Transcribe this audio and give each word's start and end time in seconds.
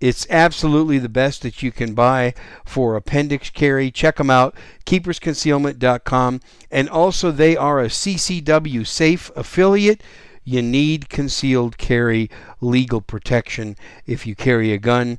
It's 0.03 0.27
absolutely 0.29 0.99
the 0.99 1.09
best 1.09 1.43
that 1.43 1.63
you 1.63 1.71
can 1.71 1.95
buy 1.95 2.35
for 2.65 2.97
appendix 2.97 3.51
carry. 3.51 3.89
Check 3.93 4.17
them 4.17 4.31
out, 4.31 4.57
keepersconcealment.com. 4.85 6.41
And 6.73 6.89
also, 6.89 7.31
they 7.31 7.57
are 7.57 7.79
a 7.79 7.87
CCW 7.87 8.85
safe 8.85 9.31
affiliate. 9.37 10.03
You 10.43 10.61
need 10.61 11.09
concealed 11.09 11.79
carry 11.79 12.29
legal 12.61 13.01
protection 13.01 13.77
if 14.05 14.27
you 14.27 14.35
carry 14.35 14.73
a 14.73 14.79
gun. 14.79 15.19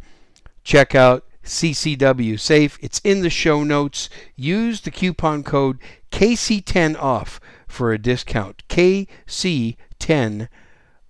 Check 0.65 0.93
out 0.93 1.23
CCW 1.45 2.37
Safe. 2.37 2.77
It's 2.81 2.99
in 3.05 3.21
the 3.21 3.29
show 3.29 3.63
notes. 3.63 4.09
Use 4.35 4.81
the 4.81 4.91
coupon 4.91 5.43
code 5.43 5.79
KC10 6.11 7.01
off 7.01 7.39
for 7.69 7.93
a 7.93 7.97
discount. 7.97 8.63
KC10 8.67 10.49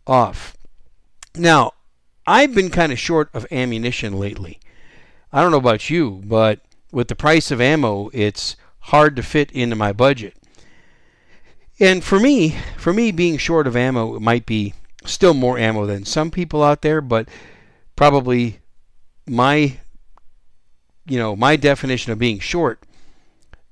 off. 0.05 0.55
Now, 1.35 1.71
I've 2.25 2.55
been 2.55 2.69
kind 2.69 2.91
of 2.91 2.99
short 2.99 3.29
of 3.33 3.45
ammunition 3.51 4.17
lately. 4.19 4.59
I 5.31 5.41
don't 5.41 5.51
know 5.51 5.57
about 5.57 5.89
you, 5.89 6.21
but 6.25 6.61
with 6.91 7.07
the 7.07 7.15
price 7.15 7.51
of 7.51 7.59
ammo, 7.59 8.09
it's 8.13 8.55
hard 8.79 9.15
to 9.15 9.23
fit 9.23 9.51
into 9.51 9.75
my 9.75 9.91
budget. 9.93 10.35
And 11.79 12.03
for 12.03 12.19
me, 12.19 12.55
for 12.77 12.93
me 12.93 13.11
being 13.11 13.37
short 13.37 13.67
of 13.67 13.75
ammo, 13.75 14.15
it 14.15 14.21
might 14.21 14.45
be 14.45 14.73
still 15.05 15.33
more 15.33 15.57
ammo 15.57 15.85
than 15.85 16.05
some 16.05 16.31
people 16.31 16.63
out 16.63 16.81
there, 16.81 17.01
but 17.01 17.27
probably 17.95 18.59
my 19.27 19.77
you 21.05 21.19
know, 21.19 21.35
my 21.35 21.55
definition 21.55 22.11
of 22.11 22.19
being 22.19 22.39
short 22.39 22.83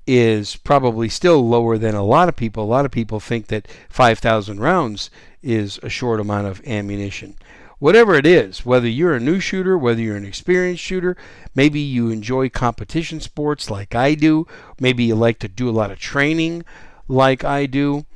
is 0.06 0.56
probably 0.56 1.08
still 1.08 1.48
lower 1.48 1.78
than 1.78 1.94
a 1.94 2.04
lot 2.04 2.28
of 2.28 2.36
people. 2.36 2.64
A 2.64 2.66
lot 2.66 2.84
of 2.84 2.90
people 2.90 3.20
think 3.20 3.46
that 3.46 3.68
5,000 3.88 4.60
rounds 4.60 5.10
is 5.42 5.78
a 5.82 5.88
short 5.88 6.20
amount 6.20 6.46
of 6.46 6.66
ammunition. 6.66 7.36
Whatever 7.82 8.14
it 8.14 8.28
is, 8.28 8.64
whether 8.64 8.86
you're 8.86 9.16
a 9.16 9.18
new 9.18 9.40
shooter, 9.40 9.76
whether 9.76 10.00
you're 10.00 10.14
an 10.14 10.24
experienced 10.24 10.84
shooter, 10.84 11.16
maybe 11.52 11.80
you 11.80 12.10
enjoy 12.10 12.48
competition 12.48 13.18
sports 13.18 13.70
like 13.70 13.92
I 13.92 14.14
do, 14.14 14.46
maybe 14.78 15.02
you 15.02 15.16
like 15.16 15.40
to 15.40 15.48
do 15.48 15.68
a 15.68 15.74
lot 15.74 15.90
of 15.90 15.98
training 15.98 16.64
like 17.08 17.42
I 17.42 17.66
do, 17.66 18.06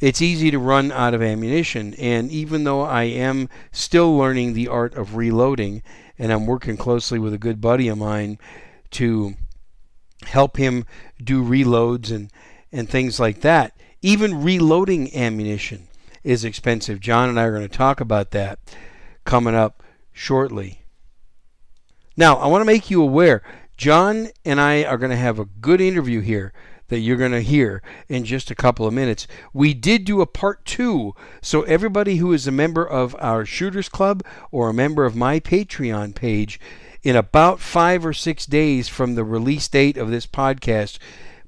it's 0.00 0.20
easy 0.20 0.50
to 0.50 0.58
run 0.58 0.90
out 0.90 1.14
of 1.14 1.22
ammunition. 1.22 1.94
And 1.94 2.32
even 2.32 2.64
though 2.64 2.80
I 2.80 3.04
am 3.04 3.48
still 3.70 4.16
learning 4.16 4.54
the 4.54 4.66
art 4.66 4.94
of 4.94 5.14
reloading, 5.14 5.84
and 6.18 6.32
I'm 6.32 6.44
working 6.44 6.76
closely 6.76 7.20
with 7.20 7.32
a 7.32 7.38
good 7.38 7.60
buddy 7.60 7.86
of 7.86 7.98
mine 7.98 8.38
to 8.90 9.34
help 10.24 10.56
him 10.56 10.84
do 11.22 11.44
reloads 11.44 12.10
and, 12.10 12.28
and 12.72 12.90
things 12.90 13.20
like 13.20 13.42
that, 13.42 13.72
even 14.02 14.42
reloading 14.42 15.14
ammunition 15.14 15.86
is 16.24 16.44
expensive. 16.44 16.98
John 16.98 17.28
and 17.28 17.38
I 17.38 17.44
are 17.44 17.56
going 17.56 17.68
to 17.68 17.68
talk 17.68 18.00
about 18.00 18.32
that 18.32 18.58
coming 19.26 19.54
up 19.54 19.82
shortly. 20.12 20.80
Now, 22.16 22.36
I 22.36 22.46
want 22.46 22.62
to 22.62 22.66
make 22.66 22.90
you 22.90 23.02
aware 23.02 23.42
John 23.76 24.28
and 24.44 24.58
I 24.58 24.84
are 24.84 24.96
going 24.96 25.10
to 25.10 25.16
have 25.16 25.38
a 25.38 25.44
good 25.44 25.82
interview 25.82 26.20
here 26.20 26.54
that 26.88 27.00
you're 27.00 27.16
going 27.16 27.32
to 27.32 27.42
hear 27.42 27.82
in 28.08 28.24
just 28.24 28.50
a 28.50 28.54
couple 28.54 28.86
of 28.86 28.94
minutes. 28.94 29.26
We 29.52 29.74
did 29.74 30.04
do 30.04 30.20
a 30.20 30.26
part 30.26 30.64
two, 30.64 31.14
so 31.42 31.62
everybody 31.62 32.16
who 32.16 32.32
is 32.32 32.46
a 32.46 32.52
member 32.52 32.86
of 32.86 33.14
our 33.18 33.44
Shooters 33.44 33.88
Club 33.88 34.22
or 34.50 34.70
a 34.70 34.74
member 34.74 35.04
of 35.04 35.16
my 35.16 35.40
Patreon 35.40 36.14
page, 36.14 36.58
in 37.02 37.14
about 37.14 37.60
five 37.60 38.06
or 38.06 38.12
six 38.12 38.46
days 38.46 38.88
from 38.88 39.14
the 39.14 39.24
release 39.24 39.68
date 39.68 39.96
of 39.96 40.10
this 40.10 40.26
podcast, 40.26 40.98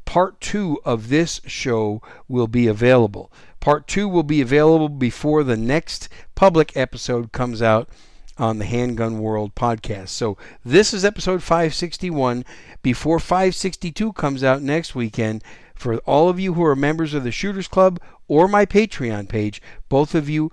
part 0.09 0.41
two 0.41 0.81
of 0.87 1.11
this 1.11 1.39
show 1.45 2.01
will 2.29 2.47
be 2.47 2.67
available. 2.67 3.31
Part 3.61 3.87
two 3.87 4.09
will 4.09 4.23
be 4.23 4.41
available 4.41 4.89
before 4.89 5.45
the 5.45 5.55
next 5.55 6.09
public 6.35 6.75
episode 6.75 7.31
comes 7.31 7.61
out 7.61 7.91
on 8.39 8.59
the 8.59 8.65
Handgun 8.65 9.19
World 9.19 9.55
podcast. 9.55 10.09
So 10.09 10.39
this 10.65 10.95
is 10.95 11.05
episode 11.05 11.43
561 11.43 12.47
before 12.81 13.21
562 13.21 14.15
comes 14.15 14.43
out 14.43 14.63
next 14.63 14.95
weekend. 14.95 15.45
For 15.75 15.99
all 15.99 16.31
of 16.31 16.41
you 16.41 16.55
who 16.55 16.65
are 16.65 16.75
members 16.75 17.13
of 17.13 17.23
the 17.23 17.31
Shooters 17.31 17.69
Club 17.69 18.01
or 18.29 18.49
my 18.49 18.65
Patreon 18.65 19.29
page, 19.29 19.61
both 19.91 20.15
of 20.15 20.27
you 20.27 20.51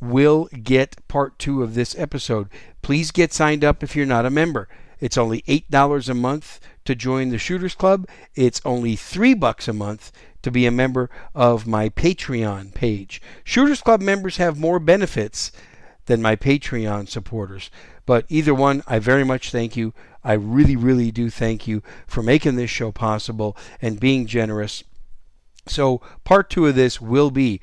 will 0.00 0.48
get 0.62 1.06
part 1.06 1.38
two 1.38 1.62
of 1.62 1.74
this 1.74 1.94
episode. 1.98 2.48
Please 2.80 3.10
get 3.10 3.34
signed 3.34 3.62
up 3.62 3.82
if 3.82 3.94
you're 3.94 4.06
not 4.06 4.24
a 4.24 4.30
member. 4.30 4.70
It's 5.00 5.18
only 5.18 5.42
$8 5.42 6.08
a 6.08 6.14
month 6.14 6.60
to 6.86 6.94
join 6.94 7.28
the 7.28 7.38
Shooters 7.38 7.74
Club. 7.74 8.08
It's 8.34 8.60
only 8.64 8.96
3 8.96 9.34
bucks 9.34 9.68
a 9.68 9.72
month 9.72 10.10
to 10.42 10.50
be 10.50 10.66
a 10.66 10.70
member 10.70 11.10
of 11.34 11.66
my 11.66 11.88
Patreon 11.88 12.72
page. 12.74 13.20
Shooters 13.44 13.82
Club 13.82 14.00
members 14.00 14.38
have 14.38 14.58
more 14.58 14.78
benefits 14.78 15.52
than 16.06 16.22
my 16.22 16.36
Patreon 16.36 17.08
supporters. 17.08 17.70
But 18.06 18.24
either 18.28 18.54
one, 18.54 18.82
I 18.86 19.00
very 19.00 19.24
much 19.24 19.50
thank 19.50 19.76
you. 19.76 19.92
I 20.22 20.32
really, 20.34 20.76
really 20.76 21.10
do 21.10 21.30
thank 21.30 21.66
you 21.66 21.82
for 22.06 22.22
making 22.22 22.56
this 22.56 22.70
show 22.70 22.92
possible 22.92 23.56
and 23.82 24.00
being 24.00 24.26
generous. 24.26 24.84
So, 25.66 26.00
part 26.24 26.48
two 26.48 26.66
of 26.66 26.76
this 26.76 27.00
will 27.00 27.32
be 27.32 27.60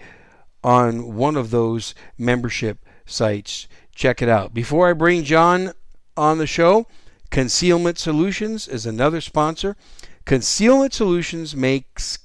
on 0.63 1.15
one 1.15 1.37
of 1.37 1.51
those 1.51 1.95
membership 2.17 2.79
sites. 3.05 3.67
Check 3.95 4.21
it 4.21 4.29
out. 4.29 4.53
Before 4.53 4.89
I 4.89 4.93
bring 4.93 5.23
John 5.23 5.71
on 6.17 6.37
the 6.37 6.47
show, 6.47 6.87
Concealment 7.33 7.97
Solutions 7.97 8.67
is 8.67 8.85
another 8.85 9.19
sponsor. 9.19 9.75
Concealment 10.23 10.93
Solutions 10.93 11.55
makes 11.55 12.19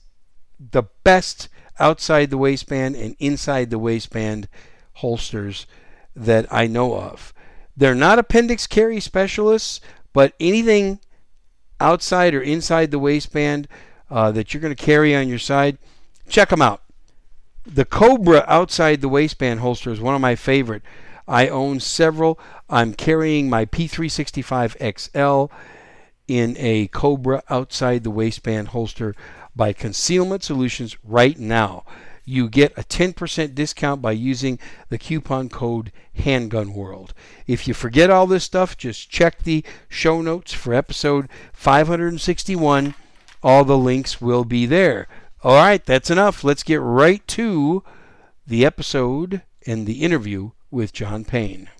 the 0.60 0.82
best 1.02 1.48
outside 1.78 2.28
the 2.28 2.36
waistband 2.36 2.94
and 2.94 3.16
inside 3.18 3.70
the 3.70 3.78
waistband 3.78 4.48
holsters 4.96 5.66
that 6.14 6.44
I 6.52 6.66
know 6.66 6.94
of. 6.94 7.32
They're 7.74 7.94
not 7.94 8.18
appendix 8.18 8.66
carry 8.66 9.00
specialists, 9.00 9.80
but 10.12 10.34
anything 10.38 11.00
outside 11.80 12.34
or 12.34 12.42
inside 12.42 12.90
the 12.90 12.98
waistband 12.98 13.66
uh, 14.10 14.30
that 14.32 14.52
you're 14.52 14.60
going 14.60 14.76
to 14.76 14.84
carry 14.84 15.16
on 15.16 15.26
your 15.26 15.38
side, 15.38 15.78
check 16.28 16.50
them 16.50 16.60
out. 16.60 16.82
The 17.64 17.86
Cobra 17.86 18.44
outside 18.46 19.00
the 19.00 19.08
waistband 19.08 19.60
holster 19.60 19.90
is 19.90 20.02
one 20.02 20.14
of 20.14 20.20
my 20.20 20.34
favorite. 20.34 20.82
I 21.28 21.48
own 21.48 21.78
several. 21.78 22.40
I'm 22.70 22.94
carrying 22.94 23.50
my 23.50 23.66
P365 23.66 24.98
XL 24.98 25.52
in 26.26 26.56
a 26.58 26.86
Cobra 26.88 27.42
outside 27.50 28.02
the 28.02 28.10
waistband 28.10 28.68
holster 28.68 29.14
by 29.54 29.72
Concealment 29.74 30.42
Solutions 30.42 30.96
right 31.04 31.38
now. 31.38 31.84
You 32.24 32.48
get 32.48 32.76
a 32.76 32.82
10% 32.82 33.54
discount 33.54 34.02
by 34.02 34.12
using 34.12 34.58
the 34.88 34.98
coupon 34.98 35.48
code 35.48 35.92
Handgun 36.14 36.74
World. 36.74 37.14
If 37.46 37.66
you 37.66 37.74
forget 37.74 38.10
all 38.10 38.26
this 38.26 38.44
stuff, 38.44 38.76
just 38.76 39.10
check 39.10 39.42
the 39.42 39.64
show 39.88 40.20
notes 40.20 40.52
for 40.52 40.74
episode 40.74 41.28
561. 41.52 42.94
All 43.42 43.64
the 43.64 43.78
links 43.78 44.20
will 44.20 44.44
be 44.44 44.66
there. 44.66 45.08
All 45.42 45.54
right, 45.54 45.84
that's 45.84 46.10
enough. 46.10 46.44
Let's 46.44 46.62
get 46.62 46.80
right 46.80 47.26
to 47.28 47.82
the 48.46 48.64
episode 48.66 49.42
and 49.66 49.86
the 49.86 50.02
interview 50.02 50.50
with 50.70 50.92
John 50.92 51.24
Payne. 51.24 51.70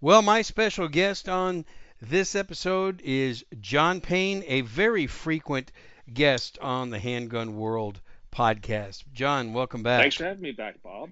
Well, 0.00 0.22
my 0.22 0.42
special 0.42 0.88
guest 0.88 1.28
on 1.28 1.64
this 2.00 2.34
episode 2.34 3.00
is 3.02 3.44
John 3.60 4.00
Payne, 4.00 4.44
a 4.46 4.60
very 4.62 5.06
frequent 5.06 5.72
guest 6.12 6.58
on 6.60 6.90
the 6.90 6.98
Handgun 6.98 7.56
World 7.56 8.00
podcast. 8.30 9.04
John, 9.12 9.52
welcome 9.52 9.82
back. 9.82 10.02
Thanks 10.02 10.16
for 10.16 10.24
having 10.24 10.42
me 10.42 10.52
back, 10.52 10.82
Bob. 10.82 11.10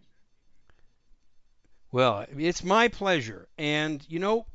Well, 1.91 2.27
it's 2.37 2.65
my 2.65 2.89
pleasure. 2.89 3.49
And 3.57 4.05
you 4.09 4.19
know, 4.19 4.47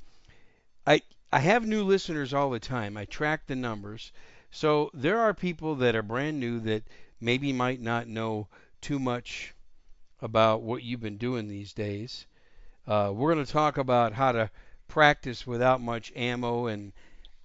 I 0.85 1.01
I 1.31 1.39
have 1.39 1.65
new 1.65 1.83
listeners 1.83 2.33
all 2.33 2.49
the 2.49 2.59
time. 2.59 2.97
I 2.97 3.05
track 3.05 3.47
the 3.47 3.55
numbers. 3.55 4.11
So 4.51 4.91
there 4.93 5.19
are 5.19 5.33
people 5.33 5.75
that 5.75 5.95
are 5.95 6.03
brand 6.03 6.39
new 6.39 6.59
that 6.61 6.83
maybe 7.19 7.51
might 7.53 7.81
not 7.81 8.07
know 8.07 8.47
too 8.81 8.99
much 8.99 9.53
about 10.21 10.61
what 10.61 10.83
you've 10.83 11.01
been 11.01 11.17
doing 11.17 11.47
these 11.47 11.73
days. 11.73 12.25
Uh, 12.87 13.11
we're 13.13 13.33
going 13.33 13.45
to 13.45 13.51
talk 13.51 13.77
about 13.77 14.13
how 14.13 14.31
to 14.31 14.49
practice 14.87 15.45
without 15.45 15.81
much 15.81 16.11
ammo 16.15 16.67
and 16.67 16.93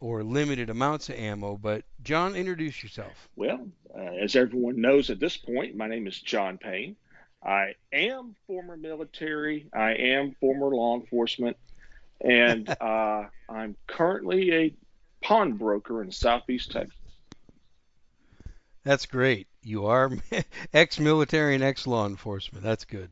or 0.00 0.24
limited 0.24 0.68
amounts 0.68 1.08
of 1.08 1.16
ammo. 1.16 1.56
But 1.56 1.84
John, 2.02 2.34
introduce 2.34 2.82
yourself. 2.82 3.28
Well, 3.36 3.68
uh, 3.94 4.00
as 4.00 4.36
everyone 4.36 4.80
knows 4.80 5.10
at 5.10 5.20
this 5.20 5.36
point, 5.36 5.76
my 5.76 5.86
name 5.86 6.06
is 6.06 6.18
John 6.18 6.58
Payne. 6.58 6.96
I 7.44 7.74
am 7.92 8.36
former 8.46 8.76
military. 8.76 9.66
I 9.72 9.92
am 9.94 10.36
former 10.40 10.68
law 10.68 10.98
enforcement, 10.98 11.56
and 12.20 12.68
uh, 12.80 13.24
I'm 13.48 13.76
currently 13.86 14.52
a 14.52 14.74
pawnbroker 15.22 16.02
in 16.02 16.12
Southeast 16.12 16.72
Texas. 16.72 16.96
That's 18.84 19.06
great. 19.06 19.46
You 19.62 19.86
are 19.86 20.10
ex-military 20.74 21.54
and 21.54 21.64
ex-law 21.64 22.06
enforcement. 22.06 22.64
That's 22.64 22.84
good. 22.84 23.10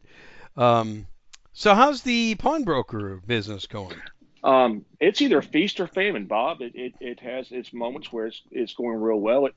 Um, 0.56 1.06
so, 1.52 1.74
how's 1.74 2.02
the 2.02 2.34
pawnbroker 2.36 3.20
business 3.26 3.66
going? 3.66 3.96
Um, 4.42 4.84
it's 4.98 5.20
either 5.20 5.42
feast 5.42 5.80
or 5.80 5.86
famine, 5.86 6.26
Bob. 6.26 6.62
It, 6.62 6.74
it, 6.74 6.94
it 7.00 7.20
has 7.20 7.52
its 7.52 7.72
moments 7.72 8.12
where 8.12 8.26
it's, 8.26 8.40
it's 8.50 8.74
going 8.74 9.00
real 9.00 9.20
well. 9.20 9.46
It, 9.46 9.54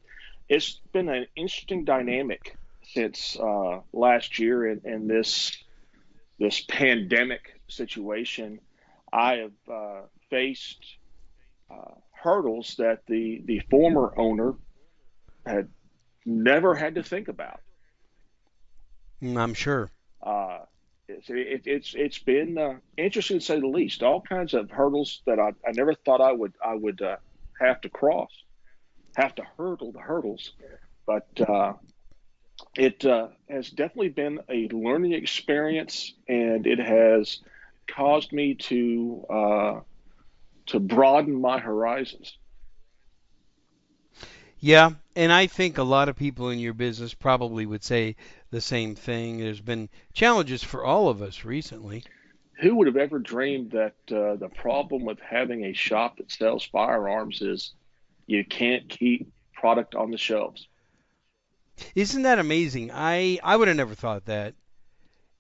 it's 0.49 0.81
been 0.91 1.09
an 1.09 1.25
interesting 1.35 1.85
dynamic 1.85 2.57
since 2.83 3.37
uh, 3.39 3.79
last 3.93 4.39
year 4.39 4.67
and, 4.67 4.85
in 4.85 5.07
this 5.07 5.57
this 6.39 6.61
pandemic 6.61 7.59
situation. 7.67 8.59
I 9.11 9.35
have 9.35 9.71
uh, 9.71 10.01
faced 10.29 10.83
uh, 11.71 11.95
hurdles 12.11 12.75
that 12.79 13.05
the 13.07 13.41
the 13.45 13.59
former 13.69 14.13
owner 14.17 14.55
had 15.45 15.69
never 16.25 16.75
had 16.75 16.95
to 16.95 17.03
think 17.03 17.27
about. 17.27 17.59
Mm, 19.21 19.37
I'm 19.37 19.53
sure. 19.53 19.91
Uh, 20.21 20.59
it's, 21.07 21.29
it, 21.29 21.61
it's 21.65 21.93
it's 21.95 22.19
been 22.19 22.57
uh, 22.57 22.75
interesting 22.97 23.39
to 23.39 23.45
say 23.45 23.59
the 23.59 23.67
least. 23.67 24.03
All 24.03 24.21
kinds 24.21 24.53
of 24.53 24.69
hurdles 24.71 25.21
that 25.25 25.39
I, 25.39 25.49
I 25.67 25.71
never 25.73 25.93
thought 25.93 26.21
I 26.21 26.31
would 26.31 26.53
I 26.63 26.75
would 26.75 27.01
uh, 27.01 27.17
have 27.59 27.81
to 27.81 27.89
cross, 27.89 28.31
have 29.15 29.35
to 29.35 29.43
hurdle 29.57 29.91
the 29.91 29.99
hurdles, 29.99 30.53
but 31.05 31.27
uh, 31.47 31.73
it 32.75 33.05
uh, 33.05 33.27
has 33.49 33.69
definitely 33.69 34.09
been 34.09 34.39
a 34.49 34.67
learning 34.69 35.13
experience, 35.13 36.13
and 36.27 36.65
it 36.65 36.79
has 36.79 37.39
caused 37.87 38.31
me 38.31 38.55
to 38.55 39.25
uh, 39.29 39.79
to 40.67 40.79
broaden 40.79 41.39
my 41.39 41.59
horizons. 41.59 42.37
Yeah, 44.63 44.91
and 45.17 45.29
I 45.29 45.47
think 45.47 45.77
a 45.77 45.83
lot 45.83 46.07
of 46.07 46.15
people 46.15 46.49
in 46.49 46.57
your 46.57 46.73
business 46.73 47.13
probably 47.13 47.65
would 47.65 47.83
say 47.83 48.15
the 48.49 48.61
same 48.61 48.95
thing. 48.95 49.39
There's 49.39 49.59
been 49.59 49.89
challenges 50.13 50.63
for 50.63 50.85
all 50.85 51.09
of 51.09 51.21
us 51.21 51.43
recently. 51.43 52.05
Who 52.61 52.75
would 52.75 52.87
have 52.87 52.95
ever 52.95 53.19
dreamed 53.19 53.71
that 53.71 53.95
uh, 54.09 54.37
the 54.37 54.47
problem 54.47 55.03
with 55.03 55.19
having 55.19 55.65
a 55.65 55.73
shop 55.73 56.15
that 56.15 56.31
sells 56.31 56.63
firearms 56.63 57.41
is 57.41 57.73
you 58.25 58.45
can't 58.45 58.87
keep 58.87 59.29
product 59.53 59.95
on 59.95 60.11
the 60.11 60.17
shelves? 60.17 60.65
Isn't 61.93 62.21
that 62.21 62.39
amazing? 62.39 62.89
I 62.93 63.39
I 63.43 63.57
would 63.57 63.67
have 63.67 63.75
never 63.75 63.95
thought 63.95 64.27
that. 64.27 64.53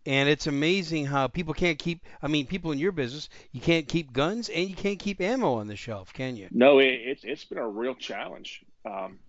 And 0.05 0.27
it's 0.27 0.47
amazing 0.47 1.05
how 1.05 1.27
people 1.27 1.53
can't 1.53 1.79
keep. 1.79 2.01
I 2.21 2.27
mean, 2.27 2.45
people 2.45 2.73
in 2.73 2.77
your 2.77 2.91
business, 2.91 3.29
you 3.53 3.61
can't 3.61 3.87
keep 3.87 4.11
guns 4.11 4.49
and 4.49 4.69
you 4.69 4.75
can't 4.75 4.99
keep 4.99 5.21
ammo 5.21 5.53
on 5.53 5.67
the 5.67 5.77
shelf, 5.77 6.11
can 6.11 6.35
you? 6.35 6.49
No, 6.51 6.79
it, 6.79 6.87
it's 6.87 7.23
it's 7.23 7.45
been 7.45 7.57
a 7.57 7.69
real 7.69 7.95
challenge. 7.95 8.65
Um, 8.85 9.19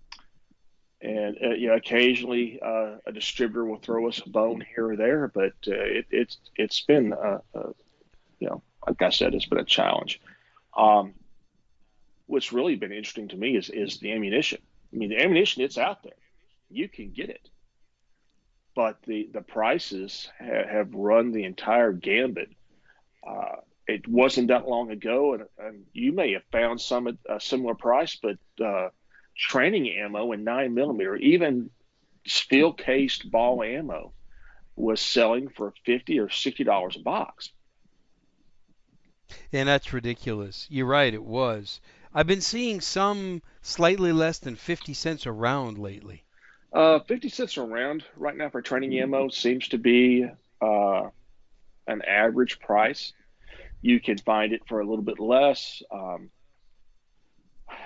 and 1.01 1.37
uh, 1.43 1.49
you 1.49 1.67
know, 1.67 1.75
occasionally 1.75 2.59
uh, 2.61 2.95
a 3.05 3.11
distributor 3.11 3.65
will 3.65 3.77
throw 3.77 4.07
us 4.07 4.21
a 4.25 4.29
bone 4.29 4.63
here 4.73 4.89
or 4.89 4.95
there, 4.95 5.27
but 5.27 5.53
uh, 5.67 5.73
it, 5.73 6.05
it's 6.09 6.37
it's 6.55 6.81
been, 6.81 7.13
uh, 7.13 7.39
uh, 7.53 7.69
you 8.39 8.47
know, 8.47 8.61
like 8.87 9.01
I 9.01 9.09
said, 9.09 9.33
it's 9.33 9.45
been 9.45 9.59
a 9.59 9.65
challenge. 9.65 10.21
Um, 10.75 11.13
what's 12.27 12.53
really 12.53 12.75
been 12.75 12.91
interesting 12.91 13.27
to 13.29 13.37
me 13.37 13.55
is 13.55 13.69
is 13.69 13.99
the 13.99 14.13
ammunition. 14.13 14.61
I 14.93 14.97
mean, 14.97 15.09
the 15.09 15.21
ammunition 15.21 15.63
it's 15.63 15.77
out 15.77 16.03
there, 16.03 16.13
you 16.69 16.87
can 16.87 17.11
get 17.11 17.29
it, 17.29 17.49
but 18.75 18.97
the 19.05 19.29
the 19.31 19.41
prices 19.41 20.29
ha- 20.39 20.67
have 20.69 20.93
run 20.93 21.31
the 21.31 21.43
entire 21.43 21.91
gambit. 21.91 22.49
Uh, 23.27 23.57
it 23.87 24.07
wasn't 24.07 24.47
that 24.47 24.67
long 24.67 24.89
ago, 24.89 25.33
and, 25.33 25.43
and 25.59 25.85
you 25.93 26.11
may 26.13 26.33
have 26.33 26.43
found 26.51 26.81
some 26.81 27.17
a 27.29 27.39
similar 27.39 27.75
price, 27.75 28.17
but 28.21 28.37
training 29.35 29.89
ammo 29.89 30.31
in 30.31 30.43
nine 30.43 30.73
millimeter, 30.73 31.15
even 31.15 31.69
steel 32.25 32.73
cased 32.73 33.29
ball 33.29 33.63
ammo, 33.63 34.11
was 34.75 34.99
selling 35.01 35.49
for 35.49 35.73
fifty 35.85 36.19
or 36.19 36.29
sixty 36.29 36.63
dollars 36.63 36.95
a 36.95 36.99
box. 36.99 37.51
And 39.51 39.67
that's 39.67 39.93
ridiculous. 39.93 40.67
You're 40.69 40.85
right, 40.85 41.13
it 41.13 41.23
was. 41.23 41.81
I've 42.13 42.27
been 42.27 42.41
seeing 42.41 42.79
some 42.79 43.41
slightly 43.61 44.11
less 44.11 44.39
than 44.39 44.55
fifty 44.55 44.93
cents 44.93 45.25
a 45.25 45.31
round 45.31 45.77
lately. 45.77 46.23
Uh, 46.71 46.99
fifty 46.99 47.29
cents 47.29 47.57
a 47.57 47.61
round 47.61 48.03
right 48.15 48.35
now 48.35 48.49
for 48.49 48.61
training 48.61 48.97
ammo 48.99 49.29
seems 49.29 49.67
to 49.69 49.77
be 49.77 50.25
uh, 50.61 51.09
an 51.87 52.01
average 52.01 52.59
price. 52.59 53.13
You 53.81 53.99
can 53.99 54.17
find 54.17 54.51
it 54.53 54.61
for 54.67 54.79
a 54.79 54.85
little 54.85 55.03
bit 55.03 55.19
less. 55.19 55.83
Um, 55.91 56.29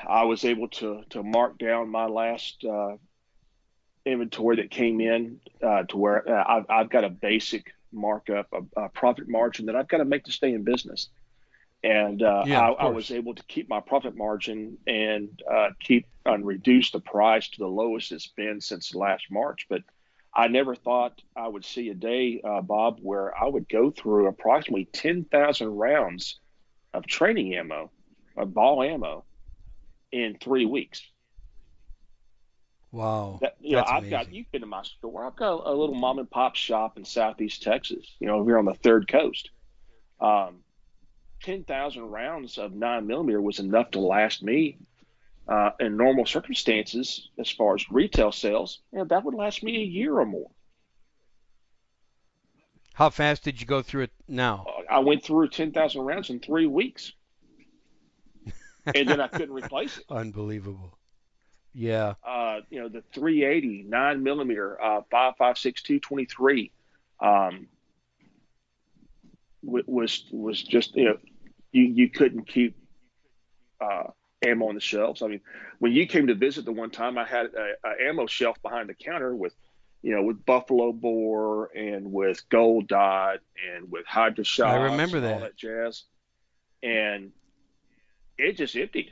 I 0.08 0.24
was 0.24 0.46
able 0.46 0.68
to 0.70 1.03
to 1.10 1.24
mark 1.24 1.58
down 1.58 1.89
my 1.89 2.06
last 2.06 2.63
uh, 2.63 2.98
inventory 4.06 4.58
that 4.58 4.72
came 4.72 5.01
in 5.01 5.39
uh, 5.62 5.84
to 5.84 5.98
where 5.98 6.27
uh, 6.27 6.44
I've, 6.48 6.65
I've, 6.70 6.89
got 6.89 7.03
a 7.03 7.10
basic 7.10 7.74
markup, 7.91 8.48
a, 8.53 8.82
a, 8.82 8.89
profit 8.89 9.27
margin 9.27 9.65
that 9.68 9.75
I've 9.75 9.88
got 9.88 9.98
to 9.98 10.06
make 10.06 10.25
to 10.25 10.32
stay 10.32 10.53
in 10.53 10.63
business. 10.63 11.10
And 11.84 12.22
uh, 12.22 12.44
yeah, 12.46 12.62
I, 12.62 12.72
I, 12.72 12.89
was 12.89 13.12
able 13.12 13.36
to 13.36 13.44
keep 13.44 13.70
my 13.70 13.79
profit 13.79 14.15
margin 14.15 14.77
and 14.86 15.41
uh, 15.50 15.70
keep 15.79 16.08
and 16.25 16.46
reduce 16.46 16.91
the 16.91 17.00
price 17.00 17.48
to 17.50 17.60
the 17.60 17.68
lowest 17.68 18.12
it's 18.12 18.27
been 18.27 18.60
since 18.60 18.94
last 18.94 19.25
March. 19.32 19.65
But 19.70 19.84
I 20.34 20.48
never 20.48 20.75
thought 20.75 21.22
I 21.36 21.48
would 21.48 21.65
see 21.65 21.89
a 21.89 21.94
day, 21.94 22.41
uh, 22.44 22.62
Bob, 22.62 23.00
where 23.01 23.36
I 23.38 23.48
would 23.48 23.70
go 23.70 23.91
through 23.91 24.27
approximately 24.27 24.86
10,000 24.86 25.68
rounds 25.68 26.39
of 26.94 27.08
training 27.08 27.56
ammo, 27.56 27.91
of 28.36 28.53
ball 28.53 28.84
ammo, 28.84 29.24
in 30.12 30.38
three 30.39 30.66
weeks. 30.66 31.01
Wow. 32.92 33.38
That, 33.42 33.56
you 33.60 33.75
know, 33.75 33.84
I've 33.86 34.00
amazing. 34.00 34.10
got 34.10 34.34
you've 34.34 34.51
been 34.51 34.62
to 34.62 34.68
my 34.68 34.84
store. 34.84 35.25
I've 35.25 35.36
got 35.36 35.68
a 35.68 35.72
little 35.72 35.96
mom 35.96 36.20
and 36.20 36.30
pop 36.30 36.56
shop 36.56 36.98
in 36.98 37.06
southeast 37.06 37.62
Texas, 37.62 38.16
you 38.20 38.28
know, 38.28 38.44
here 38.44 38.58
on 38.58 38.66
the 38.66 38.74
third 38.74 39.08
coast. 39.08 39.51
Um, 40.20 40.63
ten 41.44 41.63
thousand 41.63 42.04
rounds 42.04 42.58
of 42.58 42.74
nine 42.74 43.06
millimeter 43.06 43.42
was 43.42 43.60
enough 43.60 43.92
to 43.92 44.00
last 44.00 44.42
me 44.42 44.80
uh, 45.48 45.72
in 45.80 45.98
normal 45.98 46.25
circumstances 46.25 47.30
as 47.38 47.50
far 47.50 47.75
as 47.75 47.92
retail 47.92 48.32
sales. 48.32 48.80
You 48.92 49.00
know, 49.00 49.06
that 49.06 49.24
would 49.24 49.36
last 49.36 49.62
me 49.62 49.78
a 49.78 49.86
year 49.86 50.18
or 50.20 50.25
more. 50.25 50.50
How 52.94 53.12
fast 53.12 53.44
did 53.44 53.62
you 53.62 53.68
go 53.68 53.82
through 53.82 54.04
it 54.04 54.12
now? 54.28 54.66
I 54.89 55.00
went 55.00 55.24
through 55.24 55.50
ten 55.50 55.72
thousand 55.72 56.01
rounds 56.01 56.32
in 56.32 56.39
three 56.39 56.66
weeks 56.66 57.13
and 58.86 59.07
then 59.07 59.21
I 59.21 59.27
couldn't 59.27 59.53
replace 59.53 59.98
it. 59.98 60.05
Unbelievable. 60.09 60.98
Yeah. 61.74 62.15
Uh, 62.24 62.62
you 62.69 62.79
know, 62.79 62.89
the 62.89 63.03
380, 63.13 63.86
9 63.88 64.24
millimeter, 64.24 64.81
uh, 64.81 65.01
5.56, 65.12 65.83
223. 65.83 66.71
Um, 67.21 67.67
was 69.62 70.24
was 70.31 70.62
just 70.63 70.95
you 70.95 71.05
know 71.05 71.17
you 71.71 71.83
you 71.83 72.09
couldn't 72.09 72.48
keep 72.48 72.77
uh, 73.81 74.03
ammo 74.45 74.69
on 74.69 74.75
the 74.75 74.81
shelves. 74.81 75.21
I 75.21 75.27
mean, 75.27 75.41
when 75.79 75.91
you 75.91 76.07
came 76.07 76.27
to 76.27 76.36
visit 76.36 76.65
the 76.65 76.71
one 76.71 76.89
time, 76.89 77.17
I 77.17 77.25
had 77.25 77.48
a, 77.48 77.88
a 77.88 78.07
ammo 78.07 78.25
shelf 78.27 78.62
behind 78.62 78.89
the 78.89 78.93
counter 78.93 79.36
with 79.36 79.53
you 80.01 80.15
know 80.15 80.24
with 80.24 80.45
buffalo 80.45 80.91
bore 80.91 81.69
and 81.75 82.12
with 82.12 82.48
gold 82.50 82.88
dot 82.88 83.39
and 83.75 83.91
with 83.91 84.05
hydro 84.05 84.43
shots. 84.43 84.74
I 84.74 84.77
remember 84.77 85.17
and 85.17 85.25
all 85.25 85.39
that. 85.39 85.57
that 85.57 85.57
jazz, 85.57 86.03
and 86.81 87.31
it 88.39 88.58
just 88.58 88.75
emptied. 88.75 89.12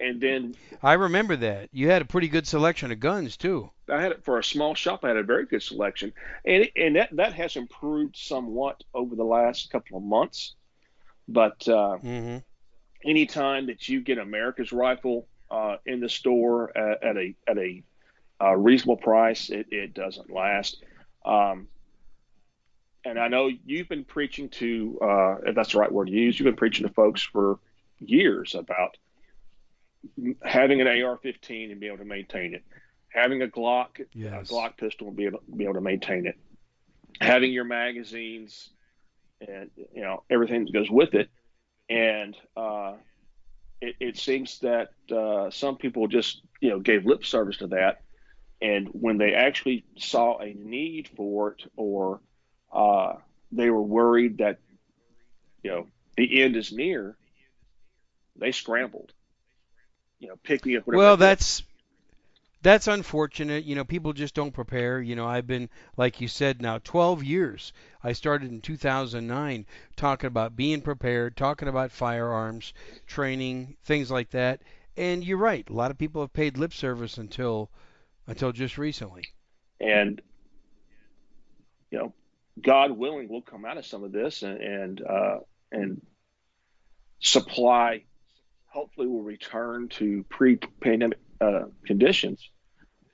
And 0.00 0.20
then 0.20 0.54
I 0.82 0.94
remember 0.94 1.36
that. 1.36 1.68
You 1.72 1.88
had 1.88 2.02
a 2.02 2.06
pretty 2.06 2.28
good 2.28 2.46
selection 2.46 2.90
of 2.90 2.98
guns 2.98 3.36
too. 3.36 3.70
I 3.88 4.00
had 4.00 4.12
it 4.12 4.24
for 4.24 4.38
a 4.38 4.44
small 4.44 4.74
shop. 4.74 5.04
I 5.04 5.08
had 5.08 5.16
a 5.16 5.22
very 5.22 5.46
good 5.46 5.62
selection, 5.62 6.12
and 6.44 6.64
it, 6.64 6.72
and 6.76 6.96
that 6.96 7.10
that 7.12 7.34
has 7.34 7.56
improved 7.56 8.16
somewhat 8.16 8.82
over 8.92 9.14
the 9.14 9.24
last 9.24 9.70
couple 9.70 9.96
of 9.98 10.02
months. 10.02 10.54
But 11.28 11.66
uh, 11.68 11.98
hmm 11.98 12.38
anytime 13.04 13.66
that 13.66 13.88
you 13.88 14.00
get 14.00 14.18
America's 14.18 14.72
rifle 14.72 15.28
uh, 15.50 15.76
in 15.86 16.00
the 16.00 16.08
store 16.08 16.76
at, 16.76 17.02
at 17.04 17.16
a 17.16 17.34
at 17.46 17.58
a 17.58 17.82
uh, 18.42 18.56
reasonable 18.56 18.96
price, 18.96 19.50
it, 19.50 19.66
it 19.70 19.94
doesn't 19.94 20.30
last. 20.30 20.82
Um, 21.24 21.68
and 23.04 23.18
I 23.18 23.28
know 23.28 23.50
you've 23.64 23.88
been 23.88 24.04
preaching 24.04 24.48
to, 24.50 24.98
uh, 25.02 25.36
if 25.46 25.54
that's 25.54 25.72
the 25.72 25.78
right 25.78 25.92
word 25.92 26.06
to 26.06 26.12
use, 26.12 26.38
you've 26.38 26.44
been 26.44 26.56
preaching 26.56 26.86
to 26.86 26.92
folks 26.92 27.22
for 27.22 27.58
years 27.98 28.54
about 28.54 28.96
having 30.44 30.80
an 30.80 30.86
AR-15 30.86 31.70
and 31.70 31.80
be 31.80 31.86
able 31.86 31.98
to 31.98 32.04
maintain 32.04 32.54
it, 32.54 32.62
having 33.08 33.42
a 33.42 33.46
Glock, 33.46 34.04
Yes. 34.12 34.50
a 34.50 34.52
Glock 34.52 34.76
pistol 34.76 35.08
and 35.08 35.16
be 35.16 35.26
able, 35.26 35.40
be 35.56 35.64
able 35.64 35.74
to 35.74 35.80
maintain 35.80 36.26
it, 36.26 36.36
having 37.20 37.52
your 37.52 37.64
magazines 37.64 38.70
and 39.40 39.70
you 39.94 40.02
know 40.02 40.22
everything 40.30 40.64
that 40.64 40.72
goes 40.72 40.90
with 40.90 41.14
it, 41.14 41.28
and 41.88 42.36
uh, 42.56 42.94
it, 43.80 43.96
it 44.00 44.16
seems 44.16 44.58
that 44.60 44.90
uh, 45.14 45.50
some 45.50 45.76
people 45.76 46.06
just 46.06 46.42
you 46.60 46.70
know 46.70 46.80
gave 46.80 47.04
lip 47.04 47.24
service 47.24 47.58
to 47.58 47.66
that, 47.68 48.02
and 48.62 48.88
when 48.92 49.18
they 49.18 49.34
actually 49.34 49.84
saw 49.98 50.38
a 50.38 50.54
need 50.54 51.08
for 51.16 51.52
it 51.52 51.64
or 51.76 52.20
uh, 52.72 53.14
they 53.52 53.70
were 53.70 53.82
worried 53.82 54.38
that 54.38 54.58
you 55.62 55.70
know 55.70 55.86
the 56.16 56.42
end 56.42 56.56
is 56.56 56.72
near, 56.72 57.16
they 58.36 58.52
scrambled. 58.52 59.12
You 60.18 60.28
know, 60.28 60.36
picking 60.42 60.76
up 60.76 60.86
whatever. 60.86 61.02
Well, 61.02 61.16
that's 61.16 61.62
that's 62.62 62.88
unfortunate. 62.88 63.64
You 63.64 63.74
know, 63.74 63.84
people 63.84 64.14
just 64.14 64.34
don't 64.34 64.54
prepare. 64.54 65.00
You 65.00 65.16
know, 65.16 65.26
I've 65.26 65.46
been, 65.46 65.68
like 65.98 66.22
you 66.22 66.28
said, 66.28 66.62
now 66.62 66.78
12 66.78 67.22
years. 67.22 67.72
I 68.02 68.14
started 68.14 68.50
in 68.50 68.62
2009 68.62 69.66
talking 69.96 70.28
about 70.28 70.56
being 70.56 70.80
prepared, 70.80 71.36
talking 71.36 71.68
about 71.68 71.92
firearms, 71.92 72.72
training, 73.06 73.76
things 73.84 74.10
like 74.10 74.30
that. 74.30 74.62
And 74.96 75.22
you're 75.22 75.36
right. 75.36 75.68
A 75.68 75.74
lot 75.74 75.90
of 75.90 75.98
people 75.98 76.22
have 76.22 76.32
paid 76.32 76.56
lip 76.56 76.72
service 76.72 77.18
until 77.18 77.70
until 78.26 78.52
just 78.52 78.78
recently. 78.78 79.24
and 79.80 80.22
you 81.90 81.98
know, 81.98 82.14
God 82.60 82.92
willing, 82.92 83.28
we'll 83.28 83.42
come 83.42 83.64
out 83.64 83.76
of 83.76 83.86
some 83.86 84.02
of 84.02 84.12
this, 84.12 84.42
and 84.42 84.60
and 84.60 85.02
uh, 85.02 85.38
and 85.70 86.00
supply 87.20 88.04
hopefully 88.74 89.06
will 89.08 89.22
return 89.22 89.88
to 89.88 90.24
pre-pandemic 90.30 91.18
uh, 91.40 91.64
conditions. 91.86 92.50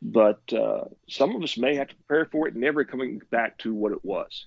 But 0.03 0.41
uh, 0.53 0.85
some 1.09 1.37
of 1.37 1.43
us 1.43 1.59
may 1.59 1.77
have 1.77 1.89
to 1.89 1.97
prepare 1.97 2.27
for 2.27 2.49
it, 2.49 2.57
never 2.57 2.85
coming 2.85 3.21
back 3.31 3.59
to 3.59 3.75
what 3.75 3.93
it 3.93 4.05
was. 4.05 4.47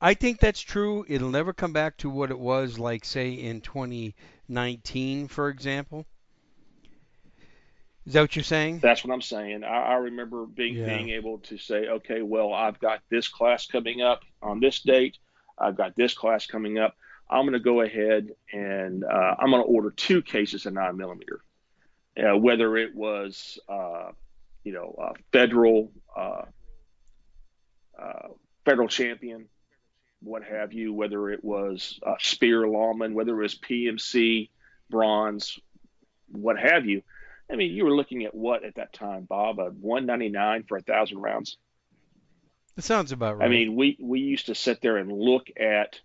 I 0.00 0.14
think 0.14 0.40
that's 0.40 0.60
true. 0.60 1.04
It'll 1.08 1.30
never 1.30 1.52
come 1.52 1.72
back 1.72 1.96
to 1.98 2.10
what 2.10 2.30
it 2.30 2.38
was 2.38 2.78
like, 2.78 3.04
say, 3.04 3.32
in 3.32 3.60
2019, 3.60 5.28
for 5.28 5.48
example. 5.48 6.06
Is 8.06 8.14
that 8.14 8.22
what 8.22 8.36
you're 8.36 8.42
saying? 8.44 8.82
That's 8.82 9.04
what 9.04 9.12
I'm 9.12 9.22
saying. 9.22 9.64
I, 9.64 9.82
I 9.82 9.94
remember 9.94 10.46
being 10.46 10.78
Yeah. 10.78 10.84
being 10.84 11.10
able 11.10 11.38
to 11.40 11.58
say, 11.58 11.88
okay, 11.88 12.22
well, 12.22 12.52
I've 12.52 12.78
got 12.78 13.00
this 13.10 13.28
class 13.28 13.66
coming 13.66 14.02
up 14.02 14.20
on 14.42 14.60
this 14.60 14.80
date. 14.80 15.18
I've 15.58 15.76
got 15.76 15.96
this 15.96 16.14
class 16.14 16.46
coming 16.46 16.78
up. 16.78 16.94
I'm 17.30 17.42
going 17.42 17.52
to 17.52 17.60
go 17.60 17.82
ahead 17.82 18.30
and 18.52 19.04
uh, 19.04 19.34
I'm 19.38 19.50
going 19.50 19.62
to 19.62 19.68
order 19.68 19.90
two 19.90 20.22
cases 20.22 20.66
of 20.66 20.72
nine 20.72 20.96
millimeter. 20.96 21.40
Uh, 22.16 22.36
whether 22.36 22.76
it 22.76 22.94
was, 22.94 23.58
uh, 23.68 24.10
you 24.64 24.72
know, 24.72 24.94
uh, 25.00 25.12
federal, 25.32 25.92
uh, 26.16 26.42
uh, 28.00 28.28
federal 28.64 28.88
champion, 28.88 29.48
what 30.20 30.42
have 30.42 30.72
you, 30.72 30.92
whether 30.92 31.30
it 31.30 31.44
was 31.44 32.00
uh, 32.04 32.14
Speer 32.18 32.66
Lawman, 32.66 33.14
whether 33.14 33.38
it 33.38 33.42
was 33.42 33.54
PMC 33.54 34.48
bronze, 34.90 35.58
what 36.32 36.58
have 36.58 36.86
you. 36.86 37.02
I 37.50 37.56
mean, 37.56 37.72
you 37.72 37.84
were 37.84 37.94
looking 37.94 38.24
at 38.24 38.34
what 38.34 38.64
at 38.64 38.74
that 38.76 38.92
time, 38.92 39.24
Bob? 39.24 39.58
A 39.58 39.70
199 39.70 40.64
for 40.68 40.76
a 40.76 40.82
thousand 40.82 41.18
rounds. 41.18 41.56
That 42.76 42.82
sounds 42.82 43.12
about 43.12 43.38
right. 43.38 43.46
I 43.46 43.48
mean, 43.48 43.74
we 43.74 43.96
we 44.00 44.20
used 44.20 44.46
to 44.46 44.54
sit 44.54 44.80
there 44.82 44.98
and 44.98 45.10
look 45.10 45.48
at 45.58 46.00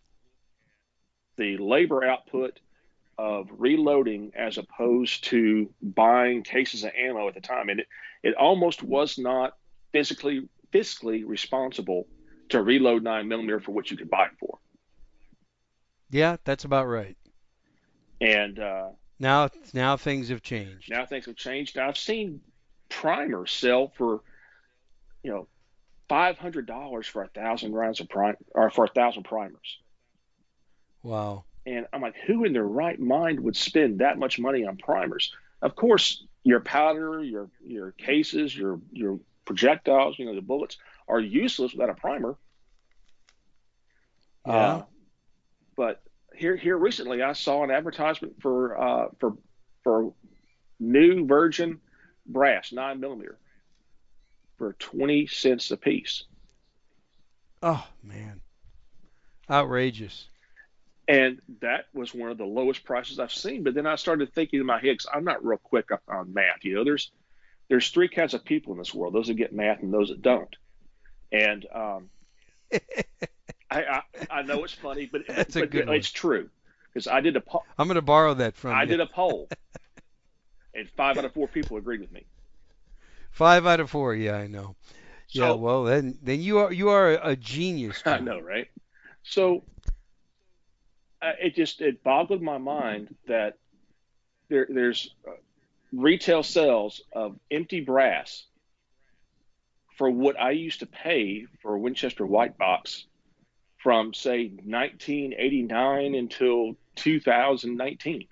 the 1.37 1.57
labor 1.57 2.03
output 2.03 2.59
of 3.17 3.47
reloading 3.51 4.31
as 4.35 4.57
opposed 4.57 5.23
to 5.25 5.71
buying 5.81 6.43
cases 6.43 6.83
of 6.83 6.91
ammo 6.97 7.27
at 7.27 7.33
the 7.35 7.41
time, 7.41 7.69
and 7.69 7.79
it 7.81 7.87
it 8.23 8.35
almost 8.35 8.83
was 8.83 9.17
not 9.17 9.57
physically 9.91 10.47
fiscally 10.73 11.23
responsible 11.25 12.07
to 12.49 12.61
reload 12.63 13.03
nine 13.03 13.27
millimeter 13.27 13.59
for 13.59 13.71
what 13.71 13.91
you 13.91 13.97
could 13.97 14.09
buy 14.09 14.25
it 14.25 14.31
for. 14.39 14.59
yeah, 16.09 16.37
that's 16.43 16.63
about 16.65 16.87
right. 16.87 17.17
And 18.21 18.59
uh, 18.59 18.89
Now, 19.19 19.49
now 19.73 19.97
things 19.97 20.29
have 20.29 20.41
changed. 20.41 20.89
Now 20.89 21.05
things 21.05 21.25
have 21.25 21.35
changed. 21.35 21.75
Now 21.75 21.87
I've 21.89 21.97
seen 21.97 22.41
primers 22.89 23.51
sell 23.51 23.89
for, 23.97 24.21
you 25.23 25.31
know, 25.31 25.47
five 26.09 26.37
hundred 26.37 26.65
dollars 26.67 27.07
for 27.07 27.23
a 27.23 27.27
thousand 27.29 27.73
rounds 27.73 27.99
of 27.99 28.09
prime 28.09 28.35
or 28.53 28.69
for 28.69 28.85
a 28.85 28.89
thousand 28.89 29.23
primers. 29.23 29.79
Wow. 31.03 31.43
And 31.65 31.85
I'm 31.93 32.01
like, 32.01 32.15
who 32.25 32.43
in 32.45 32.53
their 32.53 32.65
right 32.65 32.99
mind 32.99 33.39
would 33.41 33.55
spend 33.55 33.99
that 33.99 34.17
much 34.17 34.39
money 34.39 34.65
on 34.65 34.77
primers? 34.77 35.33
Of 35.61 35.75
course, 35.75 36.25
your 36.43 36.59
powder, 36.59 37.23
your 37.23 37.49
your 37.65 37.91
cases, 37.91 38.55
your 38.55 38.81
your 38.91 39.19
projectiles, 39.45 40.17
you 40.17 40.25
know, 40.25 40.35
the 40.35 40.41
bullets 40.41 40.77
are 41.07 41.19
useless 41.19 41.73
without 41.73 41.89
a 41.89 41.93
primer. 41.93 42.35
Yeah. 44.45 44.53
Uh, 44.53 44.83
but 45.77 46.01
here 46.35 46.55
here 46.55 46.77
recently, 46.77 47.21
I 47.21 47.33
saw 47.33 47.63
an 47.63 47.71
advertisement 47.71 48.41
for 48.41 48.77
uh, 48.77 49.05
for 49.19 49.37
for 49.83 50.13
new 50.79 51.25
virgin 51.25 51.79
brass 52.25 52.71
nine 52.71 52.99
millimeter 52.99 53.37
for 54.57 54.73
twenty 54.73 55.27
cents 55.27 55.71
a 55.71 55.77
piece. 55.77 56.25
Oh 57.61 57.87
man, 58.03 58.41
outrageous. 59.49 60.27
And 61.07 61.41
that 61.61 61.85
was 61.93 62.13
one 62.13 62.31
of 62.31 62.37
the 62.37 62.45
lowest 62.45 62.85
prices 62.85 63.19
I've 63.19 63.33
seen. 63.33 63.63
But 63.63 63.73
then 63.73 63.85
I 63.85 63.95
started 63.95 64.33
thinking 64.33 64.59
in 64.61 64.65
my 64.65 64.79
head, 64.79 64.97
'cause 64.99 65.07
I'm 65.13 65.25
not 65.25 65.43
real 65.43 65.57
quick 65.57 65.89
on- 66.07 66.33
math. 66.33 66.63
You 66.63 66.75
know, 66.75 66.83
there's 66.83 67.11
there's 67.69 67.89
three 67.89 68.07
kinds 68.07 68.33
of 68.33 68.45
people 68.45 68.71
in 68.73 68.79
this 68.79 68.93
world: 68.93 69.13
those 69.13 69.27
that 69.27 69.33
get 69.35 69.53
math 69.53 69.81
and 69.81 69.93
those 69.93 70.09
that 70.09 70.21
don't. 70.21 70.55
And 71.31 71.65
um, 71.73 72.09
I, 73.69 73.81
I 73.83 74.01
I 74.29 74.41
know 74.43 74.63
it's 74.63 74.73
funny, 74.73 75.07
but, 75.11 75.27
That's 75.27 75.55
a 75.55 75.65
but 75.67 75.73
it's 75.95 76.11
true 76.11 76.49
because 76.93 77.07
I 77.07 77.19
did 77.21 77.35
a 77.35 77.41
poll. 77.41 77.63
I'm 77.77 77.87
going 77.87 77.95
to 77.95 78.01
borrow 78.01 78.33
that 78.35 78.55
from 78.55 78.73
I 78.73 78.83
you. 78.83 78.89
did 78.89 78.99
a 79.01 79.07
poll, 79.07 79.49
and 80.73 80.89
five 80.91 81.17
out 81.17 81.25
of 81.25 81.33
four 81.33 81.47
people 81.47 81.77
agreed 81.77 82.01
with 82.01 82.11
me. 82.11 82.25
Five 83.31 83.65
out 83.65 83.79
of 83.79 83.89
four. 83.89 84.13
Yeah, 84.13 84.35
I 84.37 84.47
know. 84.47 84.75
yeah. 85.31 85.51
Well, 85.53 85.83
then 85.85 86.17
then 86.21 86.39
you 86.41 86.59
are 86.59 86.71
you 86.71 86.89
are 86.89 87.09
a 87.11 87.35
genius. 87.35 88.01
I 88.05 88.19
know, 88.19 88.39
right? 88.39 88.67
So 89.23 89.63
it 91.39 91.55
just 91.55 91.81
it 91.81 92.03
boggled 92.03 92.41
my 92.41 92.57
mind 92.57 93.15
that 93.27 93.57
there 94.49 94.67
there's 94.69 95.13
uh, 95.27 95.31
retail 95.91 96.43
sales 96.43 97.01
of 97.13 97.37
empty 97.51 97.81
brass 97.81 98.45
for 99.97 100.09
what 100.09 100.39
I 100.39 100.51
used 100.51 100.79
to 100.79 100.85
pay 100.85 101.45
for 101.61 101.75
a 101.75 101.79
Winchester 101.79 102.25
White 102.25 102.57
Box 102.57 103.05
from 103.77 104.13
say 104.13 104.47
1989 104.47 106.15
until 106.15 106.75
2019. 106.95 108.27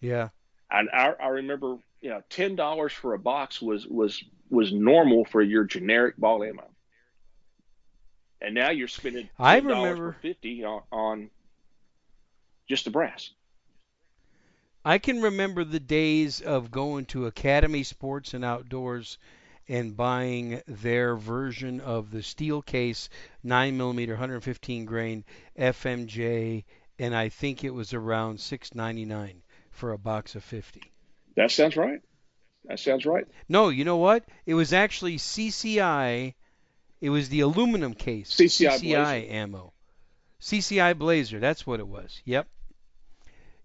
Yeah. 0.00 0.28
And 0.70 0.88
I, 0.92 1.14
I 1.20 1.28
remember, 1.28 1.78
you 2.00 2.10
know, 2.10 2.22
ten 2.28 2.56
dollars 2.56 2.92
for 2.92 3.14
a 3.14 3.18
box 3.18 3.62
was 3.62 3.86
was 3.86 4.22
was 4.50 4.72
normal 4.72 5.24
for 5.24 5.42
your 5.42 5.64
generic 5.64 6.16
ball 6.16 6.44
ammo. 6.44 6.68
And 8.44 8.54
now 8.54 8.70
you're 8.70 8.88
spending 8.88 9.30
I 9.38 9.60
$10 9.60 9.64
remember- 9.66 10.12
for 10.12 10.18
fifty 10.20 10.64
on, 10.64 10.82
on 10.92 11.30
just 12.68 12.84
the 12.84 12.90
brass. 12.90 13.30
I 14.84 14.98
can 14.98 15.22
remember 15.22 15.64
the 15.64 15.80
days 15.80 16.42
of 16.42 16.70
going 16.70 17.06
to 17.06 17.24
Academy 17.24 17.84
Sports 17.84 18.34
and 18.34 18.44
Outdoors 18.44 19.16
and 19.66 19.96
buying 19.96 20.60
their 20.66 21.16
version 21.16 21.80
of 21.80 22.10
the 22.10 22.22
steel 22.22 22.60
case 22.60 23.08
9 23.42 23.78
millimeter 23.78 24.12
115 24.12 24.84
grain 24.84 25.24
FMJ 25.58 26.64
and 26.98 27.16
I 27.16 27.30
think 27.30 27.64
it 27.64 27.72
was 27.72 27.94
around 27.94 28.38
6.99 28.38 29.36
for 29.70 29.92
a 29.92 29.98
box 29.98 30.34
of 30.34 30.44
50. 30.44 30.82
That 31.34 31.50
sounds 31.50 31.78
right. 31.78 32.00
That 32.66 32.78
sounds 32.78 33.06
right. 33.06 33.26
No, 33.48 33.70
you 33.70 33.84
know 33.84 33.96
what? 33.96 34.24
It 34.44 34.54
was 34.54 34.74
actually 34.74 35.16
CCI. 35.16 36.34
It 37.04 37.10
was 37.10 37.28
the 37.28 37.40
aluminum 37.40 37.92
case. 37.92 38.30
CCI, 38.30 38.80
CCI 38.80 39.30
ammo. 39.30 39.74
CCI 40.40 40.96
Blazer. 40.96 41.38
That's 41.38 41.66
what 41.66 41.78
it 41.78 41.86
was. 41.86 42.22
Yep. 42.24 42.48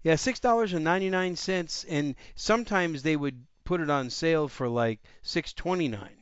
Yeah, 0.02 0.16
six 0.16 0.40
dollars 0.40 0.74
and 0.74 0.84
ninety 0.84 1.08
nine 1.08 1.36
cents, 1.36 1.86
and 1.88 2.16
sometimes 2.34 3.02
they 3.02 3.16
would 3.16 3.42
put 3.64 3.80
it 3.80 3.88
on 3.88 4.10
sale 4.10 4.46
for 4.46 4.68
like 4.68 5.00
six 5.22 5.54
twenty 5.54 5.88
nine. 5.88 6.18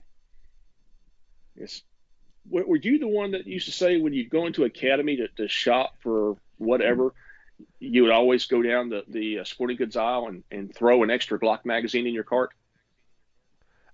Yes. 1.57 1.83
Were 2.49 2.65
were 2.65 2.77
you 2.77 3.01
the 3.01 3.09
one 3.09 3.33
that 3.33 3.49
used 3.49 3.67
to 3.67 3.73
say 3.73 4.01
when 4.01 4.13
you'd 4.13 4.31
go 4.31 4.47
into 4.47 4.63
academy 4.63 5.17
to, 5.17 5.27
to 5.39 5.49
shop 5.49 5.95
for 5.99 6.37
whatever, 6.59 7.15
you 7.81 8.03
would 8.05 8.13
always 8.13 8.47
go 8.47 8.63
down 8.63 8.91
the, 8.91 9.03
the 9.09 9.41
uh, 9.41 9.45
sporting 9.45 9.77
goods 9.77 9.97
aisle 9.97 10.29
and, 10.29 10.45
and 10.53 10.73
throw 10.73 11.03
an 11.03 11.11
extra 11.11 11.37
Glock 11.41 11.65
magazine 11.65 12.07
in 12.07 12.15
your 12.15 12.23
cart? 12.23 12.53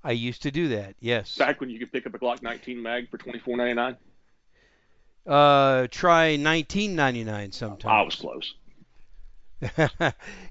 I 0.05 0.13
used 0.13 0.43
to 0.43 0.51
do 0.51 0.69
that. 0.69 0.95
Yes. 1.01 1.37
Back 1.37 1.61
when 1.61 1.71
you 1.71 1.79
could 1.79 1.91
pick 1.91 2.07
up 2.07 2.15
a 2.15 2.19
Glock 2.19 2.43
19 2.43 2.81
mag 2.81 3.11
for 3.11 3.19
twenty 3.19 3.39
four 3.39 3.57
ninety 3.57 3.75
nine. 3.75 3.97
Uh, 5.27 5.87
try 5.91 6.37
nineteen 6.37 6.95
ninety 6.95 7.25
nine 7.25 7.51
sometime. 7.51 7.91
I 7.91 8.03
was 8.03 8.15
close. 8.15 8.55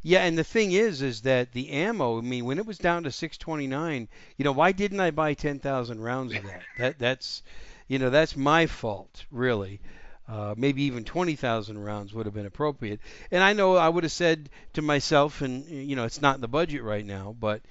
yeah, 0.02 0.26
and 0.26 0.38
the 0.38 0.44
thing 0.44 0.72
is, 0.72 1.04
is 1.04 1.22
that 1.22 1.52
the 1.52 1.70
ammo. 1.70 2.18
I 2.18 2.22
mean, 2.22 2.46
when 2.46 2.58
it 2.58 2.66
was 2.66 2.80
down 2.80 3.04
to 3.04 3.12
629, 3.12 4.08
you 4.38 4.46
know, 4.46 4.52
why 4.52 4.72
didn't 4.72 5.00
I 5.00 5.12
buy 5.12 5.36
10,000 5.36 6.02
rounds 6.02 6.34
of 6.34 6.44
that? 6.44 6.62
That 6.80 7.00
that's, 7.00 7.44
you 7.88 8.00
know, 8.00 8.10
that's 8.10 8.36
my 8.36 8.66
fault, 8.66 9.26
really. 9.30 9.82
Uh, 10.28 10.56
maybe 10.58 10.84
even 10.84 11.04
20,000 11.04 11.78
rounds 11.78 12.14
would 12.14 12.26
have 12.26 12.34
been 12.34 12.46
appropriate. 12.46 13.02
And 13.30 13.44
I 13.44 13.54
know 13.54 13.76
I 13.76 13.90
would 13.90 14.04
have 14.04 14.12
said 14.12 14.50
to 14.74 14.82
myself, 14.82 15.42
and 15.42 15.66
you 15.68 15.96
know, 15.96 16.06
it's 16.06 16.22
not 16.22 16.36
in 16.36 16.42
the 16.42 16.48
budget 16.48 16.82
right 16.82 17.06
now, 17.06 17.36
but 17.40 17.62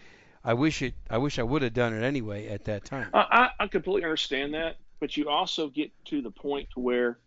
I 0.44 0.54
wish 0.54 0.82
it. 0.82 0.94
I 1.08 1.18
wish 1.18 1.38
I 1.38 1.42
would 1.42 1.62
have 1.62 1.74
done 1.74 1.94
it 1.94 2.04
anyway 2.04 2.48
at 2.48 2.64
that 2.64 2.84
time. 2.84 3.10
I, 3.14 3.50
I 3.58 3.66
completely 3.68 4.04
understand 4.04 4.54
that, 4.54 4.76
but 5.00 5.16
you 5.16 5.28
also 5.28 5.68
get 5.68 5.92
to 6.06 6.20
the 6.20 6.30
point 6.30 6.68
to 6.74 6.80
where, 6.80 7.18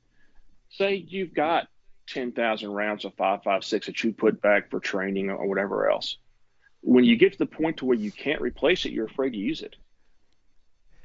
say, 0.70 0.96
you've 0.96 1.34
got 1.34 1.68
10,000 2.08 2.70
rounds 2.70 3.06
of 3.06 3.16
5.56 3.16 3.86
that 3.86 4.04
you 4.04 4.14
put 4.14 4.42
back 4.42 4.70
for 4.70 4.80
training 4.80 5.30
or 5.30 5.48
whatever 5.48 5.90
else. 5.90 6.18
When 6.82 7.04
you 7.04 7.16
get 7.16 7.32
to 7.34 7.38
the 7.38 7.46
point 7.46 7.78
to 7.78 7.86
where 7.86 7.98
you 7.98 8.12
can't 8.12 8.42
replace 8.42 8.86
it, 8.86 8.92
you're 8.92 9.08
afraid 9.08 9.32
to 9.32 9.38
use 9.38 9.62
it. 9.62 9.76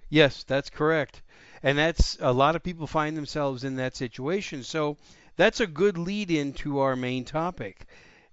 Yes, 0.08 0.42
that's 0.42 0.68
correct. 0.68 1.22
And 1.62 1.78
that's 1.78 2.18
a 2.20 2.32
lot 2.32 2.56
of 2.56 2.62
people 2.62 2.86
find 2.86 3.16
themselves 3.16 3.64
in 3.64 3.76
that 3.76 3.96
situation. 3.96 4.64
So 4.64 4.96
that's 5.36 5.60
a 5.60 5.66
good 5.66 5.96
lead 5.96 6.30
into 6.30 6.80
our 6.80 6.96
main 6.96 7.24
topic. 7.24 7.86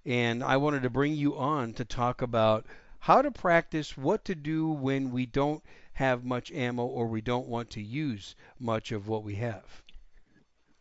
And 0.04 0.42
I 0.42 0.56
wanted 0.56 0.82
to 0.82 0.90
bring 0.90 1.14
you 1.14 1.36
on 1.36 1.74
to 1.74 1.84
talk 1.84 2.22
about 2.22 2.66
how 2.98 3.22
to 3.22 3.30
practice 3.30 3.96
what 3.96 4.24
to 4.26 4.34
do 4.34 4.68
when 4.68 5.10
we 5.10 5.26
don't 5.26 5.62
have 5.94 6.24
much 6.24 6.52
ammo 6.52 6.84
or 6.84 7.06
we 7.06 7.20
don't 7.20 7.48
want 7.48 7.70
to 7.70 7.82
use 7.82 8.36
much 8.58 8.92
of 8.92 9.08
what 9.08 9.24
we 9.24 9.34
have. 9.36 9.82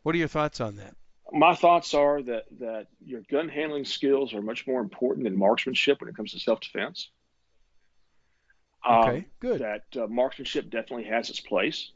What 0.04 0.16
are 0.16 0.20
your 0.20 0.28
thoughts 0.28 0.62
on 0.62 0.76
that? 0.78 0.96
My 1.32 1.56
thoughts 1.56 1.94
are 1.94 2.22
that, 2.22 2.46
that 2.60 2.88
your 3.04 3.22
gun 3.30 3.50
handling 3.50 3.84
skills 3.84 4.34
are 4.34 4.42
much 4.42 4.66
more 4.66 4.80
important 4.80 5.26
than 5.26 5.38
marksmanship 5.38 6.00
when 6.00 6.10
it 6.10 6.16
comes 6.16 6.32
to 6.32 6.40
self 6.40 6.62
defense. 6.62 7.10
Okay, 8.90 9.26
good. 9.40 9.62
That 9.62 9.84
uh, 10.02 10.08
marksmanship 10.08 10.70
definitely 10.70 11.06
has 11.06 11.30
its 11.30 11.42
place. 11.42 11.92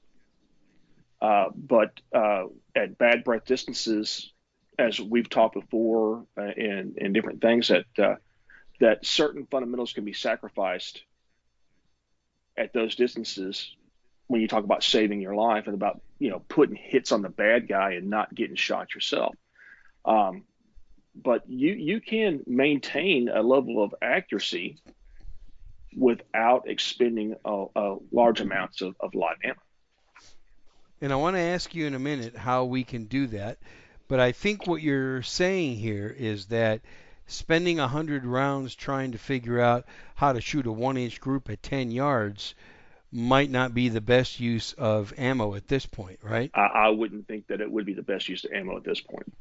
Uh, 1.21 1.49
but 1.55 2.01
uh, 2.13 2.45
at 2.75 2.97
bad 2.97 3.23
breath 3.23 3.45
distances, 3.45 4.33
as 4.79 4.99
we've 4.99 5.29
talked 5.29 5.53
before 5.53 6.25
uh, 6.37 6.51
in, 6.57 6.95
in 6.97 7.13
different 7.13 7.41
things, 7.41 7.67
that 7.67 7.85
uh, 7.99 8.15
that 8.81 9.05
certain 9.05 9.45
fundamentals 9.49 9.93
can 9.93 10.03
be 10.03 10.11
sacrificed 10.11 11.03
at 12.57 12.73
those 12.73 12.95
distances 12.95 13.73
when 14.27 14.41
you 14.41 14.47
talk 14.47 14.63
about 14.63 14.83
saving 14.83 15.21
your 15.21 15.35
life 15.35 15.67
and 15.67 15.75
about 15.75 16.01
you 16.19 16.29
know 16.29 16.39
putting 16.49 16.75
hits 16.75 17.11
on 17.11 17.21
the 17.21 17.29
bad 17.29 17.67
guy 17.67 17.91
and 17.91 18.09
not 18.09 18.33
getting 18.33 18.55
shot 18.55 18.93
yourself. 18.93 19.35
Um, 20.03 20.43
but 21.15 21.43
you 21.47 21.73
you 21.73 22.01
can 22.01 22.41
maintain 22.47 23.29
a 23.29 23.41
level 23.41 23.83
of 23.83 23.93
accuracy 24.01 24.79
without 25.95 26.67
expending 26.67 27.35
a, 27.45 27.65
a 27.75 27.97
large 28.11 28.41
amounts 28.41 28.81
of, 28.81 28.95
of 28.99 29.13
live 29.13 29.37
ammo. 29.43 29.55
And 31.01 31.13
I 31.13 31.17
want 31.17 31.35
to 31.35 31.41
ask 31.41 31.75
you 31.75 31.85
in 31.85 31.93
a 31.93 31.99
minute 31.99 32.35
how 32.35 32.65
we 32.65 32.83
can 32.83 33.05
do 33.05 33.27
that. 33.27 33.57
But 34.07 34.19
I 34.19 34.31
think 34.31 34.67
what 34.67 34.81
you're 34.81 35.21
saying 35.21 35.77
here 35.77 36.15
is 36.17 36.47
that 36.47 36.81
spending 37.31 37.79
a 37.79 37.83
100 37.83 38.25
rounds 38.25 38.75
trying 38.75 39.11
to 39.11 39.17
figure 39.17 39.59
out 39.59 39.85
how 40.15 40.33
to 40.33 40.41
shoot 40.41 40.65
a 40.65 40.71
one 40.71 40.97
inch 40.97 41.19
group 41.19 41.49
at 41.49 41.63
10 41.63 41.91
yards 41.91 42.55
might 43.11 43.49
not 43.49 43.73
be 43.73 43.89
the 43.89 44.01
best 44.01 44.39
use 44.39 44.73
of 44.73 45.13
ammo 45.17 45.55
at 45.55 45.67
this 45.67 45.85
point, 45.85 46.19
right? 46.21 46.49
I, 46.53 46.65
I 46.65 46.89
wouldn't 46.89 47.27
think 47.27 47.47
that 47.47 47.59
it 47.59 47.69
would 47.69 47.85
be 47.85 47.93
the 47.93 48.01
best 48.01 48.29
use 48.29 48.45
of 48.45 48.51
ammo 48.51 48.77
at 48.77 48.83
this 48.83 49.01
point. 49.01 49.31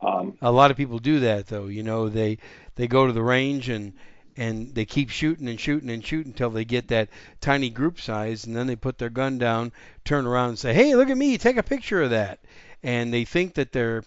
Um, 0.00 0.36
a 0.42 0.52
lot 0.52 0.70
of 0.70 0.76
people 0.76 0.98
do 0.98 1.20
that 1.20 1.46
though. 1.46 1.66
You 1.66 1.82
know, 1.82 2.08
they 2.08 2.38
they 2.74 2.86
go 2.86 3.06
to 3.06 3.12
the 3.12 3.22
range 3.22 3.68
and 3.68 3.94
and 4.36 4.74
they 4.74 4.84
keep 4.84 5.10
shooting 5.10 5.48
and 5.48 5.58
shooting 5.58 5.88
and 5.88 6.04
shooting 6.04 6.32
until 6.32 6.50
they 6.50 6.64
get 6.64 6.88
that 6.88 7.08
tiny 7.40 7.70
group 7.70 8.00
size, 8.00 8.44
and 8.44 8.54
then 8.54 8.66
they 8.66 8.76
put 8.76 8.98
their 8.98 9.08
gun 9.08 9.38
down, 9.38 9.72
turn 10.04 10.26
around 10.26 10.50
and 10.50 10.58
say, 10.58 10.74
"Hey, 10.74 10.94
look 10.94 11.08
at 11.08 11.16
me! 11.16 11.38
Take 11.38 11.56
a 11.56 11.62
picture 11.62 12.02
of 12.02 12.10
that." 12.10 12.40
And 12.82 13.14
they 13.14 13.24
think 13.24 13.54
that 13.54 13.72
they're 13.72 14.04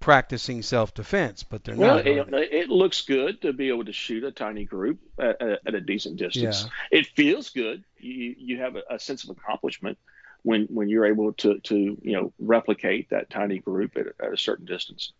practicing 0.00 0.62
self-defense, 0.62 1.42
but 1.42 1.62
they're 1.62 1.76
well, 1.76 1.96
not. 1.96 2.06
It, 2.06 2.52
it, 2.52 2.68
looks 2.70 3.02
good 3.02 3.42
to 3.42 3.52
be 3.52 3.68
able 3.68 3.84
to 3.84 3.92
shoot 3.92 4.24
a 4.24 4.32
tiny 4.32 4.64
group 4.64 4.98
at, 5.18 5.40
at, 5.40 5.60
at 5.66 5.74
a 5.74 5.80
decent 5.80 6.16
distance. 6.16 6.64
Yeah. 6.64 6.98
It 6.98 7.06
feels 7.08 7.50
good. 7.50 7.84
You 7.98 8.34
you 8.38 8.58
have 8.58 8.76
a, 8.76 8.82
a, 8.90 8.98
sense 8.98 9.24
of 9.24 9.30
accomplishment 9.30 9.98
when 10.42 10.64
when 10.66 10.88
you're 10.88 11.06
able 11.06 11.32
to 11.34 11.58
to 11.60 11.76
you 11.76 12.12
know 12.12 12.32
replicate 12.38 13.10
that 13.10 13.30
tiny 13.30 13.58
group 13.58 13.96
at, 13.96 14.06
at 14.24 14.32
a 14.32 14.38
certain 14.38 14.64
distance. 14.64 15.12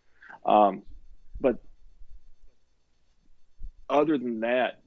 Um, 0.45 0.81
but 1.39 1.57
other 3.87 4.17
than 4.17 4.39
that, 4.39 4.79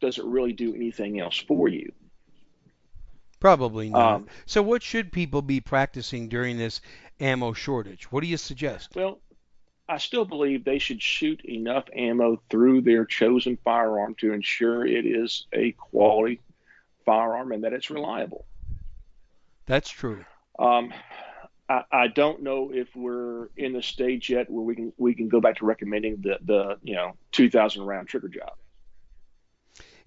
does 0.00 0.18
it 0.18 0.24
really 0.24 0.54
do 0.54 0.74
anything 0.74 1.20
else 1.20 1.36
for 1.36 1.68
you? 1.68 1.92
Probably 3.40 3.88
not. 3.88 4.14
Um, 4.14 4.26
so, 4.44 4.62
what 4.62 4.82
should 4.82 5.12
people 5.12 5.40
be 5.40 5.60
practicing 5.60 6.28
during 6.28 6.58
this 6.58 6.80
ammo 7.20 7.52
shortage? 7.52 8.10
What 8.10 8.22
do 8.22 8.26
you 8.26 8.36
suggest? 8.36 8.94
Well, 8.94 9.20
I 9.88 9.98
still 9.98 10.24
believe 10.24 10.64
they 10.64 10.78
should 10.78 11.02
shoot 11.02 11.44
enough 11.44 11.84
ammo 11.94 12.40
through 12.48 12.82
their 12.82 13.04
chosen 13.04 13.58
firearm 13.64 14.14
to 14.20 14.32
ensure 14.32 14.86
it 14.86 15.04
is 15.04 15.46
a 15.52 15.72
quality 15.72 16.40
firearm 17.04 17.52
and 17.52 17.64
that 17.64 17.72
it's 17.72 17.90
reliable. 17.90 18.44
That's 19.66 19.90
true. 19.90 20.24
Um, 20.58 20.92
I, 21.68 21.84
I 21.90 22.06
don't 22.08 22.42
know 22.42 22.70
if 22.72 22.94
we're 22.94 23.48
in 23.56 23.72
the 23.72 23.82
stage 23.82 24.30
yet 24.30 24.50
where 24.50 24.62
we 24.62 24.74
can 24.74 24.92
we 24.96 25.14
can 25.14 25.28
go 25.28 25.40
back 25.40 25.56
to 25.56 25.64
recommending 25.64 26.20
the 26.20 26.38
the 26.44 26.78
you 26.82 26.94
know 26.94 27.16
2,000 27.32 27.82
round 27.82 28.08
trigger 28.08 28.28
job. 28.28 28.52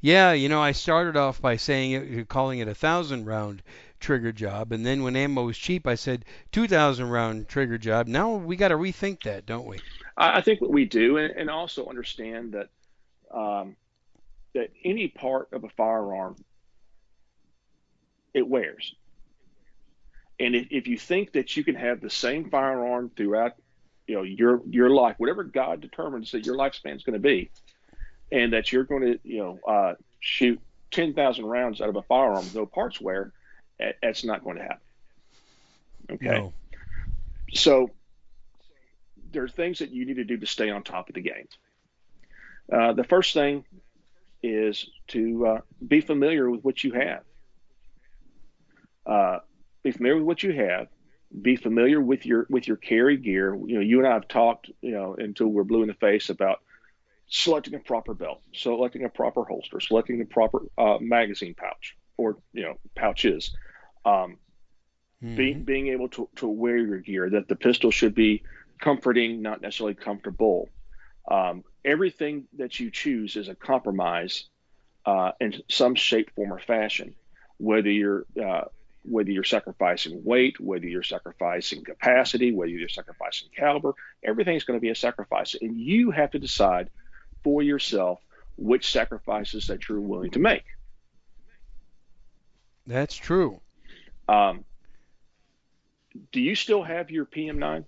Yeah, 0.02 0.34
you 0.34 0.49
know, 0.49 0.62
I 0.62 0.73
started 0.73 1.15
off 1.15 1.41
by 1.41 1.56
saying 1.56 1.91
it, 1.91 2.28
calling 2.28 2.60
it 2.60 2.67
a 2.67 2.76
thousand 2.76 3.26
round 3.26 3.63
trigger 4.03 4.31
job, 4.31 4.71
and 4.71 4.85
then 4.85 5.01
when 5.01 5.15
ammo 5.15 5.45
was 5.45 5.57
cheap, 5.57 5.87
I 5.87 5.95
said 5.95 6.25
two 6.51 6.67
thousand 6.67 7.09
round 7.09 7.47
trigger 7.47 7.77
job. 7.77 8.07
Now 8.07 8.35
we 8.35 8.55
got 8.55 8.67
to 8.67 8.75
rethink 8.75 9.23
that, 9.23 9.45
don't 9.45 9.65
we? 9.65 9.79
I, 10.15 10.41
think 10.41 10.61
what 10.61 10.69
we 10.69 10.85
do, 10.85 11.17
and, 11.17 11.49
also 11.49 11.87
understand 11.87 12.53
that 12.53 12.69
um, 13.35 13.75
that 14.53 14.69
any 14.85 15.07
part 15.07 15.51
of 15.53 15.63
a 15.63 15.69
firearm 15.69 16.35
it 18.33 18.47
wears. 18.47 18.93
And 20.39 20.55
if, 20.55 20.67
if 20.69 20.87
you 20.87 20.97
think 20.97 21.33
that 21.33 21.55
you 21.55 21.63
can 21.63 21.75
have 21.75 22.01
the 22.01 22.09
same 22.09 22.49
firearm 22.49 23.11
throughout, 23.15 23.53
you 24.07 24.15
know, 24.15 24.23
your 24.23 24.61
your 24.69 24.89
life, 24.89 25.15
whatever 25.17 25.43
God 25.43 25.81
determines 25.81 26.31
that 26.31 26.45
your 26.45 26.57
lifespan 26.57 26.95
is 26.95 27.03
going 27.03 27.13
to 27.13 27.19
be, 27.19 27.49
and 28.31 28.53
that 28.53 28.71
you're 28.71 28.83
going 28.83 29.03
to, 29.03 29.19
you 29.23 29.37
know, 29.37 29.59
uh, 29.67 29.93
shoot 30.19 30.59
ten 30.91 31.13
thousand 31.13 31.45
rounds 31.45 31.81
out 31.81 31.89
of 31.89 31.95
a 31.95 32.01
firearm 32.03 32.43
with 32.43 32.55
no 32.55 32.65
parts 32.65 32.99
wear, 32.99 33.31
that's 34.01 34.23
not 34.23 34.43
going 34.43 34.57
to 34.57 34.63
happen. 34.63 34.77
Okay. 36.11 36.25
No. 36.25 36.53
So 37.53 37.89
there 39.31 39.43
are 39.43 39.49
things 39.49 39.79
that 39.79 39.91
you 39.91 40.05
need 40.05 40.15
to 40.15 40.23
do 40.23 40.37
to 40.37 40.45
stay 40.45 40.69
on 40.69 40.83
top 40.83 41.09
of 41.09 41.15
the 41.15 41.21
game. 41.21 41.47
Uh, 42.71 42.93
the 42.93 43.03
first 43.03 43.33
thing 43.33 43.65
is 44.41 44.89
to 45.07 45.47
uh, 45.47 45.61
be 45.85 46.01
familiar 46.01 46.49
with 46.49 46.63
what 46.63 46.83
you 46.83 46.93
have. 46.93 47.23
Uh, 49.05 49.39
be 49.83 49.91
familiar 49.91 50.17
with 50.17 50.25
what 50.25 50.43
you 50.43 50.53
have. 50.53 50.87
Be 51.41 51.55
familiar 51.55 51.99
with 51.99 52.25
your 52.25 52.45
with 52.49 52.67
your 52.67 52.77
carry 52.77 53.17
gear. 53.17 53.55
You 53.55 53.75
know, 53.75 53.81
you 53.81 53.99
and 53.99 54.07
I 54.07 54.13
have 54.13 54.27
talked, 54.27 54.69
you 54.81 54.91
know, 54.91 55.15
until 55.17 55.47
we're 55.47 55.63
blue 55.63 55.81
in 55.81 55.87
the 55.87 55.95
face 55.95 56.29
about 56.29 56.61
selecting 57.27 57.73
a 57.73 57.79
proper 57.79 58.13
belt, 58.13 58.41
selecting 58.53 59.03
a 59.03 59.09
proper 59.09 59.43
holster, 59.43 59.79
selecting 59.79 60.21
a 60.21 60.25
proper 60.25 60.61
uh, 60.77 60.97
magazine 61.01 61.55
pouch 61.55 61.97
or 62.17 62.37
you 62.53 62.61
know 62.61 62.77
pouches, 62.95 63.55
um, 64.05 64.37
Mhm. 65.23 65.35
being 65.37 65.63
being 65.63 65.87
able 65.87 66.09
to, 66.09 66.29
to 66.35 66.47
wear 66.47 66.77
your 66.77 66.99
gear. 66.99 67.29
That 67.29 67.47
the 67.47 67.55
pistol 67.55 67.91
should 67.91 68.13
be 68.13 68.43
comforting, 68.79 69.41
not 69.41 69.61
necessarily 69.61 69.95
comfortable. 69.95 70.69
Um, 71.29 71.63
everything 71.85 72.47
that 72.57 72.79
you 72.79 72.91
choose 72.91 73.37
is 73.37 73.47
a 73.47 73.55
compromise 73.55 74.49
uh, 75.05 75.31
in 75.39 75.61
some 75.69 75.95
shape, 75.95 76.31
form, 76.35 76.51
or 76.51 76.59
fashion. 76.59 77.15
Whether 77.57 77.89
you're 77.89 78.25
uh, 78.41 78.65
whether 79.03 79.31
you're 79.31 79.43
sacrificing 79.43 80.23
weight, 80.23 80.59
whether 80.59 80.87
you're 80.87 81.03
sacrificing 81.03 81.83
capacity, 81.83 82.51
whether 82.53 82.71
you're 82.71 82.89
sacrificing 82.89 83.49
caliber, 83.55 83.93
everything's 84.23 84.63
going 84.63 84.77
to 84.79 84.81
be 84.81 84.89
a 84.89 84.95
sacrifice, 84.95 85.55
and 85.61 85.79
you 85.79 86.11
have 86.11 86.31
to 86.31 86.39
decide 86.39 86.89
for 87.43 87.61
yourself 87.61 88.19
which 88.57 88.91
sacrifices 88.91 89.67
that 89.67 89.87
you're 89.87 89.99
willing 89.99 90.31
to 90.31 90.39
make. 90.39 90.63
That's 92.85 93.15
true. 93.15 93.62
Um, 94.27 94.63
do 96.31 96.39
you 96.39 96.55
still 96.55 96.83
have 96.83 97.12
your 97.12 97.25
PM9? 97.25 97.86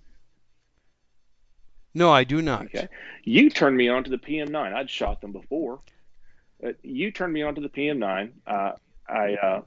No, 1.94 2.12
I 2.12 2.24
do 2.24 2.42
not. 2.42 2.66
Okay. 2.66 2.88
You 3.24 3.48
turned 3.48 3.76
me 3.76 3.88
on 3.88 4.04
to 4.04 4.10
the 4.10 4.18
PM9. 4.18 4.54
I'd 4.54 4.90
shot 4.90 5.20
them 5.20 5.32
before. 5.32 5.80
But 6.60 6.76
you 6.82 7.10
turned 7.10 7.32
me 7.32 7.42
on 7.42 7.54
to 7.54 7.60
the 7.60 7.68
PM9. 7.68 8.32
Uh, 8.46 8.72
I 9.08 9.34
uh, 9.34 9.62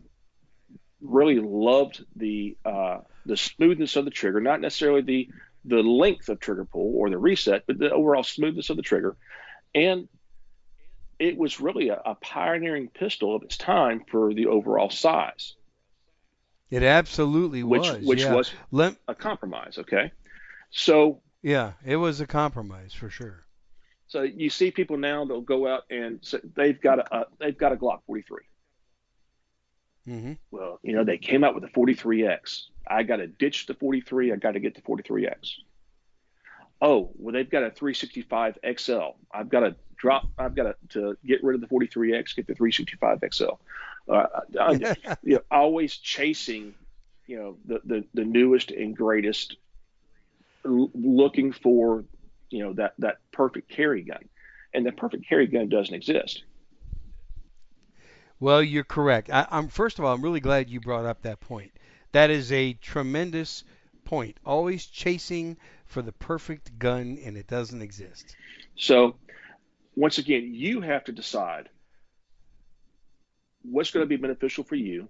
really 1.01 1.39
loved 1.39 2.03
the 2.15 2.58
uh, 2.65 2.99
the 3.25 3.38
smoothness 3.38 3.95
of 3.95 4.05
the 4.05 4.12
trigger, 4.12 4.41
not 4.41 4.62
necessarily 4.62 5.01
the 5.01 5.29
the 5.65 5.84
length 5.84 6.29
of 6.29 6.39
trigger 6.39 6.65
pull 6.65 6.95
or 6.95 7.10
the 7.10 7.17
reset, 7.17 7.63
but 7.67 7.77
the 7.77 7.91
overall 7.91 8.23
smoothness 8.23 8.69
of 8.69 8.77
the 8.77 8.82
trigger. 8.82 9.17
And 9.75 10.08
it 11.19 11.38
was 11.38 11.60
really 11.60 11.89
a, 11.89 12.01
a 12.05 12.15
pioneering 12.15 12.88
pistol 12.88 13.36
of 13.36 13.43
its 13.43 13.58
time 13.58 14.03
for 14.10 14.34
the 14.34 14.47
overall 14.47 14.89
size, 14.89 15.55
It 16.71 16.84
absolutely 16.84 17.63
which 17.63 17.89
was. 17.89 18.05
which 18.05 18.21
yeah. 18.21 18.34
was 18.34 18.51
a 19.08 19.15
compromise. 19.15 19.77
Okay, 19.79 20.12
so 20.69 21.21
yeah, 21.41 21.73
it 21.86 21.95
was 21.95 22.21
a 22.21 22.27
compromise 22.27 22.93
for 22.93 23.10
sure. 23.10 23.45
So 24.08 24.23
you 24.23 24.49
see 24.49 24.71
people 24.71 24.97
now 24.97 25.25
they'll 25.25 25.41
go 25.41 25.67
out 25.67 25.84
and 25.89 26.19
say 26.21 26.39
they've 26.55 26.79
got 26.79 26.99
a, 26.99 27.27
they've 27.39 27.58
got 27.58 27.71
a 27.71 27.75
Glock 27.75 27.99
43. 28.08 28.39
Mm-hmm. 30.08 30.34
Well, 30.51 30.79
you 30.84 30.93
know 30.93 31.03
they 31.03 31.17
came 31.17 31.43
out 31.43 31.55
with 31.55 31.63
a 31.63 31.67
43x. 31.67 32.63
I 32.88 33.03
got 33.03 33.17
to 33.17 33.27
ditch 33.27 33.67
the 33.67 33.75
43. 33.75 34.34
I 34.34 34.36
got 34.36 34.51
to 34.51 34.60
get 34.60 34.75
the 34.75 34.82
43x. 34.82 35.51
Oh, 36.82 37.12
well 37.17 37.34
they've 37.34 37.49
got 37.49 37.63
a 37.63 37.71
365 37.71 38.58
XL. 38.77 38.99
I've 39.32 39.49
got 39.49 39.60
to 39.62 39.75
drop. 39.95 40.27
I've 40.38 40.55
got 40.55 40.63
to, 40.63 40.75
to 40.89 41.17
get 41.25 41.43
rid 41.43 41.55
of 41.55 41.62
the 41.62 41.67
43x, 41.67 42.36
get 42.36 42.47
the 42.47 42.55
365 42.55 43.19
XL. 43.32 43.43
Uh, 44.10 44.76
you 45.24 45.36
know, 45.36 45.41
always 45.52 45.95
chasing, 45.95 46.74
you 47.28 47.38
know, 47.38 47.58
the 47.65 47.82
the, 47.86 48.04
the 48.15 48.26
newest 48.26 48.72
and 48.72 48.98
greatest, 48.98 49.56
l- 50.65 50.91
looking 50.95 51.52
for, 51.52 52.06
you 52.50 52.63
know, 52.63 52.74
that 52.74 52.93
that 52.98 53.17
perfect 53.32 53.69
carry 53.69 54.02
gun, 54.02 54.28
and 54.74 54.86
the 54.86 54.91
perfect 54.91 55.28
carry 55.30 55.45
gun 55.48 55.69
doesn't 55.69 55.93
exist. 55.93 56.43
Well, 58.39 58.63
you're 58.63 58.84
correct. 58.84 59.30
I, 59.30 59.45
I'm 59.52 59.67
first 59.67 60.00
of 60.00 60.06
all, 60.06 60.13
I'm 60.13 60.24
really 60.24 60.39
glad 60.39 60.69
you 60.69 60.80
brought 60.80 61.06
up 61.06 61.22
that 61.22 61.39
point. 61.39 61.72
That 62.12 62.30
is 62.30 62.52
a 62.52 62.74
tremendous 62.74 63.63
point. 64.06 64.38
Always 64.45 64.86
chasing 64.86 65.58
for 65.86 66.02
the 66.02 66.13
perfect 66.13 66.80
gun, 66.80 67.19
and 67.24 67.38
it 67.38 67.48
doesn't 67.48 67.82
exist. 67.82 68.36
So, 68.76 69.17
once 69.95 70.17
again, 70.17 70.54
you 70.54 70.82
have 70.82 71.04
to 71.04 71.12
decide 71.12 71.69
what's 73.63 73.91
going 73.91 74.04
to 74.04 74.08
be 74.08 74.15
beneficial 74.17 74.63
for 74.63 74.76
you, 74.76 75.08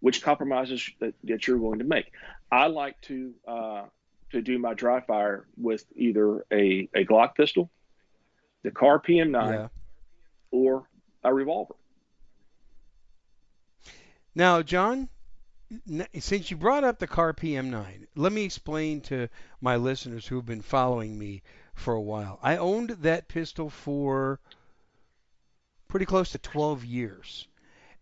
which 0.00 0.22
compromises 0.22 0.88
that, 1.00 1.14
that 1.24 1.46
you're 1.46 1.58
willing 1.58 1.78
to 1.80 1.84
make. 1.84 2.12
I 2.50 2.66
like 2.66 3.00
to 3.02 3.34
uh, 3.46 3.82
to 4.30 4.42
do 4.42 4.58
my 4.58 4.74
dry 4.74 5.00
fire 5.00 5.46
with 5.56 5.84
either 5.94 6.44
a, 6.52 6.88
a 6.94 7.04
Glock 7.04 7.34
pistol, 7.34 7.70
the 8.62 8.70
Kahr 8.70 9.00
PM9, 9.00 9.52
Yeah. 9.52 9.68
or 10.50 10.88
a 11.22 11.32
revolver. 11.32 11.74
Now, 14.34 14.62
John, 14.62 15.08
since 16.18 16.50
you 16.50 16.56
brought 16.56 16.84
up 16.84 16.98
the 16.98 17.06
Kahr 17.06 17.34
PM9, 17.34 18.06
let 18.16 18.32
me 18.32 18.44
explain 18.44 19.00
to 19.02 19.28
my 19.60 19.76
listeners 19.76 20.26
who 20.26 20.36
have 20.36 20.46
been 20.46 20.62
following 20.62 21.18
me 21.18 21.42
for 21.74 21.94
a 21.94 22.00
while. 22.00 22.38
I 22.42 22.56
owned 22.56 22.90
that 22.90 23.28
pistol 23.28 23.68
for 23.68 24.40
pretty 25.88 26.06
close 26.06 26.30
to 26.32 26.38
12 26.38 26.84
years. 26.84 27.48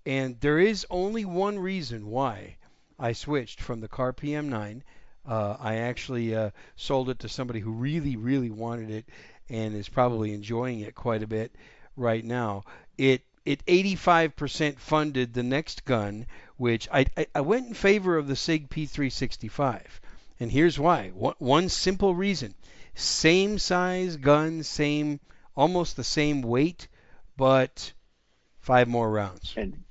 And 0.06 0.40
there 0.40 0.58
is 0.58 0.86
only 0.90 1.24
one 1.24 1.58
reason 1.58 2.06
why 2.06 2.56
I 2.98 3.12
switched 3.12 3.60
from 3.60 3.80
the 3.80 3.88
Kahr 3.88 4.12
PM9. 4.12 4.82
Uh, 5.26 5.56
I 5.60 5.76
actually 5.76 6.34
uh, 6.34 6.50
sold 6.76 7.10
it 7.10 7.18
to 7.20 7.28
somebody 7.28 7.60
who 7.60 7.72
really, 7.72 8.16
really 8.16 8.50
wanted 8.50 8.90
it 8.90 9.04
and 9.48 9.74
is 9.74 9.88
probably 9.88 10.32
enjoying 10.32 10.80
it 10.80 10.94
quite 10.94 11.22
a 11.22 11.26
bit 11.26 11.54
right 11.96 12.24
now. 12.24 12.64
It 12.96 13.22
it 13.44 13.64
85% 13.66 14.78
funded 14.78 15.32
the 15.32 15.42
next 15.42 15.84
gun, 15.84 16.26
which 16.56 16.88
I, 16.92 17.06
I, 17.16 17.26
I 17.34 17.40
went 17.40 17.68
in 17.68 17.74
favor 17.74 18.16
of 18.16 18.28
the 18.28 18.36
SIG 18.36 18.68
P365. 18.68 19.82
And 20.38 20.52
here's 20.52 20.78
why. 20.78 21.08
One, 21.10 21.34
one 21.38 21.68
simple 21.68 22.14
reason. 22.14 22.54
Same 22.94 23.58
size 23.58 24.16
gun, 24.16 24.62
same 24.62 25.20
almost 25.56 25.96
the 25.96 26.04
same 26.04 26.42
weight, 26.42 26.88
but 27.36 27.92
five 28.60 28.88
more 28.88 29.10
rounds. 29.10 29.54
and 29.56 29.82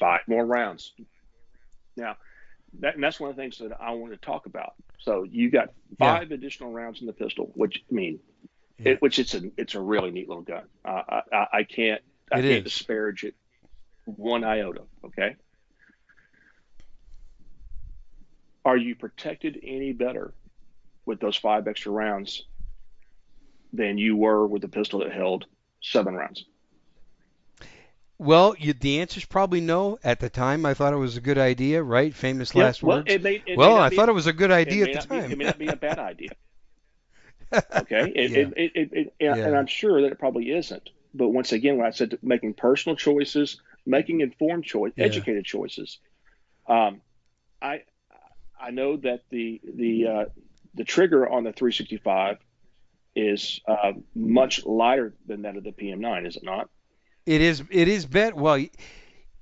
five 0.00 0.20
more 0.26 0.44
rounds. 0.44 0.92
Now, 1.96 2.16
that, 2.80 2.94
and 2.94 3.02
that's 3.04 3.20
one 3.20 3.30
of 3.30 3.36
the 3.36 3.42
things 3.42 3.58
that 3.58 3.72
I 3.80 3.92
want 3.92 4.12
to 4.12 4.18
talk 4.18 4.46
about. 4.46 4.74
So 4.98 5.24
you 5.24 5.50
got 5.50 5.68
five 5.98 6.30
additional 6.32 6.72
rounds 6.72 7.00
in 7.00 7.06
the 7.06 7.12
pistol, 7.12 7.52
which 7.54 7.82
I 7.90 7.94
mean, 7.94 8.18
Yeah. 8.78 8.92
it, 8.92 9.02
which 9.02 9.18
it's 9.18 9.34
a 9.34 9.42
it's 9.56 9.74
a 9.74 9.80
really 9.80 10.10
neat 10.10 10.28
little 10.28 10.42
gun. 10.42 10.64
Uh, 10.84 11.02
I, 11.08 11.22
I, 11.32 11.46
I 11.58 11.62
can't 11.64 12.02
I 12.32 12.38
It 12.38 12.42
can't 12.42 12.66
is. 12.66 12.72
disparage 12.72 13.24
it 13.24 13.34
one 14.06 14.42
iota. 14.44 14.82
Okay. 15.04 15.36
Are 18.64 18.76
you 18.76 18.94
protected 18.94 19.60
any 19.62 19.92
better 19.92 20.32
with 21.06 21.20
those 21.20 21.36
five 21.36 21.68
extra 21.68 21.92
rounds 21.92 22.44
than 23.72 23.98
you 23.98 24.16
were 24.16 24.46
with 24.46 24.62
the 24.62 24.68
pistol 24.68 25.00
that 25.00 25.12
held 25.12 25.46
seven 25.82 26.14
rounds? 26.14 26.44
Well, 28.18 28.54
you, 28.58 28.72
the 28.74 29.00
answer 29.00 29.18
is 29.18 29.24
probably 29.24 29.60
no. 29.60 29.98
At 30.04 30.20
the 30.20 30.30
time, 30.30 30.64
I 30.64 30.74
thought 30.74 30.92
it 30.92 30.96
was 30.96 31.16
a 31.16 31.20
good 31.20 31.38
idea, 31.38 31.82
right? 31.82 32.14
Famous 32.14 32.54
last 32.54 32.82
well, 32.82 32.98
words. 32.98 33.12
It 33.12 33.22
may, 33.22 33.42
it 33.44 33.58
well, 33.58 33.76
I 33.76 33.88
be- 33.88 33.96
thought 33.96 34.08
it 34.08 34.12
was 34.12 34.26
a 34.28 34.32
good 34.32 34.52
idea 34.52 34.86
at 34.86 35.02
the 35.02 35.06
time. 35.08 35.26
Be, 35.26 35.32
it 35.32 35.38
may 35.38 35.44
not 35.44 35.58
be 35.58 35.66
a 35.66 35.76
bad 35.76 35.98
idea. 35.98 36.30
Okay, 37.52 38.12
it, 38.16 38.30
Yeah. 38.32 38.38
it, 38.38 38.52
it, 38.56 38.72
it, 38.74 38.92
it- 38.92 39.14
and, 39.20 39.36
Yeah. 39.38 39.46
and 39.46 39.56
I'm 39.56 39.66
sure 39.66 40.02
that 40.02 40.10
it 40.12 40.18
probably 40.18 40.50
isn't. 40.50 40.90
But 41.12 41.28
once 41.28 41.52
again, 41.52 41.76
when 41.76 41.86
I 41.86 41.90
said 41.90 42.18
making 42.22 42.54
personal 42.54 42.96
choices, 42.96 43.60
making 43.86 44.20
informed 44.22 44.64
choice, 44.64 44.92
Yeah. 44.96 45.04
educated 45.04 45.44
choices, 45.44 45.98
um, 46.68 47.00
I 47.62 47.82
I 48.60 48.70
know 48.70 48.96
that 48.96 49.20
the 49.30 49.60
the 49.62 50.06
uh, 50.08 50.24
the 50.74 50.82
trigger 50.84 51.28
on 51.28 51.44
the 51.44 51.52
365 51.52 52.38
is 53.14 53.60
uh, 53.68 53.92
much 54.16 54.64
lighter 54.64 55.14
than 55.26 55.42
that 55.42 55.56
of 55.56 55.62
the 55.62 55.70
PM9, 55.70 56.26
is 56.26 56.34
it 56.36 56.42
not? 56.42 56.68
It 57.26 57.40
is. 57.40 57.62
It 57.70 57.88
is 57.88 58.04
bet. 58.06 58.34
Well, 58.34 58.56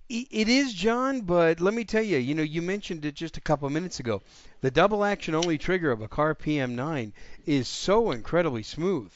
it 0.08 0.48
is, 0.48 0.72
John. 0.72 1.22
But 1.22 1.60
let 1.60 1.74
me 1.74 1.84
tell 1.84 2.02
you. 2.02 2.18
You 2.18 2.34
know, 2.34 2.42
you 2.42 2.62
mentioned 2.62 3.04
it 3.04 3.14
just 3.14 3.36
a 3.36 3.40
couple 3.40 3.68
minutes 3.70 3.98
ago. 3.98 4.22
The 4.60 4.70
double 4.70 5.04
action 5.04 5.34
only 5.34 5.58
trigger 5.58 5.90
of 5.90 6.00
a 6.00 6.08
Kahr 6.08 6.34
PM9 6.34 7.12
is 7.44 7.66
so 7.66 8.12
incredibly 8.12 8.62
smooth 8.62 9.10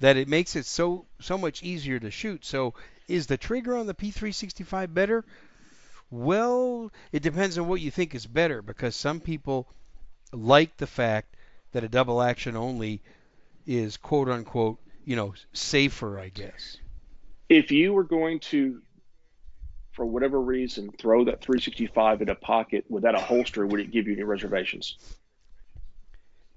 that 0.00 0.16
it 0.16 0.28
makes 0.28 0.54
it 0.56 0.66
so 0.66 1.06
so 1.20 1.36
much 1.36 1.62
easier 1.62 1.98
to 1.98 2.10
shoot. 2.10 2.44
So, 2.44 2.74
is 3.08 3.26
the 3.26 3.36
trigger 3.36 3.76
on 3.76 3.86
the 3.86 3.94
P365 3.94 4.94
better? 4.94 5.24
Well, 6.10 6.92
it 7.10 7.22
depends 7.22 7.58
on 7.58 7.66
what 7.66 7.80
you 7.80 7.90
think 7.90 8.14
is 8.14 8.26
better 8.26 8.62
because 8.62 8.94
some 8.94 9.20
people 9.20 9.66
like 10.32 10.76
the 10.76 10.86
fact 10.86 11.34
that 11.72 11.82
a 11.84 11.88
double 11.88 12.22
action 12.22 12.56
only 12.56 13.02
is 13.66 13.96
quote 13.96 14.28
unquote, 14.28 14.78
you 15.04 15.16
know, 15.16 15.34
safer, 15.52 16.20
I 16.20 16.28
guess. 16.28 16.78
If 17.48 17.70
you 17.70 17.92
were 17.92 18.04
going 18.04 18.40
to, 18.40 18.80
for 19.92 20.04
whatever 20.04 20.40
reason, 20.40 20.90
throw 20.98 21.24
that 21.24 21.40
365 21.42 22.22
in 22.22 22.28
a 22.28 22.34
pocket 22.34 22.84
without 22.88 23.14
a 23.14 23.20
holster, 23.20 23.66
would 23.66 23.80
it 23.80 23.90
give 23.90 24.06
you 24.06 24.14
any 24.14 24.24
reservations? 24.24 24.96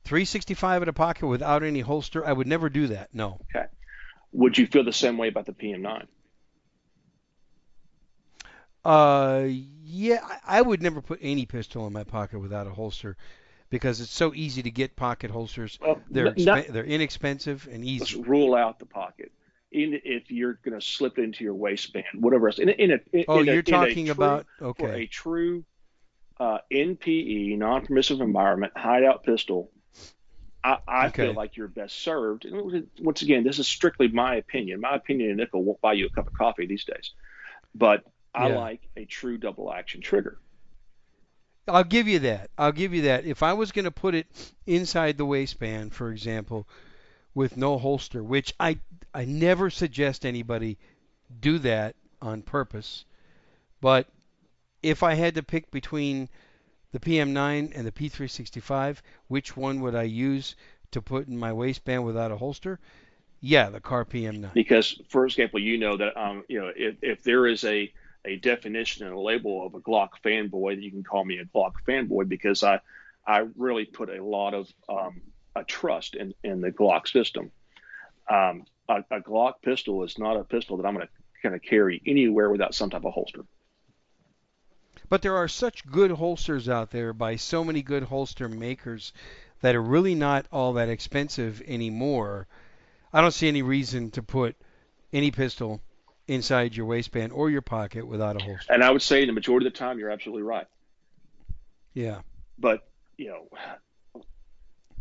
365 0.05 0.83
in 0.83 0.89
a 0.89 0.93
pocket 0.93 1.27
without 1.27 1.61
any 1.63 1.81
holster, 1.81 2.25
I 2.25 2.33
would 2.33 2.47
never 2.47 2.69
do 2.69 2.87
that. 2.87 3.09
No. 3.13 3.39
Okay. 3.55 3.67
Would 4.31 4.57
you 4.57 4.65
feel 4.67 4.83
the 4.83 4.91
same 4.93 5.17
way 5.17 5.27
about 5.27 5.45
the 5.45 5.53
PM9? 5.53 6.07
Uh, 8.83 9.45
yeah, 9.47 10.19
I- 10.47 10.61
would 10.61 10.81
never 10.81 11.01
put 11.01 11.19
any 11.21 11.45
pistol 11.45 11.85
in 11.85 11.93
my 11.93 12.03
pocket 12.03 12.39
without 12.39 12.65
a 12.65 12.71
holster 12.71 13.17
because 13.69 13.99
it's 14.01 14.11
so 14.11 14.33
easy 14.33 14.63
to 14.63 14.71
get 14.71 14.95
pocket 14.95 15.29
holsters. 15.29 15.77
Well, 15.81 16.01
They're 16.09 16.25
not- 16.25 16.37
expen- 16.37 16.67
they're 16.69 16.85
inexpensive 16.85 17.67
and 17.71 17.83
let's 17.85 18.11
easy. 18.13 18.21
rule 18.21 18.55
out 18.55 18.79
the 18.79 18.85
pocket. 18.85 19.31
In, 19.71 19.99
if 20.03 20.31
you're 20.31 20.53
going 20.65 20.79
to 20.79 20.85
slip 20.85 21.19
it 21.19 21.23
into 21.23 21.43
your 21.43 21.53
waistband, 21.53 22.05
whatever 22.15 22.47
else. 22.47 22.57
In, 22.59 22.69
in 22.69 22.91
a, 22.91 22.99
in 23.13 23.25
Oh, 23.27 23.39
a- 23.41 23.43
you're 23.43 23.53
in 23.55 23.59
a 23.59 23.61
talking 23.61 24.05
true- 24.05 24.11
about 24.13 24.45
for 24.59 24.65
okay. 24.67 25.03
a 25.03 25.07
true 25.07 25.63
uh, 26.39 26.59
NPE, 26.71 27.57
non-permissive 27.57 28.19
environment 28.21 28.73
hideout 28.75 29.23
pistol. 29.23 29.71
I, 30.63 30.77
I 30.87 31.07
Okay. 31.07 31.23
feel 31.23 31.33
like 31.33 31.55
you're 31.55 31.67
best 31.67 31.99
served. 32.01 32.45
And 32.45 32.87
once 32.99 33.21
again, 33.21 33.43
this 33.43 33.59
is 33.59 33.67
strictly 33.67 34.07
my 34.07 34.35
opinion. 34.35 34.81
My 34.81 34.95
opinion, 34.95 35.35
nickel 35.37 35.63
won't 35.63 35.81
buy 35.81 35.93
you 35.93 36.07
a 36.07 36.09
cup 36.09 36.27
of 36.27 36.33
coffee 36.33 36.65
these 36.65 36.85
days, 36.85 37.11
but 37.75 38.03
I 38.33 38.49
Yeah. 38.49 38.57
like 38.57 38.81
a 38.97 39.05
true 39.05 39.37
double 39.37 39.71
action 39.71 40.01
trigger. 40.01 40.39
I'll 41.67 41.83
give 41.83 42.07
you 42.07 42.19
that. 42.19 42.49
I'll 42.57 42.71
give 42.71 42.93
you 42.95 43.03
that. 43.03 43.25
If 43.25 43.43
I 43.43 43.53
was 43.53 43.71
going 43.71 43.85
to 43.85 43.91
put 43.91 44.15
it 44.15 44.25
inside 44.65 45.17
the 45.17 45.25
waistband, 45.25 45.93
for 45.93 46.11
example, 46.11 46.67
with 47.35 47.55
no 47.57 47.77
holster, 47.77 48.23
which 48.23 48.53
I 48.59 48.79
I 49.13 49.25
never 49.25 49.69
suggest 49.69 50.25
anybody 50.25 50.77
do 51.39 51.59
that 51.59 51.95
on 52.21 52.41
purpose, 52.41 53.05
but 53.81 54.07
if 54.83 55.03
I 55.03 55.13
had 55.13 55.35
to 55.35 55.43
pick 55.43 55.71
between 55.71 56.29
the 56.91 56.99
PM9 56.99 57.71
and 57.75 57.85
the 57.85 57.91
P365, 57.91 59.01
which 59.27 59.55
one 59.55 59.81
would 59.81 59.95
I 59.95 60.03
use 60.03 60.55
to 60.91 61.01
put 61.01 61.27
in 61.27 61.37
my 61.37 61.53
waistband 61.53 62.05
without 62.05 62.31
a 62.31 62.37
holster? 62.37 62.79
Yeah, 63.41 63.69
the 63.69 63.79
Kahr 63.79 64.05
PM9. 64.05 64.53
because 64.53 64.99
for 65.07 65.25
example 65.25 65.59
you 65.59 65.77
know 65.77 65.95
that 65.97 66.17
um 66.17 66.43
you 66.49 66.59
know 66.59 66.71
if, 66.75 66.95
if 67.01 67.23
there 67.23 67.47
is 67.47 67.63
a 67.63 67.91
a 68.25 68.35
definition 68.37 69.05
and 69.05 69.15
a 69.15 69.19
label 69.19 69.65
of 69.65 69.75
a 69.75 69.79
glock 69.79 70.09
fanboy 70.23 70.81
you 70.81 70.91
can 70.91 71.03
call 71.03 71.23
me 71.23 71.37
a 71.39 71.45
glock 71.45 71.73
fanboy 71.87 72.27
because 72.27 72.63
i 72.63 72.79
i 73.25 73.45
really 73.55 73.85
put 73.85 74.09
a 74.09 74.23
lot 74.23 74.53
of 74.53 74.67
um 74.89 75.21
a 75.55 75.63
trust 75.63 76.15
in 76.15 76.33
in 76.43 76.59
the 76.59 76.71
glock 76.71 77.07
system 77.07 77.49
um 78.29 78.65
a, 78.89 79.03
a 79.11 79.21
glock 79.21 79.53
pistol 79.61 80.03
is 80.03 80.17
not 80.17 80.35
a 80.37 80.43
pistol 80.43 80.77
that 80.77 80.85
i'm 80.85 80.95
going 80.95 81.05
to 81.07 81.11
kind 81.41 81.55
of 81.55 81.61
carry 81.61 82.01
anywhere 82.05 82.49
without 82.49 82.75
some 82.75 82.89
type 82.89 83.05
of 83.05 83.13
holster 83.13 83.41
But 85.09 85.21
there 85.21 85.35
are 85.37 85.47
such 85.47 85.85
good 85.89 86.11
holsters 86.11 86.67
out 86.67 86.91
there 86.91 87.13
by 87.13 87.37
so 87.37 87.63
many 87.63 87.81
good 87.81 88.03
holster 88.03 88.49
makers 88.49 89.13
that 89.61 89.75
are 89.75 89.81
really 89.81 90.15
not 90.15 90.45
all 90.51 90.73
that 90.73 90.89
expensive 90.89 91.61
anymore. 91.67 92.47
I 93.13 93.21
don't 93.21 93.31
see 93.33 93.47
any 93.47 93.61
reason 93.61 94.11
to 94.11 94.21
put 94.23 94.55
any 95.11 95.31
pistol 95.31 95.81
inside 96.27 96.75
your 96.75 96.85
waistband 96.85 97.31
or 97.33 97.49
your 97.49 97.61
pocket 97.63 98.05
without 98.05 98.35
a 98.39 98.43
holster. 98.43 98.71
and 98.71 98.83
i 98.83 98.91
would 98.91 99.01
say 99.01 99.25
the 99.25 99.31
majority 99.31 99.65
of 99.65 99.73
the 99.73 99.79
time 99.79 99.97
you're 99.97 100.11
absolutely 100.11 100.43
right 100.43 100.67
Yeah. 101.95 102.19
but 102.59 102.87
you 103.17 103.29
know 103.29 103.47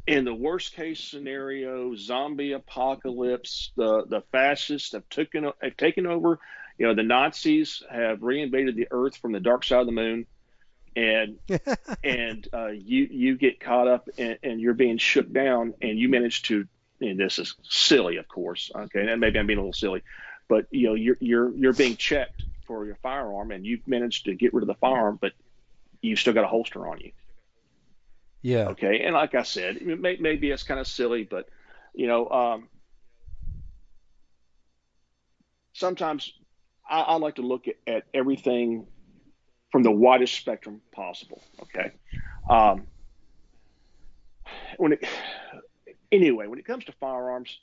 in 0.09 0.25
the 0.25 0.35
worst 0.35 0.75
case 0.75 0.99
scenario 1.01 1.95
zombie 1.95 2.53
apocalypse 2.53 3.73
the 3.77 4.07
the 4.07 4.23
fascists 4.33 4.93
have 4.93 5.07
taken 5.11 5.53
have 5.61 5.77
taken 5.77 6.07
over. 6.07 6.41
You 6.79 6.87
know 6.87 6.95
the 6.95 7.03
nazis 7.03 7.83
have 7.91 8.21
reinvaded 8.21 8.75
the 8.75 8.89
earth 8.91 9.17
from 9.19 9.33
the 9.33 9.41
dark 9.41 9.65
side 9.65 9.81
of 9.81 9.87
the 9.87 9.93
moon. 9.93 10.27
And 10.97 11.39
and 12.03 12.49
uh, 12.53 12.69
you 12.69 13.07
you 13.11 13.37
get 13.37 13.61
caught 13.61 13.87
up 13.87 14.09
and, 14.17 14.39
and 14.43 14.61
you're 14.61 14.75
being 14.75 14.97
shook 14.97 15.31
down 15.31 15.75
and 15.83 15.99
you 15.99 16.09
manage 16.09 16.43
to 16.45 16.67
and 17.01 17.21
this 17.21 17.39
is 17.39 17.55
silly 17.63 18.17
of 18.17 18.27
course 18.27 18.73
okay? 18.75 19.07
And 19.07 19.21
maybe 19.21 19.39
i'm 19.39 19.47
being 19.47 19.59
a 19.59 19.63
little 19.63 19.75
silly 19.75 20.03
but 20.49 20.67
you 20.71 20.89
know 20.89 20.95
you're 20.95 21.19
you're 21.21 21.55
you're 21.55 21.73
being 21.75 21.97
checked 21.97 22.43
for 22.67 22.87
your 22.87 22.97
firearm 23.03 23.51
and 23.51 23.67
you've 23.67 23.87
managed 23.87 24.25
to 24.25 24.35
get 24.35 24.55
rid 24.55 24.63
of 24.63 24.69
the 24.69 24.75
firearm 24.75 25.19
but 25.21 25.33
you've 26.01 26.19
still 26.19 26.33
got 26.33 26.45
a 26.45 26.49
holster 26.49 26.89
on 26.89 26.99
you 26.99 27.13
Yeah. 28.49 28.69
Okay, 28.69 29.03
and 29.03 29.15
like 29.15 29.35
I 29.35 29.43
said, 29.43 29.83
may, 29.83 30.17
maybe 30.19 30.51
it's 30.51 30.63
kind 30.63 30.81
of 30.81 30.87
silly, 30.87 31.23
but 31.23 31.51
you 31.93 32.07
know, 32.07 32.31
um, 32.31 32.69
sometimes 35.75 36.33
I, 36.89 37.01
I 37.01 37.15
like 37.17 37.35
to 37.35 37.43
look 37.43 37.69
at, 37.69 37.75
at 37.87 38.05
everything 38.15 38.87
from 39.71 39.83
the 39.83 39.91
widest 39.91 40.35
spectrum 40.35 40.81
possible. 40.93 41.43
Okay, 41.61 41.93
um, 42.49 42.87
when 44.79 44.93
it 44.93 45.07
anyway, 46.11 46.47
when 46.47 46.59
it 46.59 46.65
comes 46.65 46.87
to 46.87 46.93
firearms, 46.93 47.59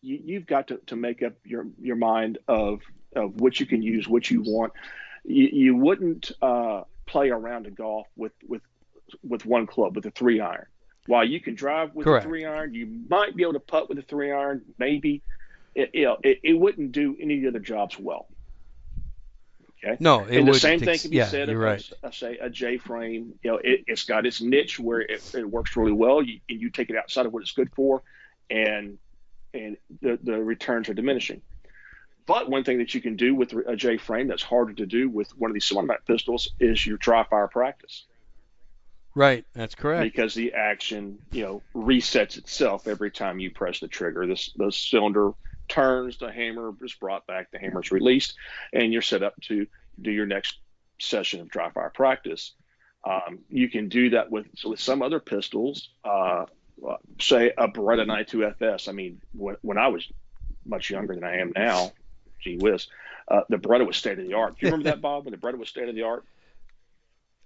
you, 0.00 0.20
you've 0.24 0.46
got 0.46 0.68
to, 0.68 0.76
to 0.86 0.94
make 0.94 1.24
up 1.24 1.32
your 1.44 1.66
your 1.82 1.96
mind 1.96 2.38
of 2.46 2.82
of 3.16 3.40
what 3.40 3.58
you 3.58 3.66
can 3.66 3.82
use, 3.82 4.06
what 4.06 4.30
you 4.30 4.42
want. 4.42 4.72
You, 5.24 5.48
you 5.52 5.74
wouldn't 5.74 6.30
uh, 6.40 6.82
play 7.06 7.30
around 7.30 7.66
a 7.66 7.72
golf 7.72 8.06
with 8.14 8.30
with 8.46 8.62
with 9.26 9.44
one 9.46 9.66
club 9.66 9.96
with 9.96 10.06
a 10.06 10.10
three 10.10 10.40
iron. 10.40 10.66
While 11.06 11.24
you 11.24 11.40
can 11.40 11.54
drive 11.54 11.94
with 11.94 12.04
Correct. 12.04 12.24
a 12.24 12.28
three 12.28 12.44
iron, 12.44 12.74
you 12.74 12.86
might 13.08 13.36
be 13.36 13.42
able 13.42 13.54
to 13.54 13.60
putt 13.60 13.88
with 13.88 13.98
a 13.98 14.02
three 14.02 14.32
iron, 14.32 14.62
maybe. 14.78 15.22
It, 15.74 15.90
you 15.94 16.04
know, 16.04 16.16
it, 16.22 16.40
it 16.42 16.54
wouldn't 16.54 16.92
do 16.92 17.16
any 17.20 17.36
of 17.36 17.42
the 17.42 17.48
other 17.48 17.58
jobs 17.60 17.98
well. 17.98 18.26
Okay. 19.84 19.96
No, 20.00 20.24
it 20.24 20.38
and 20.38 20.48
the 20.48 20.54
same 20.54 20.80
thing 20.80 20.98
can 20.98 21.10
be 21.10 21.18
yeah, 21.18 21.26
said 21.26 21.48
of, 21.48 21.58
right. 21.58 21.90
a, 22.02 22.12
say 22.12 22.38
a 22.38 22.48
J 22.48 22.78
frame. 22.78 23.34
You 23.42 23.52
know, 23.52 23.56
it, 23.58 23.84
it's 23.86 24.04
got 24.04 24.26
its 24.26 24.40
niche 24.40 24.80
where 24.80 25.00
it, 25.00 25.34
it 25.34 25.48
works 25.48 25.76
really 25.76 25.92
well. 25.92 26.22
You, 26.22 26.40
and 26.48 26.60
you 26.60 26.70
take 26.70 26.90
it 26.90 26.96
outside 26.96 27.26
of 27.26 27.32
what 27.32 27.42
it's 27.42 27.52
good 27.52 27.70
for, 27.74 28.02
and 28.50 28.98
and 29.52 29.76
the 30.00 30.18
the 30.22 30.42
returns 30.42 30.88
are 30.88 30.94
diminishing. 30.94 31.42
But 32.24 32.50
one 32.50 32.64
thing 32.64 32.78
that 32.78 32.94
you 32.94 33.00
can 33.00 33.14
do 33.14 33.34
with 33.34 33.52
a 33.52 33.76
J 33.76 33.98
frame 33.98 34.28
that's 34.28 34.42
harder 34.42 34.72
to 34.72 34.86
do 34.86 35.08
with 35.08 35.36
one 35.38 35.50
of 35.50 35.54
these 35.54 35.66
semi-automatic 35.66 36.06
pistols 36.06 36.48
is 36.58 36.84
your 36.84 36.96
dry 36.96 37.22
fire 37.24 37.46
practice 37.46 38.06
Right. 39.16 39.46
That's 39.54 39.74
correct. 39.74 40.02
because 40.02 40.34
the 40.34 40.52
action, 40.52 41.18
you 41.32 41.42
know, 41.42 41.62
resets 41.74 42.36
itself 42.36 42.86
every 42.86 43.10
time 43.10 43.38
you 43.38 43.50
press 43.50 43.80
the 43.80 43.88
trigger. 43.88 44.26
This 44.26 44.52
the 44.56 44.70
cylinder 44.70 45.32
turns, 45.68 46.18
the 46.18 46.30
hammer 46.30 46.74
is 46.82 46.92
brought 46.92 47.26
back, 47.26 47.50
the 47.50 47.58
hammer 47.58 47.80
is 47.80 47.90
released, 47.90 48.34
and 48.74 48.92
you're 48.92 49.00
set 49.00 49.22
up 49.22 49.34
to 49.44 49.66
do 50.02 50.10
your 50.10 50.26
next 50.26 50.58
session 51.00 51.40
of 51.40 51.48
dry 51.48 51.70
fire 51.70 51.90
practice. 51.94 52.52
Um, 53.04 53.38
you 53.48 53.70
can 53.70 53.88
do 53.88 54.10
that 54.10 54.30
with 54.30 54.48
with 54.66 54.80
some 54.80 55.00
other 55.00 55.18
pistols, 55.18 55.88
uh, 56.04 56.44
say 57.18 57.52
a 57.56 57.68
Beretta 57.68 58.06
92 58.06 58.44
FS. 58.44 58.86
I 58.86 58.92
mean, 58.92 59.22
when, 59.32 59.56
when 59.62 59.78
I 59.78 59.88
was 59.88 60.06
much 60.66 60.90
younger 60.90 61.14
than 61.14 61.24
I 61.24 61.38
am 61.38 61.54
now, 61.56 61.92
gee 62.42 62.58
whiz, 62.58 62.88
uh, 63.28 63.40
the 63.48 63.56
Beretta 63.56 63.86
was 63.86 63.96
state 63.96 64.18
of 64.18 64.26
the 64.26 64.34
art. 64.34 64.58
Do 64.58 64.66
you 64.66 64.72
remember 64.72 64.90
that, 64.90 65.00
Bob? 65.00 65.24
When 65.24 65.32
the 65.32 65.38
Beretta 65.38 65.56
was 65.56 65.70
state 65.70 65.88
of 65.88 65.94
the 65.94 66.02
art? 66.02 66.24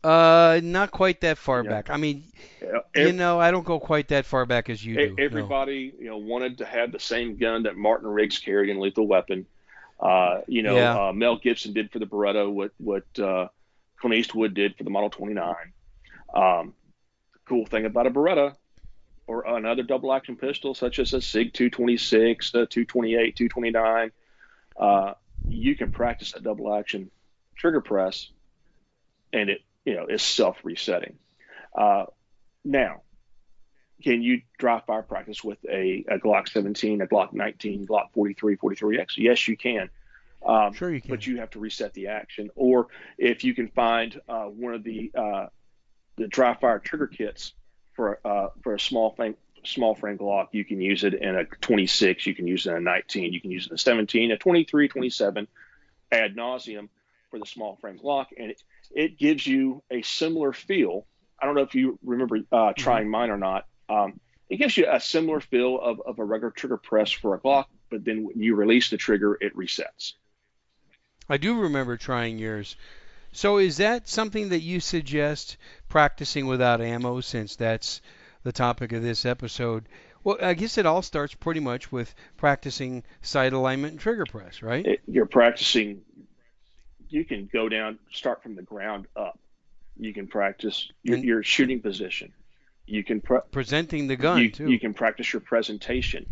Uh, 0.03 0.61
not 0.63 0.91
quite 0.91 1.21
that 1.21 1.37
far 1.39 1.63
Yeah. 1.63 1.71
back. 1.71 1.91
I 1.91 1.97
mean, 1.97 2.25
you 2.97 3.13
know, 3.13 3.39
I 3.39 3.51
don't 3.51 3.67
go 3.67 3.79
quite 3.79 4.09
that 4.09 4.25
far 4.25 4.47
back 4.47 4.71
as 4.71 4.85
you 4.85 4.97
do. 4.97 5.09
no. 5.17 5.23
Everybody, 5.23 5.93
you 5.99 6.07
know, 6.07 6.17
wanted 6.19 6.59
to 6.59 6.65
have 6.65 6.91
the 6.93 6.99
same 6.99 7.37
gun 7.37 7.65
that 7.65 7.77
Martin 7.77 8.09
Riggs 8.09 8.39
carried 8.39 8.71
in 8.71 8.81
Lethal 8.81 9.07
Weapon. 9.07 9.47
Uh, 9.99 10.41
you 10.47 10.63
know, 10.63 10.77
Yeah. 10.77 11.09
uh, 11.09 11.13
Mel 11.13 11.37
Gibson 11.37 11.75
did 11.75 11.91
for 11.91 11.99
the 11.99 12.07
Beretta 12.07 12.51
what 12.51 12.73
what 12.79 13.05
uh, 13.19 13.49
Clint 13.99 14.15
Eastwood 14.17 14.55
did 14.55 14.75
for 14.77 14.85
the 14.85 14.91
Model 14.91 15.11
29. 15.11 15.55
Um, 16.33 16.75
the 17.35 17.39
cool 17.45 17.67
thing 17.67 17.85
about 17.85 18.07
a 18.07 18.11
Beretta 18.11 18.57
or 19.27 19.45
another 19.47 19.83
double 19.83 20.13
action 20.15 20.37
pistol, 20.37 20.75
such 20.75 20.99
as 20.99 21.13
a 21.13 21.21
Sig 21.21 21.53
226, 21.53 22.49
a 22.55 22.65
228, 22.67 23.37
229, 23.37 24.11
uh, 24.79 25.15
you 25.47 25.77
can 25.77 25.93
practice 25.93 26.35
a 26.35 26.41
double 26.41 26.75
action 26.75 27.11
trigger 27.57 27.81
press, 27.83 28.31
and 29.35 29.51
it 29.51 29.61
you 29.85 29.95
know 29.95 30.07
is 30.07 30.23
self 30.23 30.59
resetting. 30.65 31.19
Uh, 31.77 32.07
now, 32.65 33.03
can 34.03 34.23
you 34.23 34.43
dry 34.59 34.81
fire 34.81 35.03
practice 35.03 35.45
with 35.45 35.59
a, 35.69 36.05
a 36.09 36.19
Glock 36.19 36.49
17, 36.49 37.01
a 37.01 37.07
Glock 37.07 37.33
19, 37.33 37.87
Glock 37.87 38.13
43, 38.15 38.57
43X? 38.57 39.07
Yes, 39.19 39.47
you 39.47 39.57
can. 39.57 39.91
Um, 40.45 40.73
Sure 40.73 40.93
you 40.93 41.01
can. 41.01 41.11
But 41.11 41.27
you 41.27 41.39
have 41.39 41.51
to 41.51 41.59
reset 41.59 41.93
the 41.95 42.09
action. 42.09 42.51
Or 42.57 42.89
if 43.19 43.45
you 43.45 43.55
can 43.55 43.69
find 43.69 44.19
uh, 44.29 44.45
one 44.45 44.75
of 44.75 44.85
the 44.85 45.13
uh, 45.15 45.47
the 46.17 46.29
dry 46.29 46.55
fire 46.55 46.79
trigger 46.79 47.07
kits 47.07 47.53
for 47.95 48.21
uh, 48.25 48.49
for 48.63 48.75
a 48.75 48.81
small 48.81 49.11
frame 49.15 49.37
small 49.65 49.95
frame 49.95 50.17
Glock, 50.17 50.49
you 50.53 50.65
can 50.65 50.81
use 50.81 51.05
it 51.05 51.15
in 51.15 51.37
a 51.37 51.45
26, 51.45 52.27
you 52.27 52.35
can 52.35 52.47
use 52.47 52.67
it 52.67 52.71
in 52.71 52.77
a 52.77 52.81
19, 52.81 53.33
you 53.35 53.41
can 53.43 53.51
use 53.51 53.67
it 53.67 53.71
in 53.71 53.75
a 53.75 53.79
17, 53.79 54.33
a 54.33 54.39
23, 54.39 54.89
27, 54.89 55.47
ad 56.11 56.35
nauseum 56.35 56.89
for 57.31 57.39
the 57.39 57.47
small 57.47 57.77
frame 57.77 57.99
Glock, 57.99 58.27
and 58.37 58.51
it, 58.51 58.63
it 58.91 59.19
gives 59.19 59.47
you 59.47 59.83
a 59.91 60.03
similar 60.03 60.53
feel. 60.53 61.07
I 61.41 61.47
don't 61.47 61.55
know 61.55 61.63
if 61.63 61.75
you 61.75 61.99
remember 62.05 62.41
uh, 62.53 62.73
trying 62.77 63.09
mine 63.09 63.31
or 63.31 63.39
not. 63.39 63.67
Um, 63.89 64.21
it 64.49 64.57
gives 64.57 64.77
you 64.77 64.87
a 64.91 65.01
similar 65.01 65.41
feel 65.41 65.81
of, 65.81 66.01
of 66.05 66.19
a 66.19 66.25
regular 66.25 66.51
trigger 66.51 66.77
press 66.77 67.11
for 67.11 67.35
a 67.35 67.39
Glock, 67.39 67.67
but 67.89 68.05
then 68.05 68.25
when 68.25 68.41
you 68.41 68.57
release 68.57 68.91
the 68.91 68.97
trigger, 68.97 69.39
it 69.41 69.57
resets. 69.57 70.15
I 71.29 71.37
do 71.37 71.61
remember 71.61 71.97
trying 71.97 72.39
yours. 72.39 72.77
So 73.33 73.59
is 73.59 73.77
that 73.77 74.09
something 74.09 74.49
that 74.49 74.61
you 74.61 74.81
suggest 74.81 75.57
practicing 75.89 76.47
without 76.47 76.81
ammo 76.81 77.21
since 77.21 77.55
that's 77.55 78.01
the 78.43 78.53
topic 78.53 78.93
of 78.93 79.03
this 79.03 79.25
episode? 79.25 79.85
Well, 80.25 80.37
I 80.43 80.55
guess 80.55 80.77
it 80.77 80.87
all 80.87 81.03
starts 81.03 81.35
pretty 81.35 81.61
much 81.61 81.93
with 81.93 82.15
practicing 82.37 83.05
sight 83.23 83.53
alignment 83.53 83.93
and 83.93 84.01
trigger 84.01 84.27
press, 84.27 84.63
right? 84.63 84.85
It, 84.85 85.01
you're 85.07 85.27
practicing. 85.27 86.03
You 87.11 87.25
can 87.25 87.49
go 87.53 87.69
down, 87.69 87.99
start 88.13 88.43
from 88.43 88.55
the 88.55 88.63
ground 88.63 89.07
up. 89.17 89.39
You 89.99 90.15
can 90.15 90.29
practice 90.29 90.89
your, 91.03 91.19
your 91.19 91.43
shooting 91.43 91.81
position. 91.81 92.33
You 92.87 93.05
can 93.05 93.21
pre- 93.21 93.41
Presenting 93.51 94.07
the 94.07 94.17
gun 94.17 94.41
you, 94.41 94.51
too. 94.51 94.71
you 94.71 94.79
can 94.81 94.95
practice 94.95 95.33
your 95.33 95.41
presentation. 95.41 96.27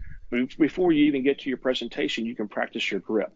before 0.58 0.92
you 0.92 1.04
even 1.06 1.22
get 1.22 1.40
to 1.40 1.48
your 1.48 1.58
presentation, 1.58 2.24
you 2.24 2.34
can 2.34 2.48
practice 2.48 2.90
your 2.90 3.00
grip. 3.00 3.32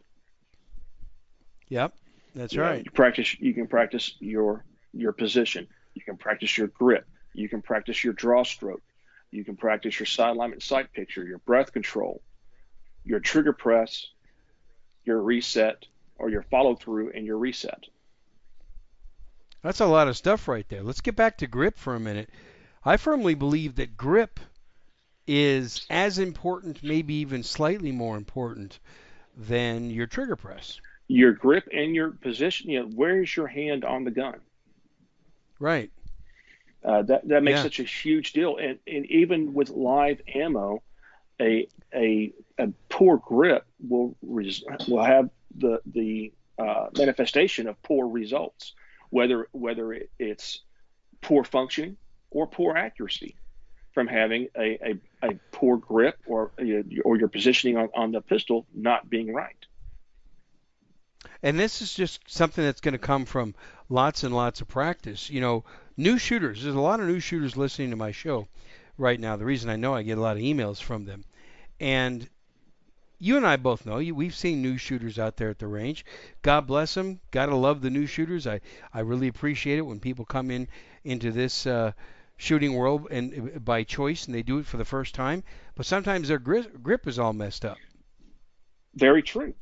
Yep, 1.68 1.94
that's 2.34 2.52
You 2.52 2.60
know, 2.60 2.66
right. 2.66 2.84
You 2.84 2.90
practice. 2.90 3.38
You 3.40 3.54
can 3.54 3.66
practice 3.66 4.14
your 4.20 4.64
your 4.92 5.12
position. 5.12 5.66
You 5.94 6.02
can 6.02 6.16
practice 6.16 6.56
your 6.56 6.68
grip. 6.68 7.06
You 7.34 7.48
can 7.48 7.62
practice 7.62 8.04
your 8.04 8.12
draw 8.12 8.42
stroke. 8.42 8.82
You 9.30 9.44
can 9.44 9.56
practice 9.56 9.98
your 9.98 10.06
side 10.06 10.30
alignment 10.36 10.62
sight 10.62 10.92
picture, 10.92 11.24
your 11.24 11.38
breath 11.38 11.72
control, 11.72 12.22
your 13.04 13.20
trigger 13.20 13.54
press, 13.54 14.06
your 15.04 15.20
reset, 15.22 15.86
or 16.22 16.30
your 16.30 16.42
follow 16.44 16.74
through 16.76 17.10
and 17.10 17.26
your 17.26 17.36
reset. 17.36 17.84
That's 19.62 19.80
a 19.80 19.86
lot 19.86 20.08
of 20.08 20.16
stuff 20.16 20.48
right 20.48 20.68
there. 20.68 20.82
Let's 20.82 21.00
get 21.00 21.16
back 21.16 21.38
to 21.38 21.46
grip 21.46 21.76
for 21.76 21.94
a 21.94 22.00
minute. 22.00 22.30
I 22.84 22.96
firmly 22.96 23.34
believe 23.34 23.76
that 23.76 23.96
grip 23.96 24.40
is 25.26 25.84
as 25.90 26.18
important, 26.18 26.82
maybe 26.82 27.14
even 27.14 27.42
slightly 27.42 27.92
more 27.92 28.16
important 28.16 28.78
than 29.36 29.90
your 29.90 30.06
trigger 30.06 30.36
press. 30.36 30.80
Your 31.08 31.32
grip 31.32 31.68
and 31.72 31.94
your 31.94 32.10
position. 32.10 32.70
You 32.70 32.80
know, 32.80 32.86
where 32.86 33.22
is 33.22 33.36
your 33.36 33.46
hand 33.46 33.84
on 33.84 34.04
the 34.04 34.10
gun? 34.10 34.40
Right. 35.58 35.90
Uh, 36.84 37.02
that 37.02 37.28
that 37.28 37.42
makes 37.44 37.58
Yeah. 37.58 37.62
such 37.62 37.78
a 37.80 37.84
huge 37.84 38.32
deal, 38.32 38.56
and 38.56 38.78
and 38.86 39.06
even 39.06 39.54
with 39.54 39.70
live 39.70 40.20
ammo, 40.34 40.82
a 41.40 41.68
a, 41.94 42.32
a 42.58 42.68
poor 42.88 43.18
grip 43.18 43.64
will 43.88 44.16
res- 44.22 44.64
will 44.88 45.04
have 45.04 45.30
the 45.56 45.80
the 45.86 46.32
uh, 46.58 46.86
manifestation 46.96 47.68
of 47.68 47.80
poor 47.82 48.06
results, 48.06 48.74
whether 49.10 49.48
whether 49.52 49.92
it, 49.92 50.10
it's 50.18 50.60
poor 51.20 51.44
functioning 51.44 51.96
or 52.30 52.46
poor 52.46 52.76
accuracy 52.76 53.36
from 53.92 54.06
having 54.06 54.48
a, 54.56 54.78
a, 55.22 55.28
a 55.28 55.34
poor 55.50 55.76
grip 55.76 56.18
or 56.26 56.52
or 57.04 57.16
your 57.16 57.28
positioning 57.28 57.76
on, 57.76 57.88
on 57.94 58.12
the 58.12 58.20
pistol 58.20 58.66
not 58.74 59.08
being 59.08 59.32
right. 59.32 59.56
And 61.42 61.58
this 61.58 61.82
is 61.82 61.92
just 61.92 62.20
something 62.26 62.64
that's 62.64 62.80
going 62.80 62.92
to 62.92 62.98
come 62.98 63.24
from 63.24 63.54
lots 63.88 64.22
and 64.22 64.34
lots 64.34 64.60
of 64.60 64.68
practice. 64.68 65.28
You 65.30 65.40
know, 65.40 65.64
new 65.96 66.18
shooters, 66.18 66.62
there's 66.62 66.74
a 66.74 66.80
lot 66.80 67.00
of 67.00 67.06
new 67.06 67.20
shooters 67.20 67.56
listening 67.56 67.90
to 67.90 67.96
my 67.96 68.12
show 68.12 68.48
right 68.96 69.18
now. 69.18 69.36
The 69.36 69.44
reason 69.44 69.70
I 69.70 69.76
know 69.76 69.94
I 69.94 70.02
get 70.02 70.18
a 70.18 70.20
lot 70.20 70.36
of 70.36 70.42
emails 70.42 70.80
from 70.80 71.04
them. 71.04 71.24
And 71.80 72.28
you 73.22 73.36
and 73.36 73.46
I 73.46 73.56
both 73.56 73.86
know 73.86 73.98
you 73.98 74.14
we've 74.14 74.34
seen 74.34 74.62
new 74.62 74.76
shooters 74.76 75.18
out 75.18 75.36
there 75.36 75.48
at 75.48 75.60
the 75.60 75.68
range. 75.68 76.04
God 76.42 76.66
bless 76.66 76.94
them. 76.94 77.20
Got 77.30 77.46
to 77.46 77.56
love 77.56 77.80
the 77.80 77.90
new 77.90 78.06
shooters. 78.06 78.46
I 78.46 78.60
I 78.92 79.00
really 79.00 79.28
appreciate 79.28 79.78
it 79.78 79.86
when 79.86 80.00
people 80.00 80.24
come 80.24 80.50
in 80.50 80.66
into 81.04 81.30
this 81.30 81.66
uh, 81.66 81.92
shooting 82.36 82.74
world 82.74 83.06
and 83.10 83.54
uh, 83.54 83.58
by 83.60 83.84
choice 83.84 84.26
and 84.26 84.34
they 84.34 84.42
do 84.42 84.58
it 84.58 84.66
for 84.66 84.76
the 84.76 84.84
first 84.84 85.14
time. 85.14 85.44
But 85.76 85.86
sometimes 85.86 86.26
their 86.26 86.40
grip, 86.40 86.82
grip 86.82 87.06
is 87.06 87.18
all 87.18 87.32
messed 87.32 87.64
up. 87.64 87.78
Very 88.96 89.22
true. 89.22 89.54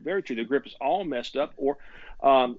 Very 0.00 0.22
true. 0.22 0.36
The 0.36 0.44
grip 0.44 0.66
is 0.66 0.76
all 0.80 1.04
messed 1.04 1.36
up, 1.36 1.52
or 1.56 1.78
um, 2.22 2.58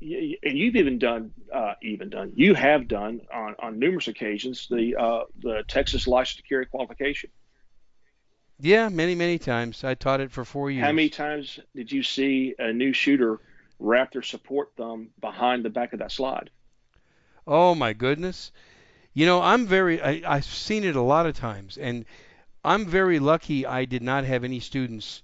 and 0.00 0.58
you've 0.58 0.76
even 0.76 0.98
done, 0.98 1.32
uh, 1.52 1.74
even 1.82 2.08
done, 2.08 2.32
you 2.34 2.54
have 2.54 2.88
done 2.88 3.20
on, 3.32 3.54
on 3.58 3.78
numerous 3.78 4.08
occasions 4.08 4.66
the 4.68 4.96
uh, 4.96 5.24
the 5.40 5.62
Texas 5.68 6.06
license 6.06 6.36
to 6.36 6.48
carry 6.48 6.66
qualification. 6.66 7.30
Yeah, 8.62 8.88
many 8.88 9.14
many 9.14 9.38
times. 9.38 9.84
I 9.84 9.94
taught 9.94 10.20
it 10.20 10.30
for 10.30 10.44
four 10.44 10.70
years. 10.70 10.84
How 10.84 10.92
many 10.92 11.08
times 11.08 11.58
did 11.74 11.90
you 11.90 12.02
see 12.02 12.54
a 12.58 12.72
new 12.72 12.92
shooter 12.92 13.38
wrap 13.78 14.12
their 14.12 14.22
support 14.22 14.72
thumb 14.76 15.10
behind 15.20 15.64
the 15.64 15.70
back 15.70 15.92
of 15.92 16.00
that 16.00 16.12
slide? 16.12 16.50
Oh 17.46 17.74
my 17.74 17.92
goodness. 17.92 18.52
You 19.14 19.26
know, 19.26 19.42
I'm 19.42 19.66
very 19.66 20.00
I, 20.02 20.22
I've 20.26 20.44
seen 20.44 20.84
it 20.84 20.96
a 20.96 21.02
lot 21.02 21.26
of 21.26 21.36
times 21.36 21.78
and 21.78 22.04
I'm 22.64 22.86
very 22.86 23.18
lucky 23.18 23.66
I 23.66 23.84
did 23.86 24.02
not 24.02 24.24
have 24.24 24.44
any 24.44 24.60
students 24.60 25.22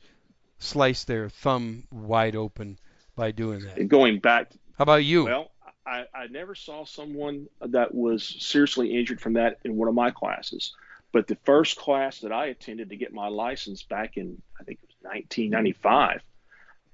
slice 0.59 1.05
their 1.05 1.29
thumb 1.29 1.85
wide 1.91 2.35
open 2.35 2.79
by 3.15 3.31
doing 3.31 3.61
that. 3.61 3.89
Going 3.89 4.19
back, 4.19 4.53
How 4.79 4.83
about 4.83 5.05
you? 5.05 5.25
well, 5.25 5.51
I, 5.87 6.05
I 6.15 6.27
never 6.29 6.55
saw 6.55 6.85
someone 6.85 7.47
that 7.61 7.95
was 7.95 8.37
seriously 8.41 8.97
injured 8.97 9.21
from 9.21 9.35
that 9.35 9.59
in 9.65 9.77
one 9.77 9.89
of 9.89 9.95
my 9.95 10.11
classes. 10.11 10.75
But 11.17 11.29
the 11.29 11.39
first 11.47 11.79
class 11.79 12.21
that 12.21 12.31
I 12.31 12.49
attended 12.49 12.91
to 12.91 12.97
get 12.97 13.11
my 13.11 13.29
license 13.29 13.83
back 13.83 14.19
in, 14.19 14.37
I 14.61 14.65
think 14.65 14.81
it 14.83 14.87
was 14.87 15.15
1995, 15.15 16.21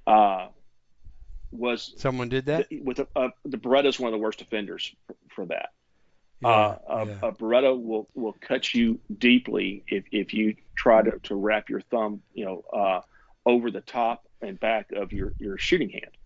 uh, 0.07 0.47
was 1.51 1.93
Someone 1.97 2.29
did 2.29 2.47
that? 2.47 2.69
with 2.71 3.01
a, 3.01 3.09
uh, 3.17 3.31
the 3.45 3.57
Beretta 3.57 3.87
is 3.87 3.99
one 3.99 4.15
of 4.15 4.17
the 4.17 4.23
worst 4.23 4.41
offenders 4.41 4.95
for, 5.09 5.17
for 5.35 5.47
that. 5.47 5.71
Yeah, 6.41 6.49
uh, 6.49 6.79
a, 6.89 7.07
yeah. 7.07 7.13
a 7.21 7.33
Beretta 7.33 7.77
will, 7.77 8.09
will 8.15 8.37
cut 8.41 8.73
you 8.73 9.01
deeply 9.19 9.83
if, 9.89 10.05
if 10.13 10.33
you 10.33 10.55
try 10.77 11.03
to, 11.03 11.19
to 11.25 11.35
wrap 11.35 11.69
your 11.69 11.81
thumb, 11.81 12.23
you 12.33 12.45
know, 12.45 12.63
uh, 12.73 13.01
over 13.45 13.73
the 13.73 13.81
top 13.81 14.29
and 14.41 14.61
back 14.61 14.93
of 14.93 15.13
your, 15.13 15.33
your 15.41 15.59
shooting 15.59 15.91
hand. 15.91 16.17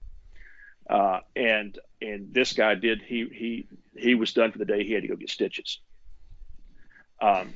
Uh, 0.91 1.21
and 1.35 1.79
and 2.03 2.35
this 2.35 2.53
guy 2.53 2.75
did 2.75 3.01
he 3.01 3.27
he 3.33 3.67
he 3.97 4.15
was 4.15 4.35
done 4.35 4.53
for 4.53 4.59
the 4.59 4.67
day. 4.67 4.85
He 4.85 4.93
had 4.93 5.01
to 5.01 5.09
go 5.09 5.17
get 5.17 5.31
stitches. 5.31 5.81
Um, 7.23 7.55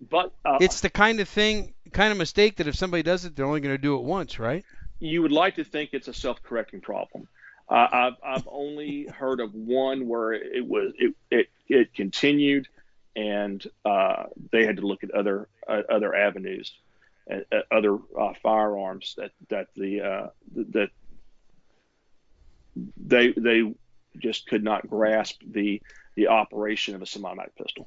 but 0.00 0.32
uh, 0.44 0.58
It's 0.60 0.80
the 0.80 0.90
kind 0.90 1.20
of 1.20 1.28
thing, 1.28 1.74
kind 1.92 2.12
of 2.12 2.18
mistake 2.18 2.56
that 2.56 2.66
if 2.66 2.74
somebody 2.74 3.02
does 3.02 3.24
it, 3.24 3.34
they're 3.34 3.46
only 3.46 3.60
going 3.60 3.74
to 3.74 3.82
do 3.82 3.96
it 3.96 4.02
once, 4.02 4.38
right? 4.38 4.64
you 5.00 5.22
would 5.22 5.32
like 5.32 5.56
to 5.56 5.64
think 5.64 5.90
it's 5.92 6.08
a 6.08 6.14
self-correcting 6.14 6.80
problem. 6.80 7.28
Uh, 7.68 7.86
I've 7.92 8.14
I've 8.24 8.48
only 8.50 9.06
heard 9.06 9.40
of 9.40 9.54
one 9.54 10.08
where 10.08 10.32
it 10.32 10.66
was 10.66 10.92
it 10.98 11.14
it, 11.30 11.48
it 11.68 11.94
continued, 11.94 12.66
and 13.14 13.64
uh, 13.84 14.24
they 14.50 14.64
had 14.64 14.76
to 14.76 14.86
look 14.86 15.04
at 15.04 15.10
other 15.10 15.48
uh, 15.68 15.82
other 15.90 16.14
avenues, 16.14 16.72
uh, 17.30 17.40
uh, 17.52 17.60
other 17.70 17.98
uh, 18.18 18.32
firearms 18.42 19.14
that 19.18 19.32
that 19.50 19.68
the 19.76 20.00
uh, 20.00 20.26
that 20.54 20.90
they 22.96 23.32
they 23.32 23.74
just 24.16 24.48
could 24.48 24.64
not 24.64 24.88
grasp 24.88 25.42
the 25.46 25.82
the 26.14 26.28
operation 26.28 26.94
of 26.94 27.02
a 27.02 27.06
semi-automatic 27.06 27.54
pistol. 27.56 27.86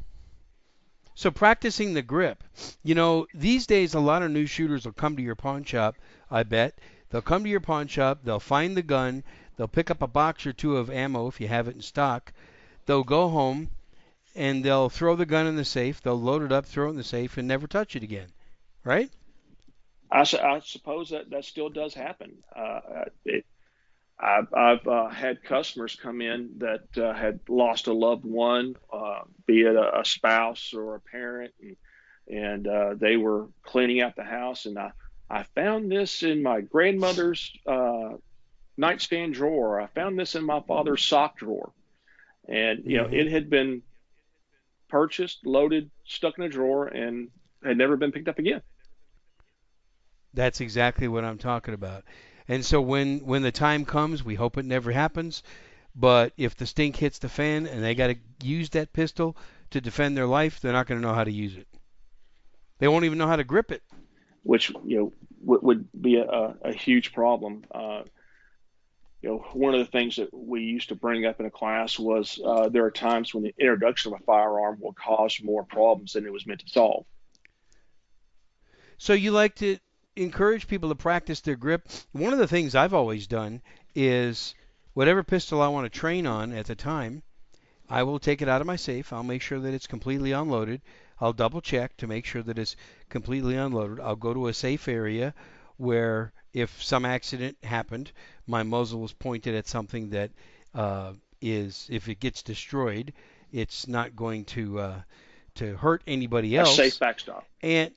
So 1.16 1.30
practicing 1.30 1.94
the 1.94 2.02
grip. 2.02 2.44
You 2.84 2.96
know, 2.96 3.28
these 3.34 3.68
days 3.68 3.94
a 3.94 4.00
lot 4.00 4.24
of 4.24 4.32
new 4.32 4.46
shooters 4.46 4.86
will 4.86 4.94
come 4.94 5.16
to 5.16 5.22
your 5.22 5.36
pawn 5.36 5.64
shop, 5.64 5.96
I 6.30 6.44
bet. 6.44 6.78
They'll 7.10 7.22
come 7.22 7.44
to 7.44 7.50
your 7.50 7.60
pawn 7.60 7.88
shop, 7.88 8.20
they'll 8.24 8.40
find 8.40 8.76
the 8.76 8.82
gun, 8.82 9.24
they'll 9.58 9.68
pick 9.68 9.92
up 9.92 10.02
a 10.02 10.08
box 10.08 10.46
or 10.46 10.54
two 10.54 10.78
of 10.78 10.90
ammo 10.90 11.28
if 11.28 11.42
you 11.42 11.48
have 11.48 11.68
it 11.68 11.76
in 11.76 11.82
stock. 11.82 12.32
They'll 12.86 13.04
go 13.04 13.28
home 13.28 13.70
and 14.36 14.64
they'll 14.64 14.90
throw 14.90 15.16
the 15.16 15.26
gun 15.26 15.48
in 15.48 15.58
the 15.58 15.66
safe, 15.66 16.02
they'll 16.02 16.20
load 16.20 16.44
it 16.44 16.52
up, 16.52 16.66
throw 16.66 16.88
it 16.88 16.92
in 16.92 16.98
the 16.98 17.04
safe 17.04 17.38
and 17.38 17.48
never 17.48 17.68
touch 17.68 17.96
it 17.96 18.04
again. 18.04 18.30
Right? 18.84 19.12
I, 20.10 20.22
I 20.22 20.60
suppose 20.64 21.10
that 21.10 21.30
that 21.30 21.46
still 21.46 21.70
does 21.70 21.94
happen. 21.94 22.38
Uh, 22.56 23.06
it, 23.26 23.46
I've, 24.22 24.54
I've 24.54 24.88
uh, 24.88 25.10
had 25.10 25.44
customers 25.44 25.98
come 26.02 26.22
in 26.22 26.52
that 26.60 26.98
uh, 26.98 27.14
had 27.14 27.40
lost 27.50 27.88
a 27.88 27.94
loved 27.94 28.24
one, 28.24 28.76
uh, 28.94 29.22
be 29.48 29.62
it 29.62 29.76
a, 29.76 30.02
a 30.02 30.06
spouse 30.06 30.74
or 30.76 30.96
a 30.96 31.00
parent, 31.00 31.54
and, 31.60 31.76
and 32.28 32.68
uh, 32.68 32.94
they 32.96 33.18
were 33.18 33.48
cleaning 33.64 34.02
out 34.02 34.16
the 34.16 34.24
house, 34.24 34.68
and 34.68 34.78
I, 34.78 34.92
I 35.30 35.44
found 35.56 35.92
this 35.92 36.22
in 36.22 36.44
my 36.44 36.62
grandmother's 36.62 37.52
uh, 37.66 38.12
nightstand 38.78 39.34
drawer. 39.34 39.82
I 39.82 39.88
found 39.88 40.20
this 40.20 40.36
in 40.36 40.44
my 40.44 40.60
father's 40.68 41.04
sock 41.04 41.38
drawer, 41.38 41.72
and 42.48 42.84
you 42.86 42.98
know 42.98 43.10
it 43.12 43.32
had 43.32 43.50
been 43.50 43.82
purchased, 44.88 45.40
loaded, 45.46 45.90
stuck 46.06 46.38
in 46.38 46.44
a 46.44 46.50
drawer, 46.50 46.88
and 46.88 47.30
had 47.64 47.78
never 47.78 47.98
been 47.98 48.12
picked 48.12 48.28
up 48.28 48.38
again. 48.38 48.62
That's 50.34 50.62
exactly 50.62 51.08
what 51.08 51.24
I'm 51.24 51.38
talking 51.38 51.74
about. 51.74 52.04
And 52.52 52.66
so 52.66 52.82
when 52.82 53.20
when 53.20 53.44
the 53.44 53.52
time 53.54 53.86
comes, 53.86 54.26
we 54.26 54.36
hope 54.36 54.58
it 54.58 54.66
never 54.66 54.92
happens, 54.92 55.42
but 55.96 56.34
if 56.36 56.54
the 56.54 56.66
stink 56.66 56.98
hits 56.98 57.18
the 57.18 57.30
fan 57.30 57.66
and 57.66 57.82
they 57.82 57.96
got 57.96 58.08
to 58.08 58.18
use 58.44 58.70
that 58.72 58.92
pistol 58.92 59.38
to 59.70 59.80
defend 59.80 60.18
their 60.18 60.28
life, 60.28 60.60
they're 60.60 60.74
not 60.74 60.86
going 60.86 61.00
to 61.00 61.08
know 61.08 61.14
how 61.14 61.24
to 61.24 61.32
use 61.32 61.56
it. 61.56 61.68
They 62.80 62.90
won't 62.90 63.06
even 63.06 63.18
know 63.18 63.28
how 63.28 63.38
to 63.38 63.46
grip 63.46 63.72
it. 63.72 63.82
which 64.44 64.70
you 64.84 64.98
know 64.98 65.14
would, 65.44 65.62
would 65.64 66.02
be 66.02 66.18
a, 66.18 66.56
a 66.62 66.74
huge 66.74 67.14
problem. 67.14 67.64
Uh, 67.74 68.04
you 69.22 69.30
know, 69.30 69.38
one 69.54 69.74
of 69.74 69.80
the 69.80 69.92
things 69.98 70.18
that 70.18 70.34
we 70.34 70.64
used 70.64 70.90
to 70.90 70.96
bring 70.96 71.26
up 71.26 71.40
in 71.40 71.46
a 71.46 71.52
class 71.52 71.98
was 71.98 72.38
uh, 72.44 72.68
there 72.68 72.84
are 72.84 72.92
times 72.92 73.34
when 73.34 73.44
the 73.44 73.54
introduction 73.58 74.14
of 74.14 74.20
a 74.20 74.24
firearm 74.26 74.78
will 74.82 74.94
cause 74.94 75.40
more 75.42 75.64
problems 75.64 76.14
than 76.14 76.26
it 76.26 76.34
was 76.34 76.46
meant 76.46 76.60
to 76.60 76.70
solve. 76.70 77.06
So 78.98 79.14
you 79.14 79.32
like 79.32 79.56
to 79.56 79.78
encourage 80.16 80.68
people 80.68 80.90
to 80.90 80.96
practice 80.96 81.42
their 81.42 81.56
grip. 81.56 81.88
One 82.12 82.34
of 82.34 82.40
the 82.40 82.48
things 82.48 82.76
I've 82.76 82.94
always 82.94 83.28
done 83.28 83.62
is 83.96 84.54
whatever 84.94 85.24
pistol 85.24 85.62
I 85.62 85.68
want 85.70 85.92
to 85.92 86.00
train 86.00 86.26
on 86.28 86.52
at 86.54 86.66
the 86.66 86.76
time, 86.76 87.24
I 87.90 88.04
will 88.04 88.20
take 88.20 88.42
it 88.42 88.48
out 88.50 88.62
of 88.62 88.68
my 88.68 88.76
safe. 88.76 89.12
I'll 89.14 89.24
make 89.24 89.42
sure 89.42 89.60
that 89.60 89.74
it's 89.74 89.88
completely 89.88 90.32
unloaded. 90.32 90.82
I'll 91.20 91.34
double 91.34 91.62
check 91.62 91.96
to 91.98 92.08
make 92.08 92.26
sure 92.26 92.42
that 92.44 92.58
it's 92.58 92.76
completely 93.10 93.56
unloaded. 93.56 94.00
I'll 94.00 94.16
go 94.16 94.34
to 94.34 94.48
a 94.48 94.54
safe 94.54 94.88
area 94.88 95.34
where 95.78 96.32
if 96.54 96.82
some 96.84 97.06
accident 97.06 97.58
happened, 97.64 98.12
my 98.48 98.64
muzzle 98.64 99.02
was 99.02 99.14
pointed 99.14 99.56
at 99.56 99.68
something 99.68 100.10
that 100.10 100.32
uh, 100.74 101.14
is, 101.42 101.88
if 101.90 102.08
it 102.08 102.20
gets 102.20 102.44
destroyed, 102.44 103.14
it's 103.52 103.88
not 103.88 104.16
going 104.16 104.46
to 104.46 104.80
uh, 104.80 105.02
to 105.56 105.76
hurt 105.76 106.02
anybody 106.08 106.56
A 106.56 106.62
else 106.62 106.76
safe 106.76 106.98
backstop. 107.00 107.46
and 107.62 107.92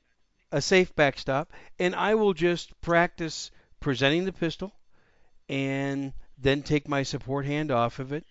a 0.55 0.63
safe 0.63 0.95
backstop, 0.95 1.53
and 1.81 1.97
I 1.97 2.15
will 2.15 2.33
just 2.33 2.81
practice 2.81 3.51
presenting 3.81 4.25
the 4.25 4.33
pistol 4.33 4.73
and 5.49 6.13
then 6.39 6.63
take 6.63 6.87
my 6.87 7.03
support 7.03 7.45
hand 7.45 7.73
off 7.73 7.99
of 7.99 8.13
it 8.13 8.25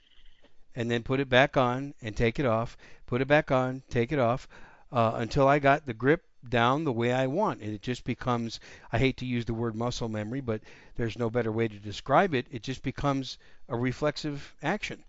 and 0.74 0.89
then 0.89 1.03
put 1.03 1.19
it 1.19 1.28
back 1.28 1.57
on 1.57 1.93
and 2.01 2.15
take 2.15 2.39
it 2.39 2.45
off, 2.45 2.78
put 3.07 3.19
it 3.19 3.28
back 3.28 3.51
on, 3.51 3.84
take 3.89 4.13
it 4.13 4.19
off 4.19 4.47
uh, 4.93 5.11
until 5.15 5.49
I 5.49 5.59
got 5.59 5.86
the 5.86 5.93
grip 5.93 6.24
down 6.47 6.86
the 6.86 6.93
way 6.93 7.11
I 7.11 7.28
want. 7.28 7.59
And 7.59 7.74
it 7.74 7.82
just 7.82 8.05
becomes, 8.05 8.61
I 8.93 8.99
hate 8.99 9.17
to 9.17 9.26
use 9.26 9.43
the 9.43 9.53
word 9.53 9.76
muscle 9.76 10.07
memory, 10.07 10.39
but 10.39 10.61
there's 10.95 11.19
no 11.19 11.30
better 11.30 11.51
way 11.51 11.67
to 11.67 11.76
describe 11.76 12.34
it. 12.34 12.47
It 12.49 12.63
just 12.63 12.84
becomes 12.84 13.38
a 13.67 13.76
reflexive 13.76 14.55
action. 14.63 15.03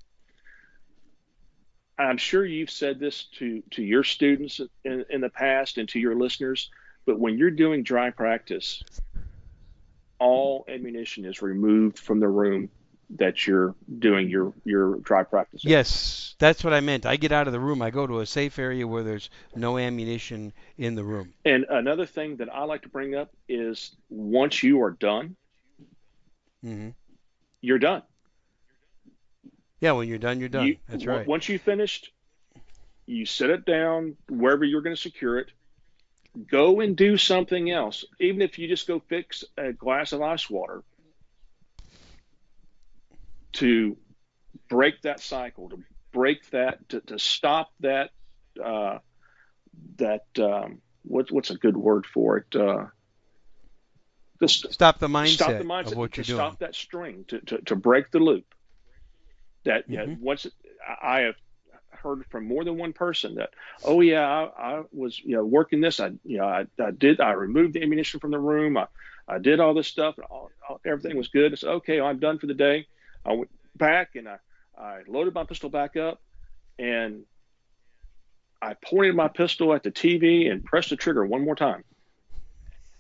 I'm 1.97 2.19
sure 2.19 2.45
you've 2.45 2.71
said 2.71 2.99
this 2.99 3.27
to, 3.39 3.63
to 3.71 3.85
your 3.85 4.03
students 4.03 4.61
in, 4.83 5.05
in 5.11 5.21
the 5.21 5.31
past 5.31 5.79
and 5.79 5.89
to 5.91 6.01
your 6.01 6.17
listeners, 6.17 6.71
but 7.07 7.19
when 7.19 7.39
you're 7.39 7.51
doing 7.51 7.83
dry 7.83 8.11
practice, 8.11 8.83
all 10.19 10.65
ammunition 10.69 11.25
is 11.25 11.43
removed 11.43 11.99
from 11.99 12.21
the 12.21 12.29
room 12.29 12.71
that 13.11 13.47
you're 13.47 13.75
doing 13.99 14.29
your 14.29 14.53
your 14.65 14.97
dry 14.97 15.23
practice. 15.23 15.65
In. 15.65 15.71
Yes, 15.71 16.35
that's 16.39 16.65
what 16.65 16.73
I 16.73 16.81
meant. 16.81 17.07
I 17.07 17.17
get 17.17 17.33
out 17.33 17.47
of 17.47 17.53
the 17.53 17.61
room. 17.61 17.83
I 17.83 17.91
go 17.91 18.07
to 18.07 18.21
a 18.21 18.27
safe 18.27 18.59
area 18.59 18.87
where 18.87 19.03
there's 19.03 19.31
no 19.55 19.79
ammunition 19.79 20.53
in 20.79 20.95
the 20.95 21.05
room. 21.05 21.35
And 21.45 21.67
another 21.69 22.07
thing 22.07 22.37
that 22.37 22.53
I 22.53 22.65
like 22.65 22.83
to 22.83 22.89
bring 22.89 23.15
up 23.15 23.31
is 23.49 23.95
once 24.09 24.63
you 24.63 24.83
are 24.83 24.91
done, 24.91 25.37
mm-hmm. 26.65 26.91
you're 27.61 27.79
done. 27.79 28.03
Yeah, 29.81 29.93
when 29.93 30.09
you're 30.09 30.19
done, 30.19 30.41
you're 30.41 30.49
done. 30.49 30.67
You, 30.67 30.77
that's 30.89 31.05
right. 31.05 31.27
Once 31.27 31.49
you 31.49 31.59
finished, 31.59 32.11
you 33.07 33.27
set 33.27 33.51
it 33.51 33.67
down 33.67 34.17
wherever 34.31 34.65
you're 34.65 34.81
going 34.81 34.97
to 34.97 35.01
secure 35.01 35.39
it. 35.39 35.51
Go 36.51 36.81
and 36.81 36.97
do 36.97 37.17
something 37.17 37.71
else. 37.71 38.05
Even 38.19 38.43
if 38.43 38.59
you 38.59 38.69
just 38.69 38.87
go 38.87 39.01
fix 39.09 39.45
a 39.57 39.73
glass 39.73 40.13
of 40.13 40.21
ice 40.21 40.51
water 40.51 40.83
to 43.55 43.97
break 44.69 45.03
that 45.03 45.21
cycle, 45.21 45.69
to 45.69 45.79
break 46.13 46.51
that, 46.51 46.89
to, 46.89 47.01
to 47.03 47.19
stop 47.19 47.71
that, 47.81 48.11
uh, 48.63 48.99
that, 49.97 50.25
um, 50.41 50.81
what, 51.03 51.31
what's 51.31 51.51
a 51.51 51.57
good 51.57 51.77
word 51.77 52.05
for 52.07 52.39
it? 52.39 52.57
Uh, 52.57 52.87
just 54.43 54.73
stop 54.73 54.99
the 54.99 55.07
mindset, 55.07 55.35
stop 55.35 55.59
the 55.59 55.65
mindset 55.65 55.93
of 55.93 55.99
what 55.99 56.17
you're 56.17 56.25
doing. 56.25 56.39
Stop 56.39 56.59
that 56.59 56.75
string 56.75 57.25
to, 57.29 57.41
to, 57.41 57.59
to 57.63 57.77
break 57.77 58.11
the 58.11 58.19
loop. 58.19 58.45
That 59.65 59.85
yeah, 59.89 60.05
Mhm. 60.05 60.19
once 60.21 60.47
I 61.03 61.21
have 61.21 61.37
heard 62.05 62.25
from 62.31 62.47
more 62.47 62.65
than 62.65 62.77
one 62.77 62.93
person 62.93 63.37
that 63.37 63.51
oh 63.85 64.01
yeah 64.01 64.29
I, 64.29 64.77
I 64.77 64.83
was 64.93 65.19
you 65.19 65.35
know 65.37 65.45
working 65.45 65.81
this 65.81 65.99
I 65.99 66.13
you 66.25 66.39
know 66.39 66.47
I, 66.47 66.67
I 66.79 66.91
did 66.91 67.21
I 67.21 67.33
removed 67.33 67.73
the 67.73 67.83
ammunition 67.83 68.21
from 68.21 68.31
the 68.31 68.39
room 68.39 68.77
I, 68.77 68.87
I 69.27 69.39
did 69.39 69.59
all 69.59 69.75
this 69.75 69.89
stuff 69.89 70.17
and 70.19 70.27
all, 70.27 70.51
all, 70.69 70.81
everything 70.85 71.17
was 71.17 71.29
good. 71.29 71.53
I 71.53 71.57
said 71.57 71.71
okay 71.71 72.01
I'm 72.01 72.19
done 72.21 72.39
for 72.39 72.47
the 72.47 72.55
day. 72.55 72.87
I 73.25 73.33
went 73.33 73.51
back 73.75 74.15
and 74.15 74.29
I, 74.29 74.37
I 74.79 75.01
loaded 75.09 75.35
my 75.35 75.45
pistol 75.45 75.71
back 75.71 75.97
up 75.97 76.21
and 76.79 77.23
I 78.61 78.75
pointed 78.75 79.17
my 79.17 79.29
pistol 79.29 79.75
at 79.75 79.83
the 79.83 79.91
TV 79.91 80.51
and 80.51 80.65
pressed 80.65 80.91
the 80.91 80.97
trigger 80.97 81.25
one 81.25 81.45
more 81.45 81.57
time. 81.57 81.85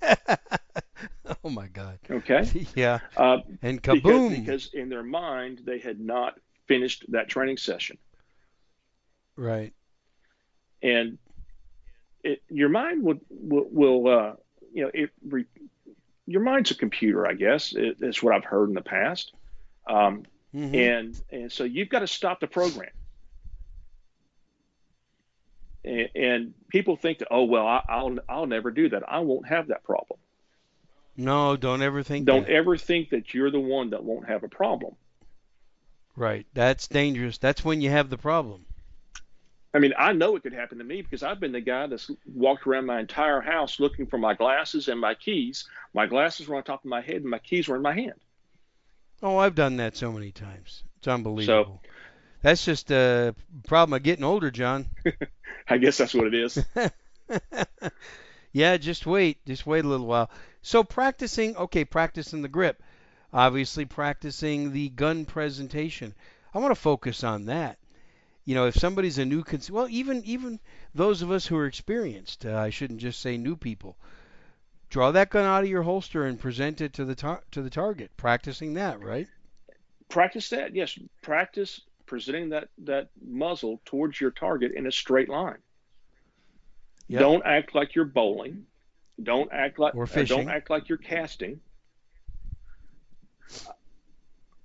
oh 1.44 1.50
my 1.50 1.66
God. 1.68 1.98
Okay. 2.10 2.66
yeah. 2.74 3.00
Uh, 3.16 3.38
And 3.62 3.80
because, 3.80 4.00
kaboom. 4.02 4.30
because 4.30 4.70
in 4.72 4.88
their 4.88 5.02
mind 5.02 5.62
they 5.64 5.78
had 5.78 6.00
not 6.00 6.38
finished 6.66 7.04
that 7.08 7.28
training 7.28 7.58
session 7.58 7.98
right. 9.36 9.72
and 10.82 11.18
it, 12.22 12.42
your 12.48 12.68
mind 12.68 13.02
would 13.02 13.20
will, 13.30 13.66
will 13.70 14.08
uh, 14.08 14.32
you 14.72 14.84
know 14.84 14.90
it 14.94 15.10
re, 15.28 15.44
your 16.26 16.40
mind's 16.42 16.70
a 16.70 16.74
computer 16.74 17.26
i 17.26 17.34
guess 17.34 17.72
it, 17.74 17.96
it's 18.00 18.22
what 18.22 18.34
i've 18.34 18.44
heard 18.44 18.68
in 18.68 18.74
the 18.74 18.80
past 18.82 19.32
um, 19.88 20.22
Mhm. 20.54 20.74
and 20.74 21.20
and 21.30 21.50
so 21.52 21.64
you've 21.64 21.88
got 21.88 21.98
to 22.00 22.06
stop 22.06 22.38
the 22.40 22.46
program 22.46 22.90
and, 25.84 26.08
and 26.14 26.54
people 26.68 26.96
think 26.96 27.18
that 27.18 27.28
oh 27.30 27.44
well 27.44 27.66
I, 27.66 27.82
i'll 27.88 28.16
i'll 28.28 28.46
never 28.46 28.70
do 28.70 28.88
that 28.90 29.02
i 29.08 29.18
won't 29.18 29.46
have 29.48 29.66
that 29.68 29.82
problem 29.84 30.18
No, 31.16 31.56
don't 31.56 31.82
ever 31.82 32.02
think 32.02 32.24
don't 32.26 32.46
that. 32.46 32.52
ever 32.52 32.76
think 32.76 33.10
that 33.10 33.34
you're 33.34 33.50
the 33.50 33.60
one 33.60 33.90
that 33.90 34.02
won't 34.04 34.28
have 34.28 34.44
a 34.44 34.48
problem 34.48 34.94
Right. 36.16 36.46
That's 36.54 36.86
dangerous. 36.86 37.38
That's 37.38 37.64
when 37.64 37.80
you 37.80 37.90
have 37.90 38.08
the 38.08 38.16
problem. 38.16 38.66
I 39.74 39.80
mean, 39.80 39.92
I 39.98 40.12
know 40.12 40.36
it 40.36 40.44
could 40.44 40.52
happen 40.52 40.78
to 40.78 40.84
me 40.84 41.02
because 41.02 41.24
I've 41.24 41.40
been 41.40 41.50
the 41.50 41.60
guy 41.60 41.88
that's 41.88 42.08
walked 42.32 42.64
around 42.66 42.86
my 42.86 43.00
entire 43.00 43.40
house 43.40 43.80
looking 43.80 44.06
for 44.06 44.18
my 44.18 44.32
glasses 44.32 44.86
and 44.86 45.00
my 45.00 45.14
keys. 45.14 45.68
My 45.92 46.06
glasses 46.06 46.46
were 46.46 46.56
on 46.56 46.62
top 46.62 46.84
of 46.84 46.88
my 46.88 47.00
head 47.00 47.16
and 47.16 47.26
my 47.26 47.40
keys 47.40 47.66
were 47.66 47.74
in 47.74 47.82
my 47.82 47.92
hand. 47.92 48.14
Oh, 49.20 49.36
I've 49.36 49.56
done 49.56 49.78
that 49.78 49.96
so 49.96 50.12
many 50.12 50.30
times. 50.30 50.84
It's 50.98 51.08
unbelievable. 51.08 51.80
So, 51.82 51.90
that's 52.42 52.64
just 52.64 52.92
a 52.92 53.34
problem 53.66 53.96
of 53.96 54.02
getting 54.02 54.24
older, 54.24 54.50
John. 54.50 54.86
I 55.68 55.78
guess 55.78 55.98
that's 55.98 56.14
what 56.14 56.26
it 56.26 56.34
is. 56.34 56.62
yeah, 58.52 58.76
just 58.76 59.06
wait. 59.06 59.44
Just 59.46 59.66
wait 59.66 59.84
a 59.84 59.88
little 59.88 60.06
while. 60.06 60.30
So 60.62 60.84
practicing, 60.84 61.56
okay, 61.56 61.84
practicing 61.84 62.42
the 62.42 62.48
grip. 62.48 62.82
Obviously 63.32 63.86
practicing 63.86 64.72
the 64.72 64.90
gun 64.90 65.24
presentation. 65.24 66.14
I 66.52 66.58
want 66.58 66.70
to 66.70 66.80
focus 66.80 67.24
on 67.24 67.46
that. 67.46 67.78
You 68.44 68.54
know, 68.54 68.66
if 68.66 68.74
somebody's 68.74 69.18
a 69.18 69.24
new 69.24 69.42
cons- 69.42 69.70
well, 69.70 69.88
even 69.88 70.22
even 70.24 70.60
those 70.94 71.22
of 71.22 71.30
us 71.30 71.46
who 71.46 71.56
are 71.56 71.66
experienced, 71.66 72.44
uh, 72.44 72.56
I 72.56 72.70
shouldn't 72.70 73.00
just 73.00 73.20
say 73.20 73.38
new 73.38 73.56
people. 73.56 73.96
Draw 74.90 75.12
that 75.12 75.30
gun 75.30 75.44
out 75.44 75.64
of 75.64 75.68
your 75.70 75.82
holster 75.82 76.26
and 76.26 76.38
present 76.38 76.80
it 76.80 76.92
to 76.94 77.04
the 77.04 77.14
tar- 77.14 77.42
to 77.52 77.62
the 77.62 77.70
target. 77.70 78.10
Practicing 78.16 78.74
that, 78.74 79.00
right? 79.00 79.26
Practice 80.10 80.50
that. 80.50 80.74
Yes, 80.74 80.98
practice 81.22 81.80
presenting 82.06 82.50
that 82.50 82.68
that 82.78 83.08
muzzle 83.26 83.80
towards 83.86 84.20
your 84.20 84.30
target 84.30 84.72
in 84.72 84.86
a 84.86 84.92
straight 84.92 85.30
line. 85.30 85.58
Yep. 87.08 87.20
Don't 87.20 87.46
act 87.46 87.74
like 87.74 87.94
you're 87.94 88.04
bowling. 88.04 88.66
Don't 89.22 89.50
act 89.52 89.78
like 89.78 89.94
Or 89.94 90.02
uh, 90.04 90.06
fishing. 90.06 90.36
don't 90.36 90.48
act 90.50 90.68
like 90.70 90.88
you're 90.88 90.98
casting. 90.98 91.60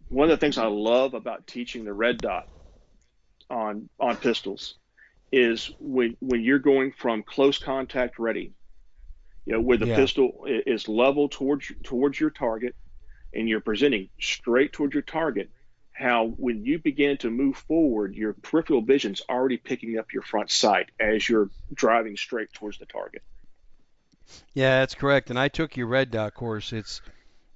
One 0.09 0.29
of 0.29 0.37
the 0.37 0.37
things 0.43 0.57
I 0.57 0.65
love 0.67 1.13
about 1.13 1.47
teaching 1.47 1.85
the 1.85 1.93
red 1.93 2.17
dot 2.17 2.47
on 3.49 3.89
on 3.99 4.17
pistols 4.17 4.75
is 5.31 5.71
when 5.79 6.15
when 6.19 6.43
you're 6.43 6.59
going 6.59 6.91
from 6.91 7.23
close 7.23 7.57
contact 7.59 8.19
ready, 8.19 8.53
you 9.45 9.53
know, 9.53 9.61
where 9.61 9.77
the 9.77 9.87
Yeah. 9.87 9.95
pistol 9.95 10.45
is 10.47 10.87
level 10.87 11.29
towards 11.29 11.71
towards 11.83 12.19
your 12.19 12.29
target, 12.31 12.75
and 13.33 13.47
you're 13.49 13.61
presenting 13.61 14.09
straight 14.19 14.73
towards 14.73 14.93
your 14.93 15.03
target. 15.03 15.49
How 15.93 16.27
when 16.27 16.65
you 16.65 16.79
begin 16.79 17.17
to 17.17 17.29
move 17.29 17.57
forward, 17.57 18.15
your 18.15 18.33
peripheral 18.33 18.81
vision's 18.81 19.21
already 19.29 19.57
picking 19.57 19.97
up 19.97 20.13
your 20.13 20.23
front 20.23 20.51
sight 20.51 20.91
as 20.99 21.27
you're 21.27 21.49
driving 21.73 22.15
straight 22.17 22.53
towards 22.53 22.77
the 22.79 22.85
target. 22.85 23.23
Yeah, 24.53 24.79
that's 24.79 24.95
correct. 24.95 25.29
And 25.29 25.39
I 25.39 25.47
took 25.47 25.75
your 25.75 25.87
red 25.87 26.11
dot 26.11 26.33
course. 26.33 26.71
It's 26.73 27.01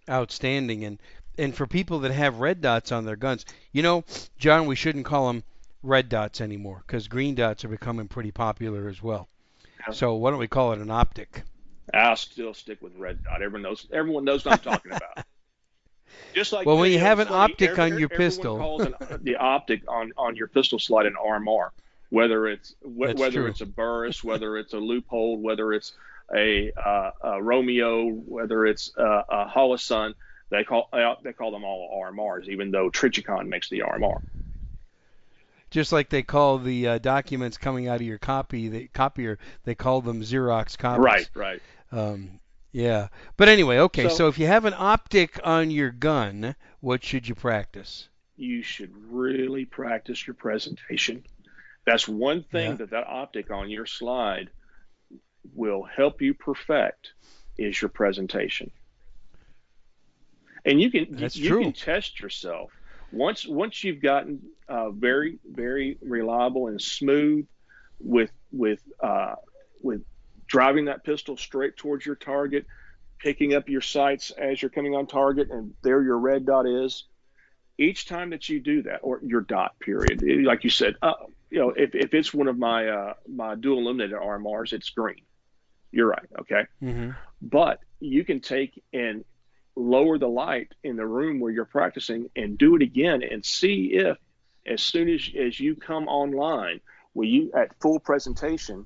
outstanding. 0.10 0.84
And 0.84 1.00
and 1.38 1.56
for 1.56 1.68
people 1.68 2.00
that 2.00 2.12
have 2.12 2.40
red 2.40 2.62
dots 2.62 2.92
on 2.92 3.06
their 3.06 3.16
guns, 3.16 3.46
you 3.72 3.82
know, 3.84 4.04
John, 4.38 4.66
we 4.66 4.76
shouldn't 4.76 5.06
call 5.06 5.28
them 5.28 5.44
red 5.84 6.10
dots 6.10 6.42
anymore 6.42 6.84
because 6.88 7.08
green 7.08 7.36
dots 7.36 7.64
are 7.66 7.70
becoming 7.70 8.08
pretty 8.08 8.32
popular 8.32 8.88
as 8.88 9.04
well. 9.04 9.28
Yeah. 9.88 9.94
So 9.94 10.16
why 10.16 10.30
don't 10.32 10.40
we 10.40 10.48
call 10.48 10.72
it 10.74 10.80
an 10.80 10.90
optic? 10.90 11.44
I'll 11.94 12.16
still 12.16 12.54
stick 12.54 12.82
with 12.82 12.96
red 12.96 13.24
dot. 13.24 13.42
Everyone 13.42 13.62
knows. 13.64 13.86
Everyone 13.92 14.24
knows 14.24 14.46
what 14.46 14.54
I'm 14.54 14.60
talking 14.74 14.94
about. 14.94 15.26
Just 16.34 16.54
like 16.54 16.66
Well, 16.66 16.78
when 16.78 16.92
you 16.92 17.00
have 17.00 17.20
an 17.20 17.28
funny, 17.28 17.54
optic 17.54 17.72
every- 17.72 17.92
on 17.94 18.00
your 18.00 18.10
pistol- 18.10 18.58
calls 18.58 18.82
an, 18.86 18.96
the 19.22 19.36
optic 19.36 19.84
on 19.88 20.12
on 20.18 20.36
your 20.36 20.48
pistol 20.48 20.80
slide 20.80 21.06
an 21.06 21.16
RMR, 21.24 21.70
whether 22.10 22.48
it's 22.48 22.74
wh- 22.82 23.16
whether 23.16 23.32
true. 23.42 23.46
it's 23.48 23.62
a 23.62 23.66
Burris, 23.66 24.24
whether 24.24 24.58
it's 24.58 24.74
a 24.74 24.78
Leupold, 24.78 25.40
whether 25.42 25.74
it's 25.74 25.94
a, 26.34 26.72
uh, 26.84 27.12
a 27.22 27.44
Romeo, 27.44 28.08
whether 28.10 28.66
it's 28.66 28.92
uh, 28.98 29.24
a 29.30 29.46
Holosun. 29.50 30.14
They 30.50 30.64
call 30.64 30.88
uh, 30.94 31.16
they 31.24 31.34
call 31.34 31.52
them 31.52 31.64
all 31.64 32.02
RMRs, 32.04 32.48
even 32.48 32.72
though 32.72 32.90
Trijicon 32.90 33.48
makes 33.48 33.70
the 33.70 33.80
RMR. 33.80 34.20
Just 35.74 35.92
like 35.92 36.10
they 36.10 36.22
call 36.22 36.60
the 36.60 36.88
uh, 36.88 36.98
documents 37.00 37.58
coming 37.58 37.88
out 37.88 37.96
of 37.96 38.04
your 38.04 38.20
copy, 38.20 38.70
the 38.70 38.88
copier, 38.90 39.40
they 39.64 39.74
call 39.74 40.02
them 40.02 40.22
Xerox 40.22 40.78
copies. 40.78 41.04
Right, 41.04 41.30
right. 41.34 41.62
Um, 41.92 42.40
yeah. 42.72 43.08
But 43.38 43.50
anyway, 43.50 43.80
okay. 43.80 44.08
So- 44.10 44.16
so 44.16 44.28
if 44.28 44.38
you 44.38 44.46
have 44.46 44.66
an 44.66 44.76
optic 44.78 45.40
on 45.44 45.72
your 45.72 45.90
gun, 45.90 46.56
what 46.80 47.04
should 47.04 47.28
you 47.28 47.34
practice? 47.36 48.08
you 48.36 48.62
should 48.64 48.92
really 49.12 49.64
practice 49.66 50.26
your 50.26 50.34
presentation. 50.34 51.24
That's 51.86 52.08
one 52.08 52.42
thing 52.44 52.72
Yeah. 52.72 52.78
that 52.78 52.90
that 52.90 53.06
optic 53.08 53.52
on 53.52 53.70
your 53.70 53.86
slide 53.86 54.50
will 55.54 55.84
help 55.84 56.20
you 56.22 56.34
perfect 56.34 57.14
is 57.60 57.80
your 57.82 57.90
presentation. 57.90 58.72
And 60.66 60.82
you 60.82 60.90
can 60.92 61.16
That's 61.16 61.36
you, 61.36 61.50
true. 61.50 61.62
can 61.62 61.74
test 61.74 62.20
yourself 62.20 62.72
once 63.14 63.48
once 63.48 63.84
you've 63.84 64.02
gotten 64.02 64.42
uh, 64.68 64.90
very 64.90 65.40
very 65.50 65.98
reliable 66.02 66.68
and 66.68 66.82
smooth 66.82 67.46
with 68.00 68.32
with 68.52 68.82
uh, 69.00 69.36
with 69.82 70.02
driving 70.48 70.86
that 70.86 71.04
pistol 71.04 71.38
straight 71.38 71.78
towards 71.78 72.06
your 72.06 72.16
target, 72.16 72.66
picking 73.20 73.54
up 73.54 73.70
your 73.70 73.82
sights 73.82 74.32
as 74.32 74.62
you're 74.62 74.70
coming 74.70 74.96
on 74.96 75.08
target, 75.08 75.50
and 75.52 75.74
there 75.84 76.02
your 76.02 76.18
red 76.18 76.46
dot 76.46 76.68
is. 76.68 77.06
Each 77.78 78.06
time 78.06 78.30
that 78.30 78.50
you 78.50 78.60
do 78.60 78.84
that, 78.84 79.00
or 79.02 79.20
your 79.24 79.42
dot 79.42 79.80
period, 79.80 80.22
like 80.44 80.64
you 80.64 80.70
said, 80.70 80.96
uh, 81.02 81.14
you 81.50 81.60
know, 81.60 81.70
if, 81.70 81.96
if 81.96 82.14
it's 82.14 82.32
one 82.34 82.48
of 82.48 82.58
my 82.58 82.88
uh, 82.88 83.14
my 83.28 83.56
dual 83.56 83.80
illuminated 83.80 84.16
RMRs, 84.16 84.74
it's 84.74 84.92
green. 84.92 85.22
You're 85.92 86.08
right. 86.08 86.28
Okay. 86.42 86.66
Mm-hmm. 86.82 87.12
But 87.42 87.80
you 88.00 88.24
can 88.24 88.42
take 88.42 88.84
and 88.94 89.26
lower 89.76 90.18
the 90.18 90.28
light 90.28 90.72
in 90.84 90.96
the 90.96 91.06
room 91.06 91.40
where 91.40 91.52
you're 91.52 91.66
practicing 91.66 92.30
and 92.36 92.58
do 92.58 92.76
it 92.76 92.82
again 92.82 93.24
and 93.24 93.44
see 93.46 93.92
if 93.94 94.18
as 94.66 94.82
soon 94.82 95.10
as, 95.10 95.30
as 95.40 95.60
you 95.60 95.76
come 95.76 96.08
online, 96.08 96.80
will 97.14 97.28
you 97.28 97.52
at 97.54 97.78
full 97.82 98.00
presentation, 98.00 98.86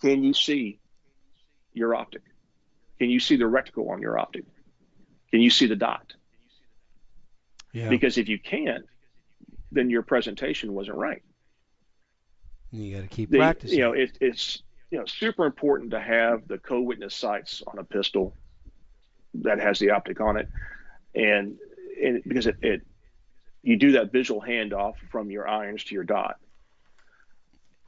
can 0.00 0.22
you 0.22 0.34
see 0.34 0.78
your 1.72 1.94
optic? 1.94 2.22
Can 2.98 3.10
you 3.10 3.20
see 3.20 3.36
the 3.36 3.44
reticle 3.44 3.90
on 3.90 4.00
your 4.02 4.18
optic? 4.18 4.44
Can 5.30 5.40
you 5.40 5.50
see 5.50 5.66
the 5.66 5.76
dot? 5.76 6.12
Yeah. 7.72 7.88
Because 7.88 8.18
if 8.18 8.28
you 8.28 8.38
can't, 8.38 8.84
then 9.72 9.90
your 9.90 10.02
presentation 10.02 10.72
wasn't 10.74 10.96
right. 10.98 11.22
you 12.70 12.94
got 12.94 13.02
to 13.02 13.08
keep 13.08 13.30
The- 13.30 13.38
practicing. 13.38 13.78
You 13.78 13.84
know, 13.84 13.92
it, 13.92 14.16
it's 14.20 14.62
you 14.90 14.98
know 14.98 15.06
super 15.06 15.44
important 15.46 15.90
to 15.92 16.00
have 16.00 16.46
the 16.46 16.58
co-witness 16.58 17.14
sights 17.16 17.62
on 17.66 17.78
a 17.78 17.84
pistol 17.84 18.36
that 19.42 19.60
has 19.60 19.78
the 19.78 19.90
optic 19.90 20.20
on 20.20 20.36
it, 20.36 20.48
and, 21.14 21.56
and 22.02 22.22
because 22.26 22.46
it, 22.46 22.56
it 22.62 22.82
you 23.62 23.76
do 23.76 23.92
that 23.92 24.12
visual 24.12 24.42
handoff 24.42 24.94
from 25.10 25.30
your 25.30 25.48
irons 25.48 25.84
to 25.84 25.94
your 25.94 26.04
dot. 26.04 26.36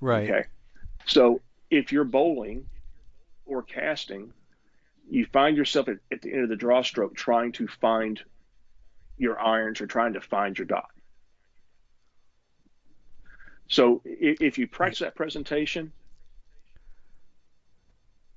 right. 0.00 0.30
Okay. 0.30 0.44
So 1.06 1.40
if 1.70 1.92
you're 1.92 2.04
bowling 2.04 2.66
or 3.44 3.62
casting, 3.62 4.32
you 5.08 5.26
find 5.26 5.56
yourself 5.56 5.88
at, 5.88 5.98
at 6.10 6.22
the 6.22 6.32
end 6.32 6.42
of 6.42 6.48
the 6.48 6.56
draw 6.56 6.82
stroke 6.82 7.14
trying 7.14 7.52
to 7.52 7.68
find 7.68 8.20
your 9.18 9.38
irons 9.38 9.80
or 9.80 9.86
trying 9.86 10.14
to 10.14 10.20
find 10.20 10.58
your 10.58 10.66
dot. 10.66 10.88
So 13.68 14.02
if, 14.04 14.40
if 14.40 14.58
you 14.58 14.66
practice 14.66 15.00
that 15.00 15.14
presentation, 15.14 15.92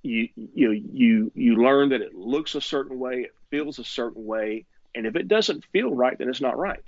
you 0.02 0.30
you 0.36 0.72
you 0.72 1.32
you 1.36 1.56
learn 1.56 1.90
that 1.90 2.02
it 2.02 2.16
looks 2.16 2.56
a 2.56 2.62
certain 2.62 3.00
way, 3.00 3.22
it 3.22 3.34
feels 3.50 3.80
a 3.80 3.84
certain 3.84 4.26
way, 4.26 4.66
and 4.96 5.06
if 5.06 5.16
it 5.16 5.28
doesn't 5.28 5.66
feel 5.72 5.94
right, 5.94 6.18
then 6.18 6.30
it's 6.30 6.42
not 6.42 6.58
right. 6.58 6.84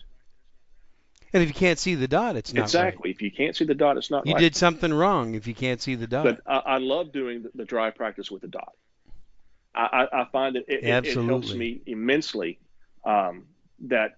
And 1.33 1.41
if 1.41 1.47
you 1.47 1.55
can't 1.55 1.79
see 1.79 1.95
the 1.95 2.07
dot, 2.07 2.35
it's 2.35 2.53
not 2.53 2.61
right. 2.61 2.65
exactly. 2.65 3.11
If 3.11 3.21
you 3.21 3.31
can't 3.31 3.55
see 3.55 3.63
the 3.63 3.75
dot, 3.75 3.97
it's 3.97 4.11
not 4.11 4.27
You 4.27 4.33
right. 4.33 4.41
did 4.41 4.55
something 4.55 4.93
wrong 4.93 5.35
if 5.35 5.47
you 5.47 5.55
can't 5.55 5.81
see 5.81 5.95
the 5.95 6.07
dot. 6.07 6.25
but 6.25 6.41
I, 6.45 6.73
I 6.73 6.77
love 6.79 7.13
doing 7.13 7.43
the, 7.43 7.51
the 7.55 7.63
dry 7.63 7.89
practice 7.89 8.29
with 8.29 8.41
the 8.41 8.49
dot. 8.49 8.73
I, 9.73 10.07
I, 10.11 10.25
find 10.25 10.57
that 10.57 10.65
it, 10.67 10.83
it, 10.83 11.05
it 11.05 11.25
helps 11.25 11.53
me 11.53 11.81
immensely. 11.85 12.59
Um, 13.05 13.45
that 13.87 14.17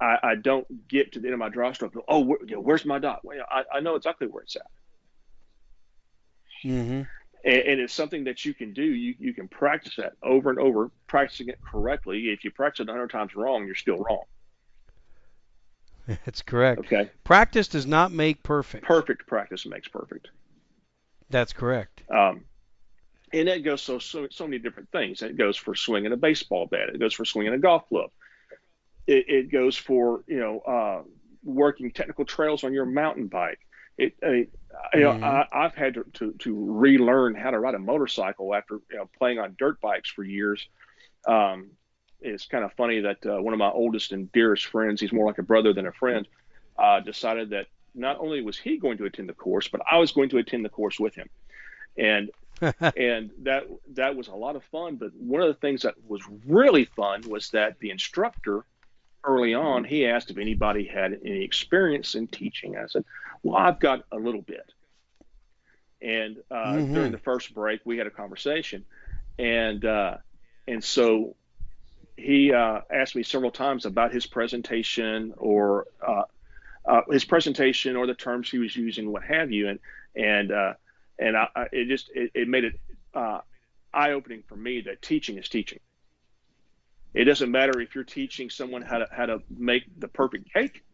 I, 0.00 0.18
I 0.22 0.34
don't 0.36 0.88
get 0.88 1.12
to 1.12 1.20
the 1.20 1.26
end 1.26 1.34
of 1.34 1.40
my 1.40 1.48
draw 1.48 1.72
stroke. 1.72 1.94
Oh, 2.06 2.20
where, 2.20 2.38
you 2.46 2.54
know, 2.54 2.60
where's 2.60 2.84
my 2.84 2.98
dot? 2.98 3.24
Well, 3.24 3.44
I, 3.50 3.64
I 3.74 3.80
know 3.80 3.96
exactly 3.96 4.26
where 4.26 4.42
it's 4.42 4.56
at, 4.56 4.66
mm-hmm. 6.64 7.02
And, 7.44 7.58
and 7.58 7.80
it's 7.80 7.92
something 7.92 8.24
that 8.24 8.44
you 8.44 8.54
can 8.54 8.72
do. 8.72 8.82
You 8.82 9.14
you 9.18 9.34
can 9.34 9.48
practice 9.48 9.96
that 9.96 10.14
over 10.22 10.50
and 10.50 10.58
over, 10.58 10.90
practicing 11.06 11.48
it 11.48 11.58
correctly. 11.62 12.30
If 12.30 12.44
you 12.44 12.50
practice 12.50 12.80
it 12.80 12.88
a 12.88 12.92
hundred 12.92 13.10
times 13.10 13.34
wrong, 13.36 13.66
you're 13.66 13.74
still 13.74 13.98
wrong. 13.98 14.24
That's 16.24 16.42
correct. 16.42 16.80
Okay, 16.80 17.10
Practice 17.24 17.68
does 17.68 17.86
not 17.86 18.12
make 18.12 18.42
perfect. 18.42 18.84
perfect 18.84 19.26
practice 19.26 19.64
makes 19.64 19.88
perfect. 19.88 20.28
That's 21.30 21.52
correct. 21.52 22.02
Um, 22.10 22.44
and 23.32 23.48
that 23.48 23.64
goes 23.64 23.82
so, 23.82 23.98
so 23.98 24.28
so 24.30 24.46
many 24.46 24.58
different 24.58 24.90
things. 24.90 25.22
It 25.22 25.36
goes 25.36 25.56
for 25.56 25.74
swinging 25.74 26.12
a 26.12 26.16
baseball 26.16 26.66
bat. 26.66 26.90
It 26.90 27.00
goes 27.00 27.14
for 27.14 27.24
swinging 27.24 27.54
a 27.54 27.58
golf 27.58 27.88
club. 27.88 28.10
It, 29.06 29.24
it 29.28 29.52
goes 29.52 29.76
for 29.76 30.22
you 30.26 30.38
know 30.38 30.60
uh, 30.60 31.02
working 31.42 31.90
technical 31.90 32.24
trails 32.24 32.64
on 32.64 32.72
your 32.72 32.86
mountain 32.86 33.26
bike. 33.26 33.58
It, 33.96 34.14
uh, 34.22 34.30
you 34.30 34.50
know, 34.94 35.12
Mhm. 35.12 35.22
I, 35.22 35.46
I've 35.52 35.74
had 35.74 35.94
to, 35.94 36.04
to 36.14 36.32
to 36.32 36.72
relearn 36.72 37.34
how 37.34 37.50
to 37.50 37.58
ride 37.60 37.74
a 37.74 37.78
motorcycle 37.78 38.54
after 38.54 38.80
you 38.90 38.96
know, 38.96 39.10
playing 39.18 39.38
on 39.38 39.56
dirt 39.58 39.80
bikes 39.80 40.10
for 40.10 40.24
years. 40.24 40.68
Um, 41.26 41.70
it's 42.20 42.46
kind 42.46 42.64
of 42.64 42.72
funny 42.74 43.00
that 43.00 43.18
uh, 43.26 43.40
one 43.40 43.52
of 43.52 43.58
my 43.58 43.70
oldest 43.70 44.12
and 44.12 44.30
dearest 44.32 44.66
friends, 44.66 45.00
he's 45.00 45.12
more 45.12 45.26
like 45.26 45.38
a 45.38 45.42
brother 45.42 45.72
than 45.72 45.86
a 45.86 45.92
friend, 45.92 46.26
uh, 46.78 47.00
decided 47.00 47.50
that 47.50 47.66
not 47.94 48.18
only 48.18 48.42
was 48.42 48.58
he 48.58 48.78
going 48.78 48.98
to 48.98 49.04
attend 49.04 49.28
the 49.28 49.34
course, 49.34 49.68
but 49.68 49.80
I 49.90 49.98
was 49.98 50.12
going 50.12 50.30
to 50.30 50.38
attend 50.38 50.64
the 50.64 50.70
course 50.70 50.98
with 50.98 51.14
him. 51.14 51.28
And 51.98 52.30
and 52.96 53.30
that 53.42 53.64
that 53.94 54.16
was 54.16 54.28
a 54.28 54.34
lot 54.34 54.56
of 54.56 54.64
fun. 54.64 54.96
But 54.96 55.10
one 55.14 55.42
of 55.42 55.48
the 55.48 55.54
things 55.60 55.82
that 55.82 55.94
was 56.06 56.22
really 56.46 56.84
fun 56.84 57.28
was 57.28 57.50
that 57.50 57.78
the 57.80 57.90
instructor 57.90 58.64
early 59.24 59.54
on 59.54 59.84
he 59.84 60.06
asked 60.06 60.30
if 60.30 60.38
anybody 60.38 60.84
had 60.86 61.18
any 61.24 61.42
experience 61.44 62.14
in 62.14 62.28
teaching. 62.28 62.76
I 62.76 62.86
said, 62.86 63.04
"Well, 63.44 63.56
I've 63.56 63.78
got 63.78 64.04
a 64.10 64.16
little 64.16 64.42
bit." 64.42 64.72
And 66.02 66.38
uh, 66.50 66.80
Mhm. 66.80 66.94
during 66.94 67.12
the 67.12 67.18
first 67.18 67.54
break, 67.54 67.80
we 67.84 67.98
had 67.98 68.08
a 68.08 68.10
conversation, 68.10 68.84
and 69.38 69.84
uh, 69.84 70.18
and 70.66 70.82
so 70.82 71.36
he 72.16 72.52
uh, 72.52 72.80
asked 72.90 73.16
me 73.16 73.22
several 73.22 73.52
times 73.52 73.86
about 73.86 74.12
his 74.12 74.26
presentation 74.26 75.34
or 75.36 75.86
uh, 76.06 76.24
uh, 76.86 77.02
his 77.10 77.24
presentation 77.24 77.96
or 77.96 78.06
the 78.06 78.14
terms 78.14 78.50
he 78.50 78.58
was 78.58 78.76
using, 78.76 79.10
what 79.12 79.24
have 79.24 79.52
you, 79.52 79.68
and 79.68 79.80
and 80.16 80.52
uh, 80.52 80.74
and 81.18 81.36
I, 81.36 81.48
I, 81.56 81.66
it 81.72 81.88
just 81.88 82.10
it, 82.14 82.32
it 82.34 82.48
made 82.48 82.64
it 82.64 82.80
uh, 83.14 83.40
eye 83.92 84.12
opening 84.12 84.42
for 84.48 84.56
me 84.56 84.82
that 84.82 85.02
teaching 85.02 85.38
is 85.38 85.48
teaching. 85.48 85.80
It 87.14 87.24
doesn't 87.24 87.50
matter 87.50 87.80
if 87.80 87.94
you're 87.94 88.04
teaching 88.04 88.50
someone 88.50 88.82
how 88.82 88.98
to 88.98 89.08
how 89.10 89.26
to 89.26 89.42
make 89.50 89.84
the 89.98 90.08
perfect 90.08 90.52
cake 90.52 90.84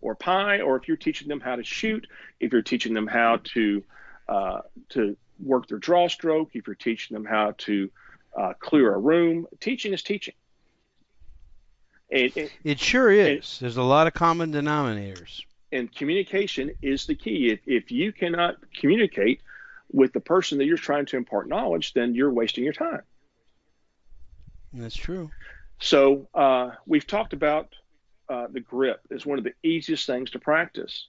or 0.00 0.14
pie, 0.14 0.60
or 0.60 0.76
if 0.76 0.88
you're 0.88 0.96
teaching 0.96 1.28
them 1.28 1.40
how 1.40 1.56
to 1.56 1.64
shoot, 1.64 2.06
if 2.40 2.52
you're 2.52 2.62
teaching 2.62 2.94
them 2.94 3.06
how 3.06 3.40
to 3.54 3.82
uh, 4.28 4.60
to 4.90 5.16
work 5.40 5.66
their 5.68 5.78
draw 5.78 6.08
stroke, 6.08 6.50
if 6.54 6.66
you're 6.66 6.76
teaching 6.76 7.14
them 7.14 7.24
how 7.24 7.54
to 7.58 7.90
uh, 8.36 8.52
clear 8.60 8.94
a 8.94 8.98
room, 8.98 9.46
teaching 9.60 9.92
is 9.92 10.02
teaching. 10.02 10.34
And, 12.10 12.32
and, 12.36 12.50
It 12.64 12.80
sure 12.80 13.10
is. 13.10 13.58
There's 13.58 13.76
a 13.76 13.82
lot 13.82 14.06
of 14.06 14.14
common 14.14 14.52
denominators. 14.52 15.42
and 15.72 15.94
communication 15.94 16.70
is 16.80 17.06
the 17.06 17.14
key. 17.14 17.50
If, 17.50 17.60
if 17.66 17.90
you 17.90 18.12
cannot 18.12 18.56
communicate 18.72 19.40
with 19.92 20.12
the 20.12 20.20
person 20.20 20.58
that 20.58 20.64
you're 20.64 20.76
trying 20.76 21.06
to 21.06 21.16
impart 21.16 21.48
knowledge, 21.48 21.92
then 21.94 22.14
you're 22.14 22.32
wasting 22.32 22.64
your 22.64 22.72
time. 22.72 23.02
That's 24.72 24.96
true. 24.96 25.30
So 25.80 26.28
uh, 26.34 26.70
we've 26.86 27.06
talked 27.06 27.32
about 27.32 27.74
uh, 28.28 28.46
the 28.50 28.60
grip 28.60 29.00
is 29.10 29.26
one 29.26 29.38
of 29.38 29.44
the 29.44 29.52
easiest 29.62 30.06
things 30.06 30.30
to 30.30 30.38
practice. 30.38 31.08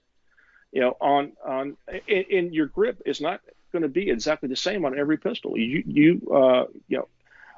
You 0.71 0.81
know, 0.81 0.95
on 1.01 1.33
on 1.45 1.77
and, 1.87 2.25
and 2.31 2.53
your 2.53 2.67
grip 2.67 3.01
is 3.05 3.21
not 3.21 3.41
going 3.71 3.83
to 3.83 3.89
be 3.89 4.09
exactly 4.09 4.49
the 4.49 4.55
same 4.55 4.85
on 4.85 4.97
every 4.97 5.17
pistol. 5.17 5.57
You 5.57 5.83
you 5.85 6.21
uh, 6.33 6.65
you 6.87 6.97
know, 6.97 7.07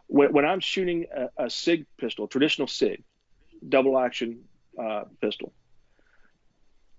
when, 0.08 0.32
when 0.34 0.46
I'm 0.46 0.60
shooting 0.60 1.06
a, 1.38 1.46
a 1.46 1.50
Sig 1.50 1.86
pistol, 2.00 2.28
traditional 2.28 2.68
Sig, 2.68 3.04
double 3.68 3.98
action 3.98 4.44
uh, 4.82 5.04
pistol, 5.22 5.54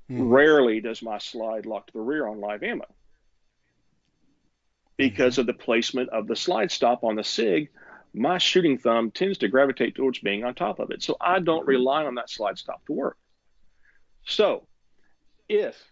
Mhm. 0.08 0.18
rarely 0.18 0.80
does 0.80 1.02
my 1.02 1.18
slide 1.18 1.66
lock 1.66 1.86
to 1.86 1.92
the 1.92 2.00
rear 2.00 2.26
on 2.26 2.40
live 2.40 2.62
ammo 2.62 2.86
because 4.96 5.38
of 5.38 5.46
the 5.46 5.52
placement 5.52 6.08
of 6.10 6.26
the 6.26 6.36
slide 6.36 6.70
stop 6.70 7.04
on 7.04 7.16
the 7.16 7.24
SIG. 7.24 7.70
My 8.14 8.38
shooting 8.38 8.78
thumb 8.78 9.10
tends 9.10 9.38
to 9.38 9.48
gravitate 9.48 9.94
towards 9.94 10.18
being 10.18 10.44
on 10.44 10.54
top 10.54 10.78
of 10.78 10.90
it, 10.90 11.02
so 11.02 11.16
I 11.20 11.38
don't 11.38 11.60
mm-hmm. 11.60 11.68
rely 11.68 12.04
on 12.04 12.16
that 12.16 12.28
slide 12.28 12.58
stop 12.58 12.84
to 12.86 12.92
work. 12.92 13.16
So, 14.24 14.66
if 15.48 15.82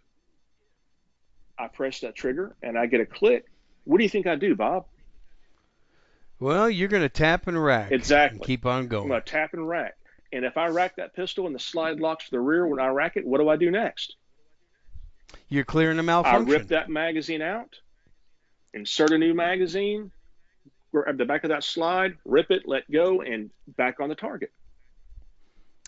I 1.59 1.68
press 1.68 2.01
that 2.01 2.14
trigger 2.14 2.55
and 2.62 2.79
I 2.79 2.87
get 2.87 3.01
a 3.01 3.07
click, 3.07 3.47
what 3.85 3.99
do 3.99 4.05
you 4.05 4.11
think 4.11 4.27
I 4.27 4.37
do, 4.37 4.55
Bob? 4.55 4.87
Well, 6.39 6.71
you're 6.71 6.89
going 6.89 7.03
to 7.03 7.09
tap 7.09 7.47
and 7.47 7.62
rack. 7.62 7.93
Exactly. 7.93 8.39
And 8.39 8.47
keep 8.47 8.64
on 8.64 8.89
going. 8.89 9.05
I'm 9.05 9.09
going. 9.09 9.23
to 9.23 9.31
tap 9.31 9.53
and 9.53 9.66
rack. 9.66 9.97
And 10.33 10.45
if 10.45 10.57
I 10.57 10.68
rack 10.68 10.97
that 10.97 11.14
pistol 11.14 11.47
and 11.47 11.55
the 11.55 11.61
slide 11.61 12.01
locks 12.01 12.27
to 12.27 12.31
the 12.31 12.41
rear 12.41 12.66
when 12.66 12.81
I 12.81 12.89
rack 12.89 13.16
it, 13.16 13.27
what 13.27 13.41
do 13.41 13.49
I 13.49 13.57
do 13.57 13.71
next? 13.71 14.16
You're 15.49 15.64
clearing 15.64 15.99
a 15.99 16.03
I 16.03 16.05
malfunction. 16.05 16.49
I 16.49 16.51
rip 16.51 16.68
that 16.68 16.89
magazine 16.89 17.43
out, 17.43 17.77
insert 18.73 19.11
a 19.11 19.18
new 19.18 19.35
magazine, 19.35 20.11
grab 20.93 21.18
the 21.18 21.24
back 21.24 21.45
of 21.45 21.51
that 21.51 21.64
slide, 21.64 22.16
rip 22.24 22.51
it, 22.51 22.62
let 22.66 22.91
go, 22.91 23.20
and 23.20 23.51
back 23.76 24.01
on 24.01 24.09
the 24.09 24.14
target. 24.14 24.53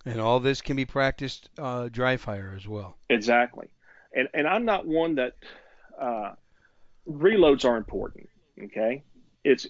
And 0.04 0.20
all 0.20 0.40
this 0.40 0.60
can 0.60 0.76
be 0.76 0.84
practiced 0.84 1.48
uh, 1.58 1.88
dry 1.88 2.16
fire 2.16 2.54
as 2.56 2.66
well. 2.66 2.96
Exactly. 3.08 3.68
And 4.14 4.28
and 4.34 4.46
I'm 4.46 4.64
not 4.64 4.86
one 4.86 5.14
that 5.16 5.34
uh, 6.00 6.32
reloads 7.08 7.64
are 7.64 7.76
important. 7.76 8.28
Okay, 8.64 9.04
it's 9.44 9.66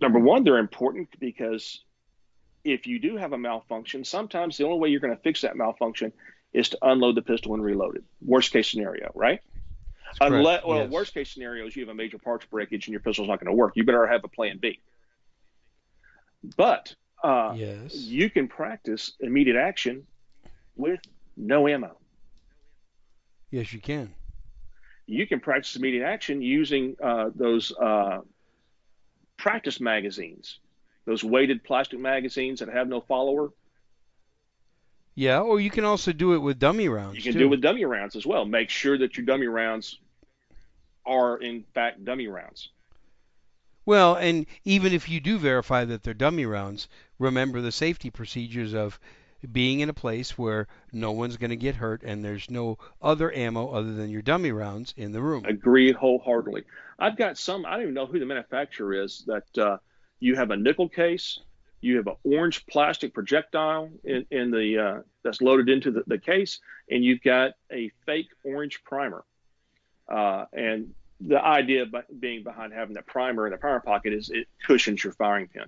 number 0.00 0.18
one 0.18 0.44
they're 0.44 0.58
important 0.58 1.08
because 1.18 1.82
if 2.64 2.86
you 2.86 2.98
do 2.98 3.16
have 3.16 3.32
a 3.32 3.38
malfunction, 3.38 4.04
sometimes 4.04 4.56
the 4.56 4.64
only 4.64 4.78
way 4.78 4.88
you're 4.90 5.00
going 5.00 5.16
to 5.16 5.22
fix 5.22 5.40
that 5.40 5.56
malfunction 5.56 6.12
is 6.52 6.68
to 6.70 6.78
unload 6.82 7.14
the 7.14 7.22
pistol 7.22 7.54
and 7.54 7.62
reload 7.62 7.96
it. 7.96 8.04
Worst 8.20 8.52
case 8.52 8.70
scenario, 8.70 9.10
right? 9.14 9.40
Unless, 10.20 10.64
well, 10.64 10.78
yes. 10.80 10.90
worst 10.90 11.14
case 11.14 11.30
scenario 11.30 11.66
is 11.66 11.76
you 11.76 11.82
have 11.82 11.88
a 11.90 11.94
major 11.94 12.18
parts 12.18 12.46
breakage 12.46 12.86
and 12.86 12.92
your 12.92 13.00
pistol's 13.00 13.28
not 13.28 13.38
going 13.40 13.46
to 13.46 13.56
work. 13.56 13.72
You 13.76 13.84
better 13.84 14.06
have 14.06 14.24
a 14.24 14.28
plan 14.28 14.58
B. 14.60 14.80
But 16.56 16.94
uh, 17.22 17.54
Yes. 17.56 17.94
you 17.94 18.30
can 18.30 18.48
practice 18.48 19.12
immediate 19.20 19.56
action 19.56 20.06
with 20.76 21.00
no 21.36 21.68
ammo. 21.68 21.96
Yes, 23.50 23.72
you 23.72 23.80
can. 23.80 24.14
You 25.06 25.26
can 25.26 25.40
practice 25.40 25.74
immediate 25.76 26.04
action 26.06 26.40
using 26.40 26.96
uh, 27.02 27.30
those 27.34 27.72
uh, 27.76 28.20
practice 29.36 29.80
magazines, 29.80 30.60
those 31.04 31.24
weighted 31.24 31.64
plastic 31.64 31.98
magazines 31.98 32.60
that 32.60 32.68
have 32.68 32.88
no 32.88 33.00
follower. 33.00 33.50
Yeah, 35.20 35.40
or 35.40 35.60
you 35.60 35.68
can 35.68 35.84
also 35.84 36.14
do 36.14 36.32
it 36.32 36.38
with 36.38 36.58
dummy 36.58 36.88
rounds. 36.88 37.16
You 37.16 37.22
can 37.22 37.34
too. 37.34 37.40
do 37.40 37.44
it 37.44 37.48
with 37.48 37.60
dummy 37.60 37.84
rounds 37.84 38.16
as 38.16 38.24
well. 38.24 38.46
Make 38.46 38.70
sure 38.70 38.96
that 38.96 39.18
your 39.18 39.26
dummy 39.26 39.48
rounds 39.48 39.98
are 41.04 41.36
in 41.36 41.62
fact 41.74 42.02
dummy 42.06 42.26
rounds. 42.26 42.70
Well, 43.84 44.14
and 44.14 44.46
even 44.64 44.94
if 44.94 45.10
you 45.10 45.20
do 45.20 45.36
verify 45.36 45.84
that 45.84 46.02
they're 46.02 46.14
dummy 46.14 46.46
rounds, 46.46 46.88
remember 47.18 47.60
the 47.60 47.70
safety 47.70 48.08
procedures 48.08 48.72
of 48.72 48.98
being 49.52 49.80
in 49.80 49.90
a 49.90 49.92
place 49.92 50.38
where 50.38 50.68
no 50.90 51.12
one's 51.12 51.36
going 51.36 51.50
to 51.50 51.56
get 51.56 51.74
hurt 51.74 52.02
and 52.02 52.24
there's 52.24 52.48
no 52.48 52.78
other 53.02 53.30
ammo 53.30 53.68
other 53.68 53.92
than 53.92 54.08
your 54.08 54.22
dummy 54.22 54.52
rounds 54.52 54.94
in 54.96 55.12
the 55.12 55.20
room. 55.20 55.44
Agreed 55.44 55.96
wholeheartedly. 55.96 56.64
I've 56.98 57.18
got 57.18 57.36
some. 57.36 57.66
I 57.66 57.72
don't 57.72 57.82
even 57.82 57.94
know 57.94 58.06
who 58.06 58.20
the 58.20 58.24
manufacturer 58.24 58.94
is. 58.94 59.22
That 59.26 59.58
uh, 59.58 59.76
you 60.18 60.36
have 60.36 60.50
a 60.50 60.56
nickel 60.56 60.88
case, 60.88 61.40
you 61.80 61.96
have 61.96 62.06
an 62.06 62.16
orange 62.24 62.66
plastic 62.66 63.14
projectile 63.14 63.90
in, 64.04 64.26
in 64.30 64.50
the 64.50 64.78
uh, 64.78 65.02
that's 65.24 65.40
loaded 65.40 65.68
into 65.68 65.90
the, 65.90 66.02
the 66.06 66.18
case, 66.18 66.60
and 66.90 67.04
you've 67.04 67.22
got 67.22 67.52
a 67.72 67.90
fake 68.06 68.28
orange 68.44 68.82
primer. 68.84 69.24
Uh, 70.08 70.44
and 70.52 70.92
the 71.20 71.42
idea 71.42 71.86
be- 71.86 72.14
being 72.18 72.42
behind 72.42 72.72
having 72.72 72.94
that 72.94 73.06
primer 73.06 73.46
in 73.46 73.52
the 73.52 73.58
primer 73.58 73.80
pocket 73.80 74.12
is 74.12 74.30
it 74.30 74.48
cushions 74.66 75.02
your 75.02 75.12
firing 75.12 75.48
pin. 75.48 75.64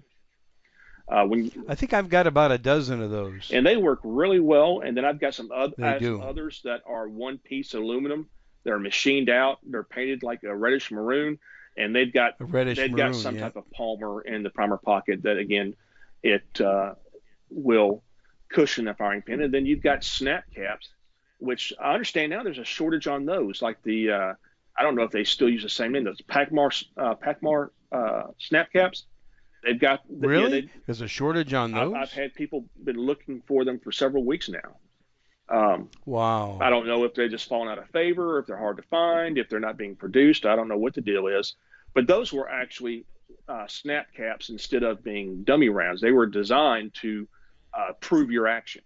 Uh, 1.08 1.24
when 1.24 1.50
I 1.68 1.74
think 1.74 1.92
I've 1.92 2.08
got 2.08 2.26
about 2.26 2.52
a 2.52 2.58
dozen 2.58 3.02
of 3.02 3.10
those. 3.10 3.50
and 3.52 3.66
they 3.66 3.76
work 3.76 4.00
really 4.02 4.40
well. 4.40 4.80
And 4.80 4.96
then 4.96 5.04
I've 5.04 5.18
got 5.18 5.34
some, 5.34 5.50
oth- 5.52 5.74
They 5.76 5.84
I 5.84 5.92
have 5.92 6.02
some 6.02 6.22
others 6.22 6.60
that 6.64 6.82
are 6.86 7.08
one 7.08 7.38
piece 7.38 7.74
aluminum. 7.74 8.28
They're 8.64 8.78
machined 8.78 9.28
out. 9.28 9.58
They're 9.64 9.82
painted 9.82 10.22
like 10.22 10.44
a 10.44 10.54
reddish 10.54 10.90
maroon, 10.90 11.38
and 11.76 11.94
they've 11.94 12.12
got 12.12 12.38
they've 12.38 12.48
maroon. 12.48 12.94
got 12.94 13.14
some 13.16 13.34
yeah. 13.34 13.42
type 13.42 13.56
of 13.56 13.68
palmer 13.72 14.22
in 14.22 14.42
the 14.42 14.50
primer 14.50 14.76
pocket 14.76 15.24
that 15.24 15.38
again 15.38 15.74
it 16.22 16.60
uh, 16.60 16.94
will 17.50 18.02
cushion 18.50 18.84
the 18.86 18.94
firing 18.94 19.22
pin. 19.22 19.40
And 19.42 19.52
then 19.52 19.66
you've 19.66 19.82
got 19.82 20.04
snap 20.04 20.44
caps, 20.54 20.88
which 21.38 21.72
I 21.80 21.92
understand 21.94 22.30
now 22.30 22.42
there's 22.42 22.58
a 22.58 22.64
shortage 22.64 23.06
on 23.06 23.24
those. 23.24 23.62
Like 23.62 23.82
the 23.82 24.10
uh, 24.10 24.32
I 24.78 24.82
don't 24.82 24.94
know 24.94 25.02
if 25.02 25.10
they 25.10 25.24
still 25.24 25.48
use 25.48 25.62
the 25.62 25.68
same 25.68 25.92
name. 25.92 26.04
Those 26.04 26.20
Pachmayr 26.22 26.84
uh, 26.96 27.14
Pachmayr 27.14 27.70
uh, 27.90 28.22
snap 28.38 28.72
caps. 28.72 29.06
They've 29.64 29.78
got 29.78 30.00
yeah, 30.08 30.26
Really? 30.28 30.60
they- 30.62 30.70
There's 30.86 31.02
a 31.02 31.08
shortage 31.08 31.54
on 31.54 31.72
I've, 31.74 31.86
those? 31.90 31.94
I've 31.96 32.12
had 32.12 32.34
people 32.34 32.64
been 32.82 32.96
looking 32.96 33.42
for 33.46 33.64
them 33.64 33.78
for 33.78 33.92
several 33.92 34.24
weeks 34.24 34.48
now. 34.48 34.76
Um, 35.48 35.90
wow. 36.06 36.58
I 36.60 36.70
don't 36.70 36.86
know 36.86 37.04
if 37.04 37.14
they're 37.14 37.28
just 37.28 37.48
falling 37.48 37.68
out 37.68 37.78
of 37.78 37.88
favor, 37.90 38.38
if 38.38 38.46
they're 38.46 38.56
hard 38.56 38.78
to 38.78 38.82
find, 38.84 39.36
if 39.38 39.48
they're 39.48 39.60
not 39.60 39.76
being 39.76 39.94
produced. 39.96 40.46
I 40.46 40.56
don't 40.56 40.66
know 40.68 40.78
what 40.78 40.94
the 40.94 41.00
deal 41.00 41.26
is. 41.26 41.54
But 41.94 42.06
those 42.06 42.32
were 42.32 42.48
actually 42.48 43.04
uh, 43.48 43.66
snap 43.66 44.06
caps 44.14 44.48
instead 44.48 44.82
of 44.82 45.02
being 45.02 45.44
dummy 45.44 45.68
rounds. 45.68 46.00
They 46.00 46.12
were 46.12 46.26
designed 46.26 46.94
to 47.02 47.28
uh, 47.74 47.92
prove 48.00 48.30
your 48.30 48.46
action. 48.46 48.82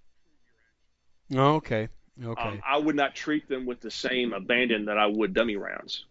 Oh, 1.34 1.56
okay. 1.56 1.88
Okay. 2.24 2.40
Um, 2.40 2.62
I 2.66 2.78
would 2.78 2.96
not 2.96 3.14
treat 3.14 3.48
them 3.48 3.66
with 3.66 3.80
the 3.80 3.90
same 3.90 4.32
abandon 4.32 4.86
that 4.86 4.96
I 4.96 5.06
would 5.06 5.34
dummy 5.34 5.56
rounds. 5.56 6.06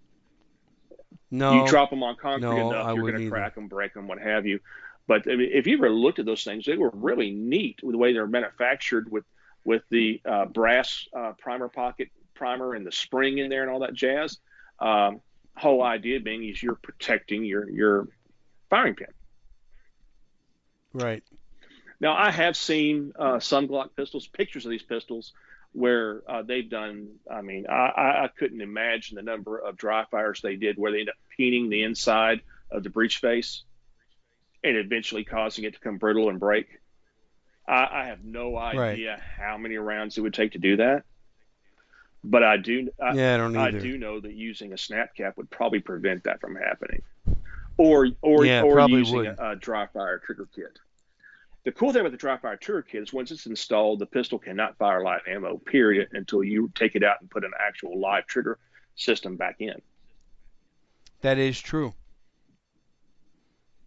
no. 1.31 1.63
you 1.63 1.67
drop 1.67 1.89
them 1.89 2.03
on 2.03 2.15
concrete 2.15 2.47
no, 2.47 2.69
enough, 2.69 2.86
I 2.86 2.93
you're 2.93 3.11
going 3.11 3.23
to 3.23 3.29
crack 3.29 3.55
them, 3.55 3.67
break 3.67 3.93
them, 3.93 4.07
what 4.07 4.19
have 4.19 4.45
you. 4.45 4.59
But 5.07 5.29
I 5.29 5.36
mean, 5.36 5.49
if 5.51 5.67
you 5.67 5.77
ever 5.77 5.89
looked 5.89 6.19
at 6.19 6.25
those 6.25 6.43
things, 6.43 6.65
they 6.65 6.77
were 6.77 6.91
really 6.93 7.31
neat 7.31 7.79
with 7.83 7.93
the 7.93 7.97
way 7.97 8.13
they're 8.13 8.27
manufactured 8.27 9.11
with 9.11 9.23
with 9.63 9.81
the 9.89 10.21
uh, 10.25 10.45
brass 10.45 11.07
uh, 11.15 11.33
primer 11.39 11.67
pocket 11.67 12.09
primer 12.36 12.75
and 12.75 12.86
the 12.86 12.91
spring 12.91 13.39
in 13.39 13.49
there 13.49 13.63
and 13.63 13.71
all 13.71 13.79
that 13.79 13.93
jazz. 13.93 14.38
Um, 14.79 15.21
whole 15.55 15.81
idea 15.81 16.19
being 16.19 16.43
is 16.43 16.61
you're 16.61 16.75
protecting 16.75 17.45
your 17.45 17.69
your 17.69 18.07
firing 18.70 18.95
pin. 18.95 19.07
Right. 20.93 21.24
Now, 21.99 22.16
I 22.16 22.32
have 22.32 22.57
seen 22.57 23.13
uh, 23.18 23.39
some 23.39 23.68
Glock 23.68 23.95
pistols, 23.95 24.28
pictures 24.28 24.66
of 24.66 24.72
these 24.72 24.84
pistols, 24.84 25.34
where 25.76 26.22
uh, 26.28 26.41
they've 26.41 26.70
done. 26.70 27.09
I 27.30 27.41
mean, 27.41 27.68
I, 27.68 28.24
I, 28.24 28.30
couldn't 28.38 28.61
imagine 28.61 29.16
the 29.16 29.22
number 29.22 29.57
of 29.57 29.76
dry 29.76 30.05
fires 30.09 30.39
they 30.41 30.55
did 30.55 30.78
where 30.78 30.91
they 30.91 31.01
end 31.01 31.09
up 31.09 31.16
peening 31.38 31.70
the 31.70 31.84
inside 31.84 32.41
of 32.72 32.84
the 32.84 32.89
breech 32.89 33.18
face 33.18 33.63
and 34.63 34.78
eventually 34.78 35.26
causing 35.26 35.66
it 35.66 35.74
to 35.74 35.80
come 35.80 35.97
brittle 35.97 36.30
and 36.30 36.39
break. 36.39 36.68
I, 37.68 37.88
I 37.91 38.05
have 38.05 38.24
no 38.24 38.57
idea 38.57 39.22
how 39.38 39.57
many 39.57 39.76
rounds 39.78 40.18
it 40.18 40.22
would 40.22 40.34
take 40.34 40.53
to 40.53 40.59
do 40.59 40.78
that, 40.78 41.03
but 42.24 42.43
I 42.43 42.57
do. 42.57 42.89
I, 43.01 43.13
yeah, 43.13 43.34
I 43.34 43.38
don't 43.38 43.57
either. 43.57 43.78
I 43.78 43.82
do 43.82 43.97
know 43.97 44.20
that 44.20 44.34
using 44.34 44.72
a 44.72 44.78
snap 44.78 45.16
cap 45.16 45.36
would 45.38 45.49
probably 45.49 45.80
prevent 45.80 46.24
that 46.24 46.39
from 46.39 46.55
happening, 46.55 47.01
or 47.78 48.07
or 48.21 48.45
Yeah, 48.45 48.63
or 48.63 48.88
using 48.89 49.15
would. 49.17 49.28
a, 49.28 49.51
a 49.51 49.55
dry 49.55 49.88
fire 49.88 50.19
trigger 50.19 50.47
kit. 50.55 50.80
The 51.63 51.71
cool 51.71 51.91
thing 51.91 52.01
about 52.01 52.11
the 52.11 52.17
dry 52.17 52.38
fire 52.38 52.57
trigger 52.57 52.84
kit 52.84 53.03
is 53.03 53.13
once 53.13 53.32
it's 53.32 53.47
installed, 53.47 53.99
the 53.99 54.05
pistol 54.05 54.38
cannot 54.38 54.78
fire 54.78 55.03
live 55.03 55.21
ammo. 55.28 55.57
Period 55.57 56.09
until 56.13 56.43
you 56.43 56.71
take 56.76 56.95
it 56.95 57.03
out 57.03 57.21
and 57.21 57.30
put 57.30 57.43
an 57.43 57.53
actual 57.59 57.99
live 57.99 58.28
trigger 58.28 58.59
system 58.95 59.36
back 59.36 59.55
in. 59.59 59.82
That 61.21 61.38
is 61.38 61.59
true. 61.59 61.93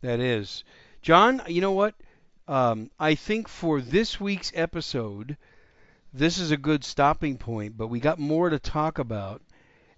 That 0.00 0.20
is. 0.20 0.64
John, 1.02 1.42
you 1.46 1.60
know 1.60 1.72
what? 1.72 1.94
Um, 2.48 2.90
I 2.98 3.14
think 3.14 3.46
for 3.46 3.80
this 3.80 4.18
week's 4.20 4.52
episode, 4.54 5.36
this 6.12 6.38
is 6.38 6.50
a 6.50 6.56
good 6.56 6.82
stopping 6.82 7.36
point, 7.36 7.76
but 7.76 7.88
we 7.88 8.00
got 8.00 8.18
more 8.18 8.50
to 8.50 8.58
talk 8.58 8.98
about. 8.98 9.42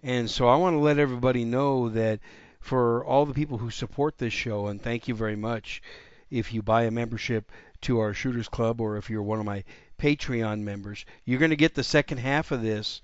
And 0.03 0.29
so 0.29 0.49
I 0.49 0.57
want 0.57 0.75
to 0.75 0.81
let 0.81 0.99
everybody 0.99 1.45
know 1.45 1.91
that 1.91 2.21
for 2.61 3.05
all 3.05 3.27
the 3.27 3.35
people 3.35 3.59
who 3.59 3.71
support 3.71 4.19
this 4.19 4.33
show, 4.33 4.69
and 4.69 4.81
thank 4.81 5.09
you 5.09 5.15
very 5.15 5.37
much 5.37 5.83
if 6.31 6.53
you 6.53 6.63
buy 6.63 6.85
a 6.85 6.91
membership 6.91 7.51
to 7.81 7.99
our 7.99 8.15
Shooters 8.15 8.49
Club 8.49 8.81
or 8.81 8.97
if 8.97 9.11
you're 9.11 9.23
one 9.23 9.41
of 9.41 9.47
my 9.47 9.65
Patreon 9.99 10.61
members, 10.61 11.05
you're 11.25 11.39
going 11.39 11.51
to 11.51 11.57
get 11.57 11.75
the 11.75 11.83
second 11.83 12.19
half 12.19 12.53
of 12.53 12.63
this. 12.63 13.03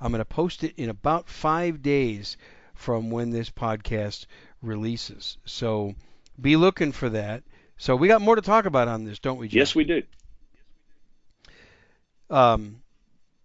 I'm 0.00 0.10
going 0.10 0.20
to 0.20 0.24
post 0.24 0.64
it 0.64 0.74
in 0.76 0.88
about 0.88 1.28
five 1.28 1.82
days 1.82 2.36
from 2.74 3.10
when 3.10 3.30
this 3.30 3.50
podcast 3.50 4.26
releases. 4.60 5.38
So 5.44 5.94
be 6.40 6.56
looking 6.56 6.92
for 6.92 7.08
that. 7.10 7.44
So 7.76 7.94
we 7.96 8.08
got 8.08 8.20
more 8.20 8.36
to 8.36 8.42
talk 8.42 8.66
about 8.66 8.88
on 8.88 9.04
this, 9.04 9.18
don't 9.18 9.38
we, 9.38 9.48
Jeff? 9.48 9.56
Yes, 9.56 9.74
we 9.74 9.84
do. 9.84 10.02
Um, 12.30 12.82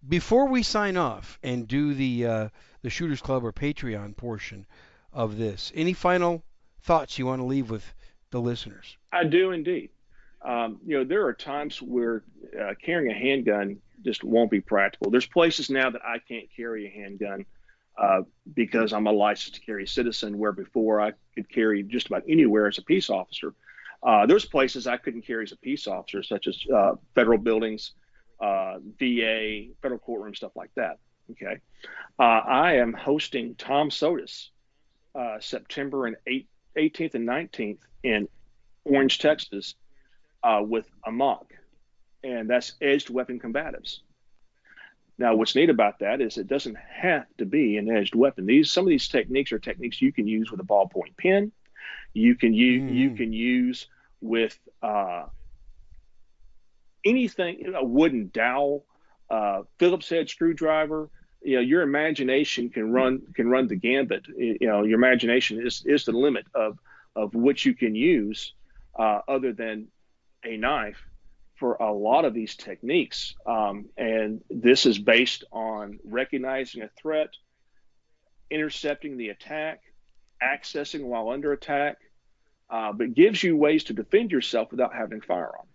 before 0.07 0.47
we 0.47 0.64
sign 0.64 0.97
off 0.97 1.38
and 1.43 1.68
do 1.68 1.93
the 1.93 2.26
uh, 2.26 2.49
the 2.82 2.89
Shooters 2.89 3.22
Club 3.22 3.43
or 3.43 3.51
Patreon 3.51 4.16
portion 4.16 4.66
of 5.14 5.38
this, 5.38 5.72
any 5.76 5.93
final 5.93 6.43
thoughts 6.82 7.18
you 7.18 7.26
want 7.26 7.41
to 7.41 7.45
leave 7.45 7.70
with 7.70 7.93
the 8.32 8.39
listeners? 8.39 8.97
I 9.12 9.24
do 9.24 9.51
indeed. 9.51 9.89
Um, 10.41 10.80
you 10.86 10.97
know, 10.97 11.03
there 11.03 11.26
are 11.26 11.34
times 11.34 11.82
where 11.82 12.24
uh, 12.60 12.74
carrying 12.82 13.12
a 13.12 13.14
handgun 13.14 13.78
just 14.03 14.24
won't 14.24 14.49
be 14.49 14.62
practical. 14.62 15.12
There's 15.12 15.26
places 15.26 15.70
now 15.70 15.89
that 15.89 16.01
I 16.05 16.20
can't 16.20 16.47
carry 16.55 16.88
a 16.88 16.89
handgun 16.89 17.45
uh, 17.97 18.22
because 18.53 18.93
I'm 18.93 19.07
a 19.07 19.12
licensed 19.12 19.66
carry 19.66 19.86
citizen, 19.86 20.38
where 20.38 20.53
before 20.53 21.01
I 21.01 21.12
could 21.36 21.49
carry 21.49 21.84
just 21.84 22.07
about 22.07 22.24
anywhere 22.30 22.68
as 22.68 22.78
a 22.78 22.82
peace 22.82 23.10
officer. 23.10 23.53
Uh, 24.01 24.26
there's 24.26 24.45
places 24.45 24.88
I 24.88 24.95
couldn't 24.95 25.24
carry 25.24 25.43
as 25.43 25.51
a 25.51 25.57
peace 25.57 25.86
officer, 25.86 26.24
such 26.24 26.47
as 26.47 26.57
uh, 26.74 26.93
federal 27.14 27.38
buildings, 27.38 27.91
uh, 28.39 28.80
VA, 28.97 29.66
federal 29.82 29.99
courtroom, 29.99 30.34
stuff 30.34 30.53
like 30.55 30.72
that. 30.76 30.99
Okay. 31.32 31.57
Uh, 32.18 32.24
I 32.24 32.76
am 32.76 32.93
hosting 32.93 33.55
Tom 33.55 33.89
Sotis 33.89 34.49
uh, 35.16 35.39
September 35.39 36.05
and 36.05 36.16
8, 36.28 36.47
18th 36.78 37.16
and 37.16 37.28
19th 37.28 37.80
in 38.03 38.28
Orange, 38.86 39.20
Texas, 39.20 39.76
uh, 40.43 40.62
with 40.64 40.89
Amok, 41.05 41.53
and 42.24 42.49
that's 42.49 42.74
edged 42.82 43.10
weapon 43.10 43.39
combatives. 43.39 43.99
Now, 45.18 45.36
what's 45.36 45.55
neat 45.55 45.70
about 45.70 45.99
that 45.99 46.22
is 46.22 46.38
it 46.38 46.47
doesn't 46.47 46.78
have 46.78 47.26
to 47.39 47.45
be 47.45 47.76
an 47.78 47.89
edged 47.89 48.16
weapon. 48.16 48.45
These 48.45 48.72
some 48.72 48.86
of 48.86 48.89
these 48.89 49.10
techniques 49.10 49.51
are 49.51 49.60
techniques 49.60 50.01
you 50.01 50.14
can 50.14 50.28
use 50.28 50.49
with 50.49 50.62
a 50.62 50.64
ballpoint 50.64 51.18
pen. 51.18 51.51
You 52.14 52.36
can 52.36 52.53
use 52.53 52.89
you 52.89 53.12
Mhm. 53.12 53.18
can 53.18 53.34
use 53.34 53.88
with 54.22 54.57
uh, 54.82 55.26
anything 57.05 57.74
a 57.76 57.84
wooden 57.84 58.30
dowel, 58.34 58.86
uh, 59.30 59.64
Phillips 59.78 60.10
head 60.10 60.30
screwdriver. 60.30 61.10
You 61.42 61.56
know, 61.56 61.62
your 61.62 61.82
imagination 61.82 62.70
can 62.70 62.92
run 62.92 63.22
can 63.34 63.50
run 63.50 63.68
the 63.68 63.76
gambit. 63.76 64.28
You 64.28 64.58
know, 64.68 64.84
your 64.84 64.98
imagination 64.98 65.66
is 65.66 65.84
is 65.86 66.06
the 66.06 66.12
limit 66.12 66.46
of 66.54 66.78
of 67.16 67.34
what 67.34 67.64
you 67.64 67.74
can 67.74 67.96
use 67.96 68.54
uh, 68.98 69.22
other 69.28 69.54
than 69.54 69.88
a 70.44 70.58
knife 70.58 71.02
for 71.56 71.76
a 71.76 71.92
lot 71.92 72.26
of 72.26 72.34
these 72.34 72.56
techniques. 72.56 73.36
Um, 73.46 73.90
and 73.98 74.42
this 74.50 74.86
is 74.86 74.98
based 74.98 75.44
on 75.52 76.00
recognizing 76.06 76.84
a 76.84 76.90
threat, 77.02 77.30
intercepting 78.50 79.18
the 79.18 79.30
attack, 79.30 79.82
accessing 80.42 81.04
while 81.04 81.30
under 81.30 81.52
attack, 81.52 81.98
uh, 82.70 82.94
but 82.94 83.14
gives 83.14 83.44
you 83.44 83.58
ways 83.58 83.86
to 83.86 83.94
defend 83.94 84.32
yourself 84.32 84.72
without 84.72 84.94
having 84.94 85.20
a 85.20 85.26
firearm. 85.26 85.68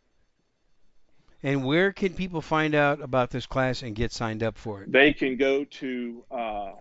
And 1.44 1.62
where 1.62 1.92
can 1.92 2.14
people 2.14 2.40
find 2.40 2.74
out 2.74 3.02
about 3.02 3.30
this 3.30 3.44
class 3.44 3.82
and 3.82 3.94
get 3.94 4.12
signed 4.12 4.42
up 4.42 4.56
for 4.56 4.82
it? 4.82 4.90
They 4.90 5.12
can 5.12 5.36
go 5.36 5.64
to 5.64 6.24
uh, 6.30 6.72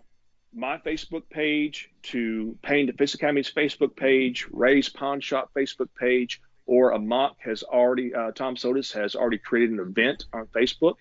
my 0.54 0.78
Facebook 0.78 1.24
page, 1.30 1.90
to 2.04 2.58
Payne 2.64 2.86
Defense 2.86 3.14
Academy's 3.14 3.52
Facebook 3.52 3.94
page, 3.98 4.48
Ray's 4.52 4.88
Pawn 4.88 5.20
Shop 5.20 5.52
Facebook 5.54 5.90
page, 6.00 6.42
or 6.66 6.92
Amok 6.92 7.36
has 7.40 7.64
already, 7.64 8.16
uh, 8.16 8.32
Tom 8.32 8.56
Sotis 8.56 8.94
has 8.94 9.18
already 9.18 9.38
created 9.38 9.72
an 9.72 9.82
event 9.82 10.24
on 10.32 10.46
Facebook. 10.48 10.96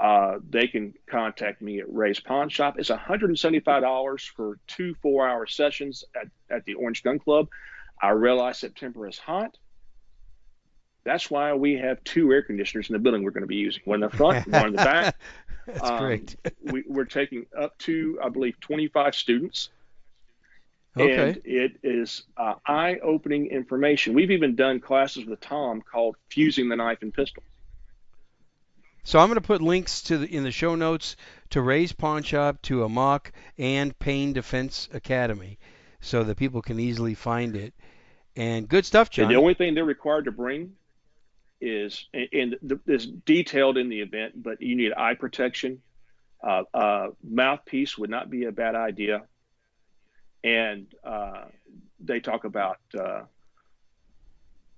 Uh, 0.00 0.38
they 0.48 0.68
can 0.68 0.94
contact 1.10 1.60
me 1.60 1.80
at 1.80 1.92
Ray's 1.92 2.20
Pawn 2.20 2.48
Shop. 2.50 2.76
It's 2.78 2.90
$175 2.90 4.28
for 4.28 4.58
two 4.68 4.94
four 5.02 5.28
hour 5.28 5.46
sessions 5.46 6.04
at, 6.14 6.28
at 6.50 6.64
the 6.66 6.74
Orange 6.74 7.02
Gun 7.02 7.18
Club. 7.18 7.48
I 8.00 8.10
realize 8.10 8.58
September 8.58 9.08
is 9.08 9.18
hot. 9.18 9.56
That's 11.04 11.30
why 11.30 11.52
we 11.54 11.74
have 11.74 12.02
two 12.04 12.32
air 12.32 12.42
conditioners 12.42 12.88
in 12.88 12.94
the 12.94 12.98
building 12.98 13.22
we're 13.22 13.30
going 13.30 13.42
to 13.42 13.46
be 13.46 13.56
using 13.56 13.82
one 13.84 14.02
in 14.02 14.08
the 14.10 14.16
front, 14.16 14.46
one 14.50 14.66
in 14.68 14.72
the 14.72 14.76
back. 14.78 15.16
That's 15.66 15.82
Um, 15.82 15.98
great. 15.98 16.36
we, 16.62 16.84
we're 16.86 17.04
taking 17.04 17.46
up 17.56 17.76
to, 17.78 18.18
I 18.22 18.28
believe, 18.30 18.58
25 18.60 19.14
students. 19.14 19.70
Okay. 20.96 21.28
And 21.30 21.40
it 21.44 21.72
is 21.82 22.22
uh, 22.36 22.54
eye 22.66 22.98
opening 23.02 23.46
information. 23.48 24.14
We've 24.14 24.30
even 24.30 24.54
done 24.54 24.80
classes 24.80 25.24
with 25.26 25.40
Tom 25.40 25.82
called 25.82 26.16
Fusing 26.30 26.68
the 26.68 26.76
Knife 26.76 26.98
and 27.02 27.12
Pistol. 27.12 27.42
So 29.02 29.18
I'm 29.18 29.26
going 29.28 29.34
to 29.34 29.40
put 29.46 29.60
links 29.60 30.00
to 30.04 30.18
the, 30.18 30.26
in 30.34 30.44
the 30.44 30.50
show 30.52 30.74
notes 30.76 31.16
to 31.50 31.60
Ray's 31.60 31.92
Pawn 31.92 32.22
Shop, 32.22 32.62
to 32.62 32.84
Amok, 32.84 33.32
and 33.58 33.98
Payne 33.98 34.32
Defense 34.32 34.88
Academy, 34.94 35.58
so 36.00 36.24
that 36.24 36.38
people 36.38 36.62
can 36.62 36.80
easily 36.80 37.14
find 37.14 37.54
it. 37.56 37.74
And 38.36 38.66
good 38.68 38.86
stuff, 38.86 39.08
And 39.08 39.14
John. 39.14 39.28
the 39.28 39.36
only 39.36 39.54
thing 39.54 39.74
they're 39.74 39.84
required 39.84 40.24
to 40.24 40.32
bring 40.32 40.72
is, 41.64 42.06
and 42.12 42.56
th- 42.66 42.80
this 42.84 43.06
detailed 43.06 43.78
in 43.78 43.88
the 43.88 44.00
event, 44.00 44.42
but 44.42 44.60
you 44.60 44.76
need 44.76 44.92
eye 44.96 45.14
protection. 45.14 45.80
Uh, 46.42 46.64
uh, 46.74 47.08
mouthpiece 47.22 47.96
would 47.96 48.10
not 48.10 48.28
be 48.30 48.44
a 48.44 48.52
bad 48.52 48.74
idea. 48.74 49.22
And 50.42 50.86
uh, 51.02 51.44
they 52.00 52.20
talk 52.20 52.44
about 52.44 52.78
uh, 52.98 53.22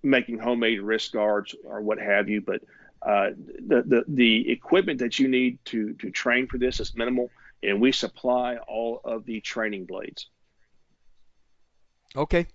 making 0.03 0.39
homemade 0.39 0.81
wrist 0.81 1.13
guards 1.13 1.55
or 1.65 1.81
what 1.81 1.99
have 1.99 2.29
you, 2.29 2.41
but 2.41 2.63
uh, 3.03 3.31
the, 3.37 3.83
the 3.83 4.05
the 4.09 4.51
equipment 4.51 5.01
that 5.01 5.19
you 5.19 5.29
need 5.29 5.59
to 5.67 5.95
to 5.95 6.11
train 6.11 6.47
for 6.47 6.59
this 6.59 6.81
is 6.81 6.95
minimal, 6.97 7.31
and 7.63 7.81
we 7.81 7.93
supply 7.93 8.57
all 8.69 9.01
of 9.05 9.25
the 9.27 9.41
training 9.41 9.85
blades. 9.85 10.29
Okay, 12.17 12.47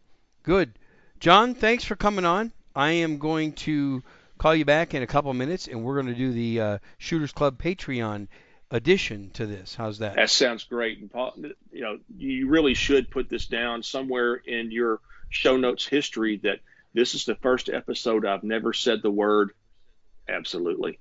good. 0.44 0.80
John, 1.20 1.54
thanks 1.54 1.84
for 1.84 1.96
coming 1.96 2.26
on. 2.26 2.52
I 2.76 2.92
am 2.92 3.20
going 3.20 3.54
to 3.54 4.02
call 4.42 4.56
you 4.56 4.66
back 4.66 4.96
in 4.96 5.04
a 5.04 5.08
couple 5.08 5.32
minutes, 5.36 5.68
and 5.68 5.84
we're 5.84 5.94
going 6.02 6.08
to 6.08 6.16
do 6.16 6.32
the 6.32 6.60
uh, 6.60 6.78
Shooters 6.98 7.32
Club 7.32 7.62
Patreon 7.62 8.28
addition 8.72 9.30
to 9.32 9.46
this. 9.46 9.76
How's 9.76 10.00
that? 10.00 10.16
That 10.16 10.32
sounds 10.32 10.64
great. 10.64 10.98
And 10.98 11.12
Paul, 11.12 11.36
you 11.72 11.82
know, 11.82 12.00
you 12.18 12.48
really 12.48 12.74
should 12.74 13.12
put 13.12 13.30
this 13.30 13.46
down 13.46 13.84
somewhere 13.84 14.34
in 14.34 14.72
your 14.72 15.00
show 15.30 15.58
notes 15.58 15.86
history 15.86 16.38
that 16.42 16.58
this 16.92 17.14
is 17.14 17.26
the 17.26 17.36
first 17.36 17.70
episode 17.70 18.26
I've 18.26 18.44
never 18.44 18.74
said 18.74 19.04
the 19.04 19.12
word 19.12 19.52
absolutely. 20.28 20.98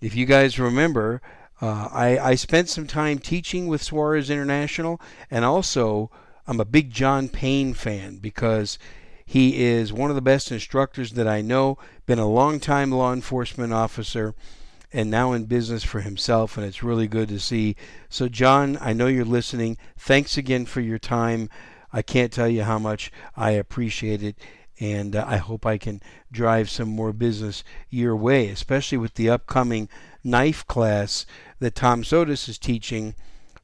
If 0.00 0.14
you 0.14 0.26
guys 0.26 0.60
remember, 0.60 1.20
uh, 1.60 1.88
I, 1.90 2.18
I 2.18 2.34
spent 2.36 2.68
some 2.68 2.86
time 2.86 3.18
teaching 3.18 3.66
with 3.66 3.82
Suarez 3.82 4.30
International, 4.30 5.00
and 5.30 5.44
also 5.44 6.10
I'm 6.46 6.60
a 6.60 6.64
big 6.64 6.90
John 6.92 7.28
Payne 7.28 7.74
fan 7.74 8.18
because 8.18 8.78
he 9.26 9.62
is 9.62 9.92
one 9.92 10.08
of 10.08 10.16
the 10.16 10.22
best 10.22 10.52
instructors 10.52 11.12
that 11.12 11.26
I 11.26 11.42
know. 11.42 11.76
Been 12.06 12.20
a 12.20 12.28
long 12.28 12.60
time 12.60 12.92
law 12.92 13.12
enforcement 13.12 13.72
officer, 13.72 14.34
and 14.92 15.10
now 15.10 15.32
in 15.32 15.46
business 15.46 15.82
for 15.82 16.00
himself, 16.00 16.56
and 16.56 16.64
it's 16.64 16.82
really 16.82 17.08
good 17.08 17.28
to 17.28 17.40
see. 17.40 17.74
So, 18.08 18.28
John, 18.28 18.78
I 18.80 18.92
know 18.92 19.08
you're 19.08 19.24
listening. 19.24 19.76
Thanks 19.98 20.38
again 20.38 20.64
for 20.64 20.80
your 20.80 20.98
time. 20.98 21.50
I 21.92 22.02
can't 22.02 22.32
tell 22.32 22.48
you 22.48 22.62
how 22.62 22.78
much 22.78 23.10
I 23.36 23.50
appreciate 23.50 24.22
it, 24.22 24.36
and 24.80 25.14
uh, 25.16 25.24
I 25.26 25.38
hope 25.38 25.66
I 25.66 25.78
can 25.78 26.00
drive 26.30 26.70
some 26.70 26.88
more 26.88 27.12
business 27.12 27.64
your 27.90 28.14
way, 28.16 28.48
especially 28.48 28.98
with 28.98 29.14
the 29.14 29.30
upcoming 29.30 29.88
knife 30.22 30.64
class 30.66 31.26
that 31.58 31.74
Tom 31.74 32.02
Sotis 32.02 32.48
is 32.48 32.58
teaching 32.58 33.16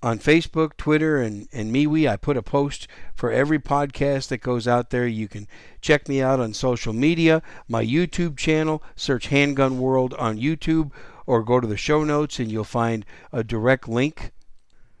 on 0.03 0.19
Facebook, 0.19 0.77
Twitter, 0.77 1.21
and, 1.21 1.47
and 1.51 1.73
MeWe. 1.73 2.09
I 2.09 2.15
put 2.15 2.37
a 2.37 2.41
post 2.41 2.87
for 3.13 3.31
every 3.31 3.59
podcast 3.59 4.29
that 4.29 4.39
goes 4.39 4.67
out 4.67 4.89
there. 4.89 5.07
You 5.07 5.27
can 5.27 5.47
check 5.79 6.07
me 6.07 6.21
out 6.21 6.39
on 6.39 6.53
social 6.53 6.93
media, 6.93 7.41
my 7.67 7.85
YouTube 7.85 8.37
channel, 8.37 8.81
search 8.95 9.27
Handgun 9.27 9.79
World 9.79 10.13
on 10.15 10.39
YouTube, 10.39 10.91
or 11.25 11.43
go 11.43 11.59
to 11.59 11.67
the 11.67 11.77
show 11.77 12.03
notes 12.03 12.39
and 12.39 12.51
you'll 12.51 12.63
find 12.63 13.05
a 13.31 13.43
direct 13.43 13.87
link. 13.87 14.31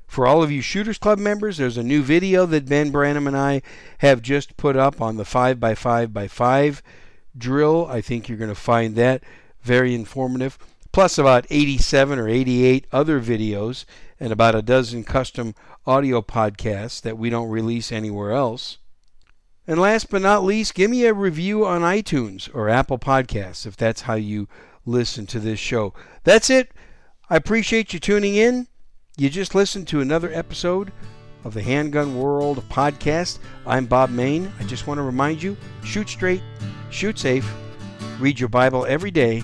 For 0.07 0.27
all 0.27 0.43
of 0.43 0.51
you 0.51 0.61
Shooters 0.61 0.97
Club 0.97 1.19
members, 1.19 1.57
there's 1.57 1.77
a 1.77 1.83
new 1.83 2.03
video 2.03 2.45
that 2.45 2.67
Ben 2.67 2.91
Branam 2.91 3.27
and 3.27 3.37
I 3.37 3.61
have 3.99 4.21
just 4.21 4.57
put 4.57 4.75
up 4.75 5.01
on 5.01 5.15
the 5.15 5.23
5x5x5 5.23 6.81
drill. 7.37 7.87
I 7.89 8.01
think 8.01 8.27
you're 8.27 8.37
going 8.37 8.49
to 8.49 8.55
find 8.55 8.95
that 8.97 9.23
very 9.61 9.95
informative. 9.95 10.57
Plus, 10.91 11.17
about 11.17 11.45
87 11.49 12.19
or 12.19 12.27
88 12.27 12.85
other 12.91 13.21
videos 13.21 13.85
and 14.19 14.31
about 14.31 14.55
a 14.55 14.61
dozen 14.61 15.03
custom 15.03 15.55
audio 15.85 16.21
podcasts 16.21 17.01
that 17.01 17.17
we 17.17 17.29
don't 17.29 17.49
release 17.49 17.91
anywhere 17.91 18.31
else. 18.31 18.77
And 19.65 19.79
last 19.79 20.09
but 20.09 20.21
not 20.21 20.43
least, 20.43 20.73
give 20.73 20.91
me 20.91 21.05
a 21.05 21.13
review 21.13 21.65
on 21.65 21.81
iTunes 21.81 22.53
or 22.53 22.67
Apple 22.67 22.99
Podcasts 22.99 23.65
if 23.65 23.77
that's 23.77 24.01
how 24.01 24.15
you 24.15 24.47
listen 24.85 25.25
to 25.27 25.39
this 25.39 25.59
show. 25.59 25.93
That's 26.23 26.49
it. 26.49 26.71
I 27.29 27.37
appreciate 27.37 27.93
you 27.93 27.99
tuning 27.99 28.35
in. 28.35 28.67
You 29.17 29.29
just 29.29 29.55
listened 29.55 29.87
to 29.89 30.01
another 30.01 30.31
episode 30.33 30.91
of 31.43 31.53
the 31.53 31.61
Handgun 31.61 32.17
World 32.17 32.63
podcast. 32.69 33.39
I'm 33.65 33.85
Bob 33.85 34.09
Mayne. 34.09 34.51
I 34.59 34.63
just 34.63 34.87
want 34.87 34.97
to 34.97 35.03
remind 35.03 35.41
you 35.41 35.55
shoot 35.83 36.09
straight, 36.09 36.41
shoot 36.89 37.17
safe, 37.17 37.49
read 38.19 38.39
your 38.39 38.49
Bible 38.49 38.85
every 38.85 39.11
day, 39.11 39.43